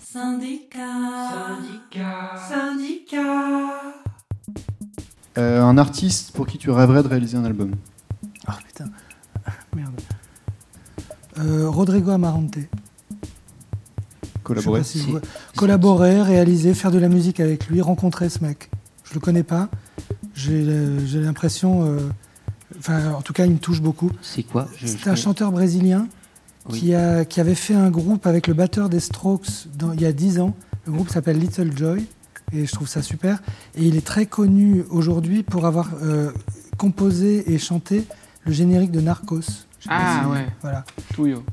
Syndicat. 0.00 1.56
Euh, 5.38 5.62
un 5.62 5.78
artiste 5.78 6.32
pour 6.32 6.46
qui 6.46 6.58
tu 6.58 6.70
rêverais 6.70 7.02
de 7.02 7.08
réaliser 7.08 7.36
un 7.36 7.44
album 7.44 7.72
Ah 8.46 8.58
putain, 8.66 8.86
merde. 9.74 10.00
Euh, 11.38 11.68
Rodrigo 11.68 12.10
Amarante. 12.10 12.58
Collaborer 14.42 14.84
si 14.84 14.98
vous- 15.00 15.18
Collaborer, 15.56 16.20
réaliser, 16.22 16.74
faire 16.74 16.90
de 16.90 16.98
la 16.98 17.08
musique 17.08 17.40
avec 17.40 17.66
lui, 17.68 17.80
rencontrer 17.80 18.28
ce 18.28 18.40
mec. 18.44 18.70
Je 19.04 19.14
le 19.14 19.20
connais 19.20 19.42
pas, 19.42 19.68
J'ai 20.34 20.64
euh, 20.66 20.98
l'impression, 21.22 21.84
euh, 21.86 21.98
enfin 22.78 23.12
en 23.12 23.22
tout 23.22 23.32
cas 23.32 23.46
il 23.46 23.52
me 23.52 23.58
touche 23.58 23.80
beaucoup. 23.80 24.10
C'est 24.20 24.42
quoi 24.42 24.68
C'est 24.84 25.06
un 25.08 25.14
chanteur 25.14 25.52
brésilien 25.52 26.08
Oui. 26.68 26.80
qui, 26.80 26.94
a, 26.94 27.24
qui 27.24 27.40
avait 27.40 27.54
fait 27.54 27.74
un 27.74 27.88
groupe 27.90 28.26
avec 28.26 28.46
le 28.48 28.54
batteur 28.54 28.88
des 28.88 29.00
Strokes 29.00 29.68
dans- 29.78 29.92
il 29.92 30.00
y 30.00 30.06
a 30.06 30.12
10 30.12 30.40
ans. 30.40 30.54
Le 30.86 30.92
groupe 30.92 31.08
s'appelle 31.08 31.38
Little 31.38 31.70
Joy 31.76 32.04
et 32.52 32.66
je 32.66 32.72
trouve 32.72 32.88
ça 32.88 33.00
super. 33.00 33.40
Et 33.76 33.84
il 33.84 33.96
est 33.96 34.04
très 34.04 34.26
connu 34.26 34.84
aujourd'hui 34.90 35.42
pour 35.44 35.66
avoir 35.66 35.90
euh, 36.02 36.30
composé 36.76 37.52
et 37.54 37.58
chanté 37.58 38.04
le 38.44 38.52
générique 38.52 38.90
de 38.90 39.00
Narcos. 39.00 39.40
Je 39.80 39.88
Ah 39.90 40.22
si- 40.24 40.30
ouais, 40.30 40.46
Voilà, 40.62 40.84
Touyo. 41.14 41.44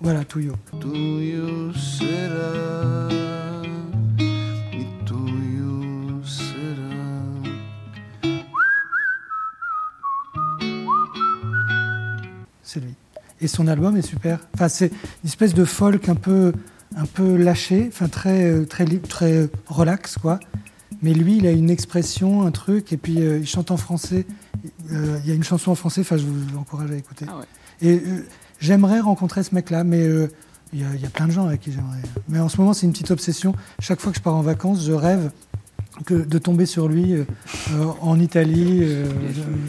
voilà 0.00 0.24
Tuyo. 0.24 0.54
Tuyo 0.80 1.72
será, 1.74 3.08
e 4.20 5.04
tuyo 5.04 6.22
será. 6.24 6.90
c'est 12.62 12.80
lui. 12.80 12.94
Et 13.40 13.48
son 13.48 13.66
album 13.68 13.96
est 13.96 14.02
super. 14.02 14.38
Enfin, 14.54 14.68
c'est 14.68 14.88
une 14.88 15.28
espèce 15.28 15.54
de 15.54 15.64
folk 15.64 16.08
un 16.08 16.14
peu, 16.14 16.52
un 16.96 17.06
peu 17.06 17.36
lâché, 17.36 17.86
enfin 17.88 18.08
très, 18.08 18.44
euh, 18.44 18.64
très 18.66 18.84
libre, 18.84 19.08
très 19.08 19.32
euh, 19.32 19.50
relax, 19.66 20.18
quoi. 20.18 20.38
Mais 21.02 21.12
lui, 21.14 21.38
il 21.38 21.46
a 21.46 21.50
une 21.50 21.70
expression, 21.70 22.42
un 22.46 22.50
truc, 22.50 22.92
et 22.92 22.96
puis 22.96 23.20
euh, 23.22 23.38
il 23.38 23.46
chante 23.46 23.70
en 23.70 23.76
français. 23.76 24.26
Euh, 24.92 25.18
Il 25.24 25.28
y 25.28 25.32
a 25.32 25.34
une 25.34 25.44
chanson 25.44 25.70
en 25.70 25.74
français, 25.74 26.02
enfin, 26.02 26.16
je 26.18 26.24
vous 26.26 26.58
encourage 26.58 26.90
à 26.90 26.96
écouter. 26.96 27.24
Ah 27.28 27.38
ouais. 27.38 27.44
Et 27.88 27.94
euh, 27.96 28.26
j'aimerais 28.58 29.00
rencontrer 29.00 29.42
ce 29.42 29.54
mec-là, 29.54 29.84
mais 29.84 30.04
il 30.72 30.80
y, 30.80 30.84
a- 30.84 30.94
il 30.94 31.00
y 31.00 31.06
a 31.06 31.10
plein 31.10 31.26
de 31.26 31.32
gens 31.32 31.46
avec 31.46 31.60
qui 31.60 31.72
j'aimerais. 31.72 32.02
Mais 32.28 32.38
en 32.40 32.48
ce 32.50 32.58
moment, 32.58 32.74
c'est 32.74 32.84
une 32.86 32.92
petite 32.92 33.10
obsession. 33.10 33.54
Chaque 33.80 34.00
fois 34.00 34.12
que 34.12 34.18
je 34.18 34.22
pars 34.22 34.34
en 34.34 34.42
vacances, 34.42 34.84
je 34.84 34.92
rêve 34.92 35.30
que 36.06 36.14
de 36.14 36.38
tomber 36.38 36.66
sur 36.66 36.88
lui 36.88 37.14
euh, 37.14 37.24
en 38.00 38.18
Italie, 38.20 38.80
euh, 38.82 39.06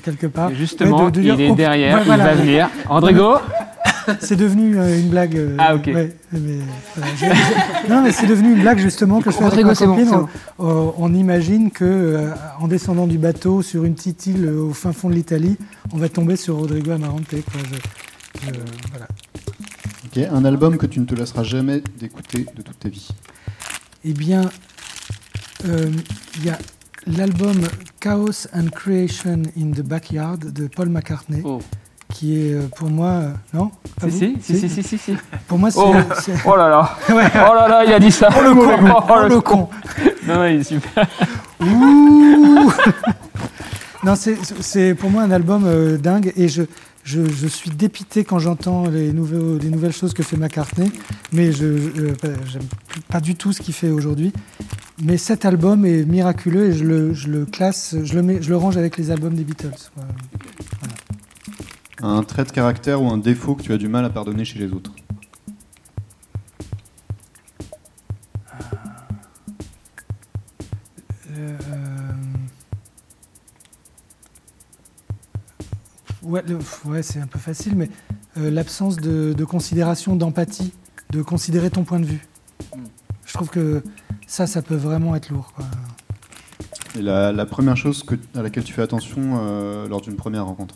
quelque 0.04 0.28
part. 0.28 0.52
Et 0.52 0.56
justement, 0.56 1.06
de- 1.06 1.12
de 1.12 1.22
dire, 1.22 1.36
il 1.36 1.42
est 1.42 1.56
derrière, 1.56 1.96
ouais, 1.98 2.02
il 2.04 2.06
voilà. 2.08 2.24
va 2.26 2.34
venir. 2.36 2.70
Rodrigo 2.88 3.36
C'est 4.20 4.36
devenu 4.36 4.78
euh, 4.78 5.00
une 5.00 5.10
blague. 5.10 5.36
euh, 5.38 5.56
Ah, 5.60 5.76
ok. 5.76 5.88
ouais, 5.88 6.16
mais, 6.32 6.60
j'ai- 7.18 7.28
non, 7.90 8.02
mais 8.02 8.12
c'est 8.12 8.28
devenu 8.28 8.54
une 8.54 8.62
blague 8.62 8.80
justement 8.80 9.22
que 9.22 9.32
je 9.32 9.38
fais 9.38 9.44
avec 9.46 9.66
Rodrigo, 9.66 9.96
ma 10.06 10.18
bon, 10.58 10.94
on, 10.98 11.14
imagine 11.14 11.72
que 11.72 11.86
euh, 11.86 12.32
en 12.60 12.68
descendant 12.68 13.08
du 13.08 13.18
bateau 13.18 13.62
sur 13.62 13.86
une 13.86 13.96
petite 13.96 14.28
île 14.28 14.46
euh, 14.46 14.62
au 14.70 14.74
fin 14.74 14.92
fond 14.94 15.10
de 15.10 15.16
l'Italie, 15.16 15.58
on 15.94 15.98
va 15.98 16.10
tomber 16.10 16.36
sur 16.36 16.56
Rodrigo 16.58 16.92
Amarante. 16.92 17.28
Quoi. 17.30 17.40
Je- 17.72 18.48
je- 18.48 18.60
voilà. 18.92 19.08
Ok, 20.06 20.18
un 20.32 20.46
album 20.46 20.78
que 20.78 20.86
tu 20.86 21.00
ne 21.00 21.06
te 21.06 21.16
lasseras 21.16 21.44
jamais 21.44 21.82
d'écouter 22.00 22.46
de 22.56 22.62
toute 22.62 22.80
ta 22.80 22.90
vie. 22.90 23.08
Eh 24.04 24.14
bien, 24.14 24.50
euh, 25.68 25.90
il 26.38 26.46
y 26.46 26.50
a 26.50 26.58
l'album 27.08 27.62
Chaos 28.00 28.48
and 28.54 28.68
Creation 28.74 29.44
in 29.58 29.72
the 29.72 29.82
Backyard 29.82 30.40
de 30.52 30.68
Paul 30.68 30.90
McCartney, 30.90 31.42
Oh. 31.46 31.60
Qui 32.14 32.38
est 32.40 32.54
euh, 32.54 32.68
pour 32.76 32.90
moi. 32.90 33.08
euh, 33.10 33.32
non? 33.54 33.72
Si, 34.10 34.12
si, 34.12 34.36
si, 34.42 34.58
si, 34.58 34.70
si, 34.70 34.84
si, 34.84 34.98
si. 34.98 35.16
Pour 35.48 35.58
moi, 35.60 35.72
c'est. 35.72 35.80
Oh. 35.80 35.94
Oh 36.46 36.56
là 36.56 36.70
là 36.70 36.96
Ouais. 37.16 37.30
Oh 37.36 37.54
là 37.56 37.68
là, 37.68 37.84
il 37.86 37.94
a 37.94 38.00
dit 38.00 38.12
ça 38.12 38.30
Oh 38.38 38.42
le 38.44 38.54
con, 38.54 38.94
Oh, 38.96 39.04
oh, 39.10 39.28
le 39.28 39.42
con. 39.42 39.70
Non, 40.28 40.36
non, 40.36 40.46
il 40.46 40.60
est 40.60 40.64
super. 40.64 41.08
Ouh 41.62 42.72
non, 44.04 44.14
c'est, 44.16 44.96
pour 44.96 45.10
moi 45.10 45.24
un 45.24 45.32
album 45.32 45.64
euh, 45.66 45.98
dingue 45.98 46.34
et 46.36 46.48
je, 46.48 46.64
je, 47.04 47.22
je 47.28 47.48
suis 47.48 47.70
dépité 47.70 48.24
quand 48.24 48.40
j'entends 48.40 48.88
les, 48.88 49.12
nouveaux, 49.14 49.58
les 49.58 49.70
nouvelles 49.70 49.94
choses 49.94 50.14
que 50.14 50.24
fait 50.24 50.38
McCartney, 50.38 50.92
mais 51.32 51.52
je 51.52 51.66
euh, 51.66 52.14
pas- 53.10 53.20
du 53.20 53.36
tout 53.36 53.54
ce 53.54 53.62
qu'il 53.62 53.74
fait 53.74 53.90
aujourd'hui. 53.90 54.34
Mais 55.04 55.18
cet 55.18 55.46
album 55.46 55.86
est 55.86 56.04
miraculeux 56.06 56.70
et 56.70 56.74
je 56.74 56.84
le, 56.84 57.14
je 57.14 57.28
le 57.28 57.46
classe, 57.46 57.96
je 58.04 58.14
le, 58.14 58.22
mets, 58.22 58.42
je 58.42 58.50
le 58.50 58.58
range 58.58 58.78
avec 58.78 58.98
les 58.98 59.10
albums 59.12 59.34
des 59.34 59.44
Beatles. 59.44 59.70
quoi. 59.96 60.04
Un 62.04 62.24
trait 62.24 62.44
de 62.46 62.52
caractère 62.52 63.02
ou 63.02 63.10
un 63.10 63.18
défaut 63.18 63.56
que 63.56 63.64
tu 63.64 63.74
as 63.74 63.78
du 63.78 63.88
mal 63.88 64.06
à 64.06 64.10
pardonner 64.10 64.46
chez 64.46 64.60
les 64.60 64.72
autres. 64.72 64.92
Euh, 71.32 71.58
Ouais, 76.24 76.44
le- 76.48 76.60
ouais, 76.86 77.02
c'est 77.02 77.20
un 77.20 77.26
peu 77.26 77.40
facile, 77.40 77.76
mais 77.76 77.90
euh, 78.38 78.52
l'absence 78.52 78.98
de, 78.98 79.34
de 79.34 79.44
considération, 79.44 80.16
d'empathie, 80.16 80.72
de 81.10 81.24
considérer 81.24 81.72
ton 81.72 81.84
point 81.84 82.00
de 82.00 82.06
vue. 82.06 82.28
Je 83.26 83.34
trouve 83.34 83.50
que 83.50 83.84
ça, 84.28 84.46
ça 84.46 84.62
peut 84.62 84.76
vraiment 84.76 85.16
être 85.16 85.30
lourd. 85.30 85.52
quoi. 85.56 85.66
Et 86.96 87.02
la, 87.02 87.32
la 87.32 87.46
première 87.48 87.76
chose 87.76 88.04
que, 88.04 88.14
à 88.36 88.44
laquelle 88.44 88.64
tu 88.64 88.72
fais 88.72 88.84
attention 88.84 89.40
euh, 89.42 89.88
lors 89.88 90.02
d'une 90.02 90.16
première 90.16 90.46
rencontre? 90.46 90.76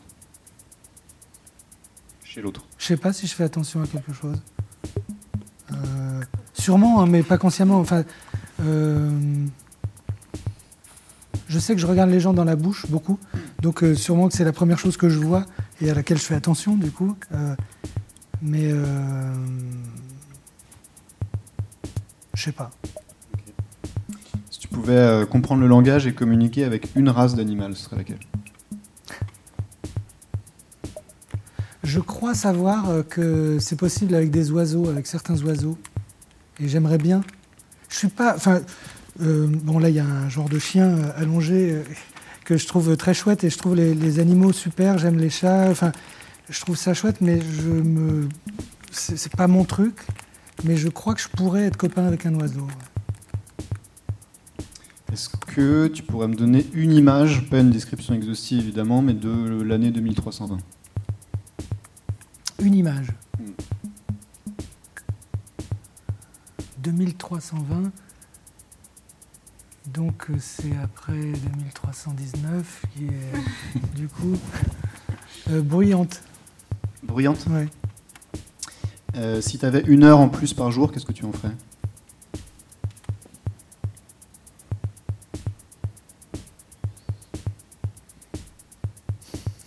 Chez 2.36 2.41
l'autre. 2.41 2.65
Je 2.77 2.86
sais 2.86 2.97
pas 2.97 3.13
si 3.13 3.27
je 3.27 3.33
fais 3.33 3.45
attention 3.45 3.81
à 3.81 3.88
quelque 3.88 4.11
chose. 4.11 4.41
Euh, 5.71 6.21
sûrement, 6.51 7.01
hein, 7.01 7.05
mais 7.05 7.23
pas 7.23 7.38
consciemment. 7.38 7.79
Enfin, 7.79 8.03
euh, 8.61 9.09
je 11.47 11.59
sais 11.59 11.75
que 11.75 11.79
je 11.79 11.88
regarde 11.88 12.09
les 12.09 12.19
gens 12.19 12.33
dans 12.33 12.43
la 12.43 12.57
bouche 12.57 12.88
beaucoup, 12.89 13.17
donc 13.61 13.83
euh, 13.83 13.95
sûrement 13.95 14.27
que 14.27 14.33
c'est 14.33 14.43
la 14.43 14.51
première 14.51 14.77
chose 14.77 14.97
que 14.97 15.07
je 15.07 15.17
vois 15.17 15.45
et 15.79 15.89
à 15.89 15.93
laquelle 15.93 16.17
je 16.17 16.23
fais 16.23 16.36
attention 16.36 16.75
du 16.75 16.91
coup. 16.91 17.15
Euh, 17.31 17.55
mais 18.41 18.69
euh, 18.69 19.33
je 22.33 22.43
sais 22.43 22.51
pas. 22.51 22.69
Si 24.51 24.59
tu 24.59 24.67
pouvais 24.67 24.97
euh, 24.97 25.25
comprendre 25.25 25.61
le 25.61 25.67
langage 25.67 26.05
et 26.05 26.13
communiquer 26.13 26.65
avec 26.65 26.93
une 26.97 27.07
race 27.07 27.33
d'animal, 27.33 27.77
ce 27.77 27.83
serait 27.86 27.95
laquelle? 27.95 28.19
Je 31.95 32.01
crois 32.01 32.33
savoir 32.33 32.89
euh, 32.89 33.03
que 33.03 33.57
c'est 33.57 33.77
possible 33.77 34.15
avec 34.15 34.29
des 34.29 34.51
oiseaux, 34.51 34.89
avec 34.89 35.07
certains 35.07 35.41
oiseaux, 35.43 35.77
et 36.59 36.67
j'aimerais 36.67 36.97
bien. 36.97 37.21
Je 37.87 37.95
suis 37.95 38.09
pas. 38.09 38.35
Enfin, 38.35 38.59
euh, 39.21 39.47
bon 39.47 39.79
là 39.79 39.87
il 39.87 39.95
y 39.95 39.99
a 39.99 40.05
un 40.05 40.27
genre 40.27 40.49
de 40.49 40.59
chien 40.59 40.87
euh, 40.87 41.11
allongé 41.15 41.83
que 42.43 42.57
je 42.57 42.67
trouve 42.67 42.97
très 42.97 43.13
chouette 43.13 43.45
et 43.45 43.49
je 43.49 43.57
trouve 43.57 43.75
les, 43.75 43.95
les 43.95 44.19
animaux 44.19 44.51
super. 44.51 44.97
J'aime 44.97 45.17
les 45.17 45.29
chats. 45.29 45.69
Enfin, 45.69 45.93
je 46.49 46.59
trouve 46.59 46.75
ça 46.75 46.93
chouette, 46.93 47.21
mais 47.21 47.39
je 47.39 47.69
me. 47.69 48.27
C'est 48.91 49.33
pas 49.33 49.47
mon 49.47 49.63
truc, 49.63 49.95
mais 50.65 50.75
je 50.75 50.89
crois 50.89 51.15
que 51.15 51.21
je 51.21 51.29
pourrais 51.29 51.63
être 51.63 51.77
copain 51.77 52.05
avec 52.05 52.25
un 52.25 52.35
oiseau. 52.35 52.67
Est-ce 55.13 55.29
que 55.29 55.87
tu 55.87 56.03
pourrais 56.03 56.27
me 56.27 56.35
donner 56.35 56.65
une 56.73 56.91
image, 56.91 57.49
pas 57.49 57.59
une 57.59 57.71
description 57.71 58.15
exhaustive 58.15 58.59
évidemment, 58.59 59.01
mais 59.01 59.13
de 59.13 59.61
l'année 59.63 59.91
2320 59.91 60.57
Une 62.59 62.75
image. 62.75 63.07
2320. 66.79 67.91
Donc 69.87 70.29
euh, 70.29 70.35
c'est 70.39 70.75
après 70.83 71.13
2319 71.13 72.81
qui 72.93 73.05
est 73.05 73.93
du 73.95 74.07
coup 74.07 74.35
euh, 75.49 75.61
bruyante. 75.61 76.21
Bruyante? 77.03 77.45
Ouais. 77.49 77.67
Euh, 79.15 79.41
Si 79.41 79.57
tu 79.59 79.65
avais 79.65 79.81
une 79.87 80.03
heure 80.03 80.19
en 80.19 80.29
plus 80.29 80.53
par 80.53 80.71
jour, 80.71 80.91
qu'est-ce 80.91 81.05
que 81.05 81.11
tu 81.13 81.25
en 81.25 81.31
ferais? 81.31 81.53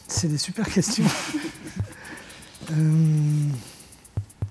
C'est 0.09 0.28
des 0.28 0.39
super 0.39 0.68
questions. 0.68 1.05
Euh, 2.71 2.75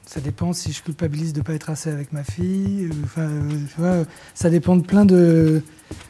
ça 0.06 0.22
dépend 0.22 0.54
si 0.54 0.72
je 0.72 0.82
culpabilise 0.84 1.34
de 1.34 1.40
ne 1.40 1.44
pas 1.44 1.54
être 1.54 1.70
assez 1.70 1.90
avec 1.92 2.14
ma 2.14 2.24
fille. 2.24 2.86
euh, 2.90 2.94
Enfin, 3.04 3.22
euh, 3.24 3.50
tu 3.74 3.82
vois, 3.82 3.96
ça 4.34 4.50
dépend 4.50 4.76
de 4.78 4.82
plein 4.84 5.06
de. 5.06 5.62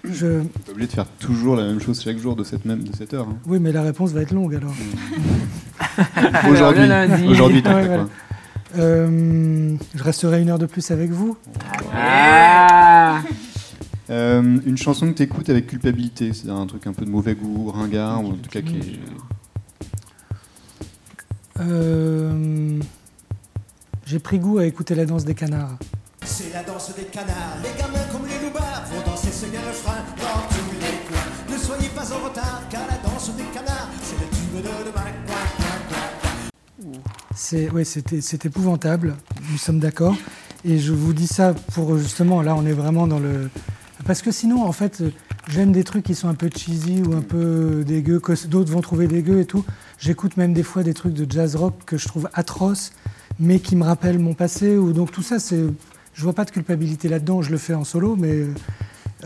Je... 0.03 0.41
T'es 0.41 0.47
pas 0.66 0.72
obligé 0.72 0.88
de 0.88 0.91
faire 0.93 1.08
toujours 1.20 1.55
la 1.55 1.64
même 1.64 1.80
chose 1.82 2.01
chaque 2.01 2.18
jour 2.20 2.36
de 2.36 2.43
cette, 2.43 2.66
même, 2.66 2.84
de 2.84 2.95
cette 2.95 3.14
heure. 3.14 3.28
hein. 3.30 3.38
Oui, 3.45 3.60
mais 3.60 3.72
la 3.72 3.82
réponse 3.82 4.12
va 4.12 4.22
être 4.22 4.32
longue 4.34 4.55
alors. 4.55 4.74
Aujourd'hui, 6.49 6.88
lundi. 6.88 7.28
aujourd'hui 7.28 7.62
Ouais, 7.66 7.86
voilà. 7.86 8.08
Euh, 8.78 9.76
je 9.95 10.03
resterai 10.03 10.41
une 10.41 10.49
heure 10.49 10.60
de 10.60 10.66
plus 10.68 10.91
avec 10.91 11.10
vous. 11.10 11.38
Ah 11.93 13.22
Euh, 14.10 14.60
Une 14.66 14.78
chanson 14.78 15.08
que 15.08 15.18
tu 15.18 15.24
écoutes 15.24 15.49
avec 15.49 15.68
culpabilité, 15.68 16.32
c'est 16.34 16.49
un 16.49 16.66
truc 16.68 16.86
un 16.88 16.93
peu 16.93 17.03
de 17.05 17.10
mauvais 17.10 17.34
goût, 17.36 17.72
ringard, 17.72 18.24
ou 18.24 18.28
en 18.28 18.34
tout 18.34 18.49
cas 18.49 18.62
qui 18.62 18.76
est... 18.78 18.99
Euh, 21.60 22.80
J'ai 24.05 24.20
pris 24.20 24.39
goût 24.39 24.60
à 24.60 24.66
écouter 24.66 24.95
la 24.95 25.05
danse 25.05 25.26
des 25.26 25.34
canards. 25.34 25.78
C'est 26.26 26.53
la 26.53 26.64
danse 26.64 26.93
des 26.95 27.03
canards, 27.03 27.58
les 27.64 27.82
gamins 27.82 28.05
comme 28.12 28.28
les 28.28 28.45
loupards 28.45 28.84
vont 28.91 29.12
danser 29.12 29.32
ce 29.32 29.45
gars 29.45 29.62
refrain 29.68 30.03
dans 30.18 30.47
tous 30.49 30.72
les 30.74 30.97
coins. 31.08 31.53
Ne 31.53 31.58
soyez 31.58 31.89
pas 31.89 32.14
en 32.14 32.26
retard, 32.26 32.62
car 32.70 32.82
la 32.88 32.97
danse 33.10 33.32
des 33.36 33.43
canards, 33.53 33.89
c'est 34.01 34.16
le 34.20 34.30
tube 34.30 34.58
de 34.58 34.91
demain. 34.91 35.08
C'est 37.36 37.70
ouais, 37.70 37.86
c'était 37.86 38.22
c'est 38.22 38.45
épouvantable. 38.45 39.16
Nous 39.51 39.58
sommes 39.58 39.80
d'accord. 39.80 40.16
Et 40.66 40.80
je 40.80 40.91
vous 40.91 41.14
dis 41.14 41.28
ça 41.28 41.53
pour 41.74 41.97
justement 41.97 42.41
là, 42.41 42.55
on 42.55 42.66
est 42.66 42.74
vraiment 42.74 43.08
dans 43.08 43.20
le 43.20 43.49
parce 44.05 44.22
que 44.22 44.32
sinon, 44.32 44.64
en 44.64 44.72
fait, 44.72 45.03
j'aime 45.50 45.72
des 45.72 45.84
trucs 45.84 46.04
qui 46.04 46.16
sont 46.16 46.28
un 46.28 46.34
peu 46.36 46.50
cheesy 46.56 47.02
ou 47.02 47.14
un 47.16 47.22
peu 47.22 47.84
dégueux, 47.86 48.20
que 48.20 48.34
d'autres 48.48 48.72
vont 48.72 48.82
trouver 48.82 49.08
dégueux 49.08 49.39
et 49.39 49.45
tout. 49.45 49.64
J'écoute 50.00 50.38
même 50.38 50.54
des 50.54 50.64
fois 50.64 50.84
des 50.84 50.93
trucs 50.93 51.14
de 51.14 51.30
jazz 51.32 51.56
rock 51.56 51.74
que 51.86 51.98
je 51.98 52.08
trouve 52.08 52.30
atroces, 52.34 52.91
mais 53.39 53.60
qui 53.60 53.76
me 53.76 53.84
rappellent 53.84 54.20
mon 54.20 54.34
passé. 54.34 54.78
Ou 54.78 54.93
donc 54.93 55.12
tout 55.12 55.22
ça, 55.24 55.39
c'est, 55.39 55.64
je 56.14 56.24
vois 56.24 56.34
pas 56.34 56.45
de 56.45 56.52
culpabilité 56.52 57.08
là-dedans. 57.10 57.41
Je 57.41 57.52
le 57.52 57.58
fais 57.58 57.74
en 57.74 57.84
solo, 57.84 58.16
mais 58.18 58.45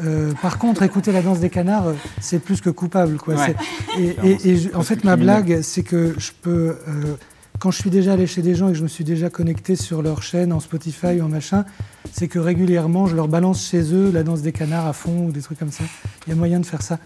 euh, 0.04 0.32
par 0.42 0.58
contre, 0.58 0.84
écouter 0.84 1.12
la 1.12 1.22
danse 1.22 1.40
des 1.40 1.50
canards, 1.50 1.94
c'est 2.22 2.40
plus 2.40 2.62
que 2.62 2.70
coupable. 2.70 3.18
Quoi. 3.18 3.36
Ouais. 3.36 3.56
Et, 4.00 4.16
et- 4.24 4.50
et 4.52 4.58
je- 4.58 4.74
en 4.76 4.84
fait, 4.84 5.04
ma 5.04 5.16
blague, 5.16 5.62
c'est 5.62 5.84
que 5.84 6.16
je 6.18 6.32
peux, 6.42 6.78
euh, 6.88 7.16
quand 7.62 7.70
je 7.70 7.78
suis 7.78 7.92
déjà 7.92 8.14
allé 8.14 8.26
chez 8.26 8.42
des 8.42 8.56
gens 8.56 8.70
et 8.70 8.72
que 8.72 8.78
je 8.80 8.82
me 8.84 8.88
suis 8.88 9.04
déjà 9.04 9.30
connecté 9.30 9.76
sur 9.76 10.02
leur 10.02 10.24
chaîne 10.24 10.52
en 10.52 10.60
Spotify 10.60 11.20
ou 11.20 11.26
en 11.26 11.30
machin, 11.30 11.64
c'est 12.12 12.28
que 12.28 12.40
régulièrement, 12.40 13.06
je 13.06 13.16
leur 13.16 13.28
balance 13.28 13.70
chez 13.70 13.94
eux 13.94 14.10
la 14.12 14.24
danse 14.24 14.42
des 14.42 14.52
canards 14.52 14.88
à 14.88 14.94
fond 14.94 15.28
ou 15.28 15.32
des 15.32 15.42
trucs 15.42 15.60
comme 15.60 15.72
ça. 15.72 15.84
Il 16.26 16.32
y 16.32 16.34
a 16.34 16.36
moyen 16.36 16.60
de 16.60 16.66
faire 16.66 16.82
ça. 16.82 16.98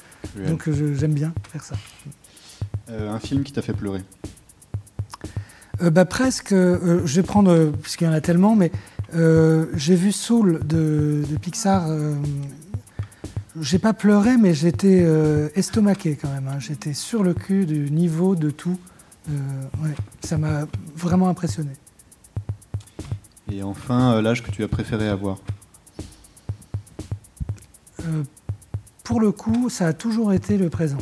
Donc 0.47 0.69
j'aime 0.97 1.13
bien 1.13 1.33
faire 1.51 1.61
ça. 1.61 1.75
Euh, 2.89 3.11
un 3.11 3.19
film 3.19 3.43
qui 3.43 3.51
t'a 3.51 3.61
fait 3.61 3.73
pleurer 3.73 4.01
Euh, 5.81 5.89
bah, 5.89 6.05
presque, 6.05 6.53
euh, 6.53 7.01
je 7.05 7.15
vais 7.17 7.27
prendre, 7.27 7.71
puisqu'il 7.81 8.05
y 8.05 8.07
en 8.07 8.13
a 8.13 8.21
tellement, 8.21 8.55
mais 8.55 8.71
j'ai 9.75 9.95
vu 9.95 10.13
Soul 10.13 10.65
de, 10.65 11.23
de 11.29 11.37
Pixar. 11.37 11.89
j'ai 13.59 13.79
pas 13.79 13.91
pleuré, 13.91 14.37
mais 14.37 14.53
j'étais 14.53 15.05
estomaqué 15.53 16.15
quand 16.15 16.29
même. 16.29 16.47
hein. 16.47 16.59
J'étais 16.59 16.93
sur 16.93 17.23
le 17.23 17.33
cul 17.33 17.65
du 17.65 17.91
niveau 17.91 18.35
de 18.37 18.51
tout. 18.51 18.77
Euh, 19.29 19.83
ouais, 19.83 19.95
ça 20.23 20.37
m'a 20.37 20.65
vraiment 20.95 21.29
impressionné. 21.29 21.71
Et 23.51 23.63
enfin, 23.63 24.13
euh, 24.13 24.21
l'âge 24.21 24.43
que 24.43 24.51
tu 24.51 24.63
as 24.63 24.67
préféré 24.67 25.07
avoir 25.07 25.37
Euh, 28.01 28.23
pour 29.03 29.19
le 29.19 29.31
coup, 29.31 29.69
ça 29.69 29.87
a 29.87 29.93
toujours 29.93 30.33
été 30.33 30.57
le 30.57 30.69
présent. 30.69 30.99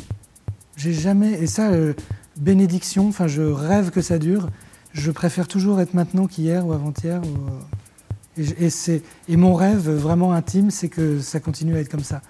J'ai 0.76 0.92
jamais, 0.94 1.32
et 1.32 1.46
ça, 1.46 1.70
euh, 1.70 1.92
bénédiction, 2.36 3.08
enfin, 3.08 3.26
je 3.26 3.42
rêve 3.42 3.90
que 3.90 4.00
ça 4.00 4.18
dure. 4.18 4.48
Je 4.92 5.10
préfère 5.10 5.46
toujours 5.48 5.80
être 5.80 5.92
maintenant 5.94 6.26
qu'hier 6.26 6.66
ou 6.66 6.72
avant-hier. 6.72 7.20
ou, 7.22 8.40
et, 8.40 8.66
et 8.66 9.02
et 9.28 9.36
mon 9.36 9.54
rêve 9.54 9.90
vraiment 9.90 10.32
intime, 10.32 10.70
c'est 10.70 10.88
que 10.88 11.20
ça 11.20 11.40
continue 11.40 11.76
à 11.76 11.80
être 11.80 11.90
comme 11.90 12.04
ça. 12.04 12.22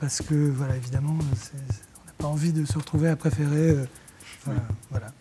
Parce 0.00 0.20
que, 0.22 0.34
voilà, 0.50 0.76
évidemment, 0.76 1.16
on 1.20 2.06
n'a 2.06 2.12
pas 2.18 2.26
envie 2.26 2.52
de 2.52 2.64
se 2.64 2.76
retrouver 2.78 3.08
à 3.08 3.16
préférer. 3.16 3.70
euh, 3.70 3.84
voilà. 4.90 5.12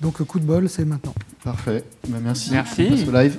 Donc, 0.00 0.22
coup 0.22 0.40
de 0.40 0.44
bol, 0.44 0.68
c'est 0.68 0.84
maintenant. 0.84 1.14
Parfait. 1.44 1.84
Bah, 2.08 2.18
merci. 2.22 2.50
Merci. 2.52 2.86
On 2.88 2.96
passe 2.96 3.08
au 3.08 3.12
live. 3.12 3.38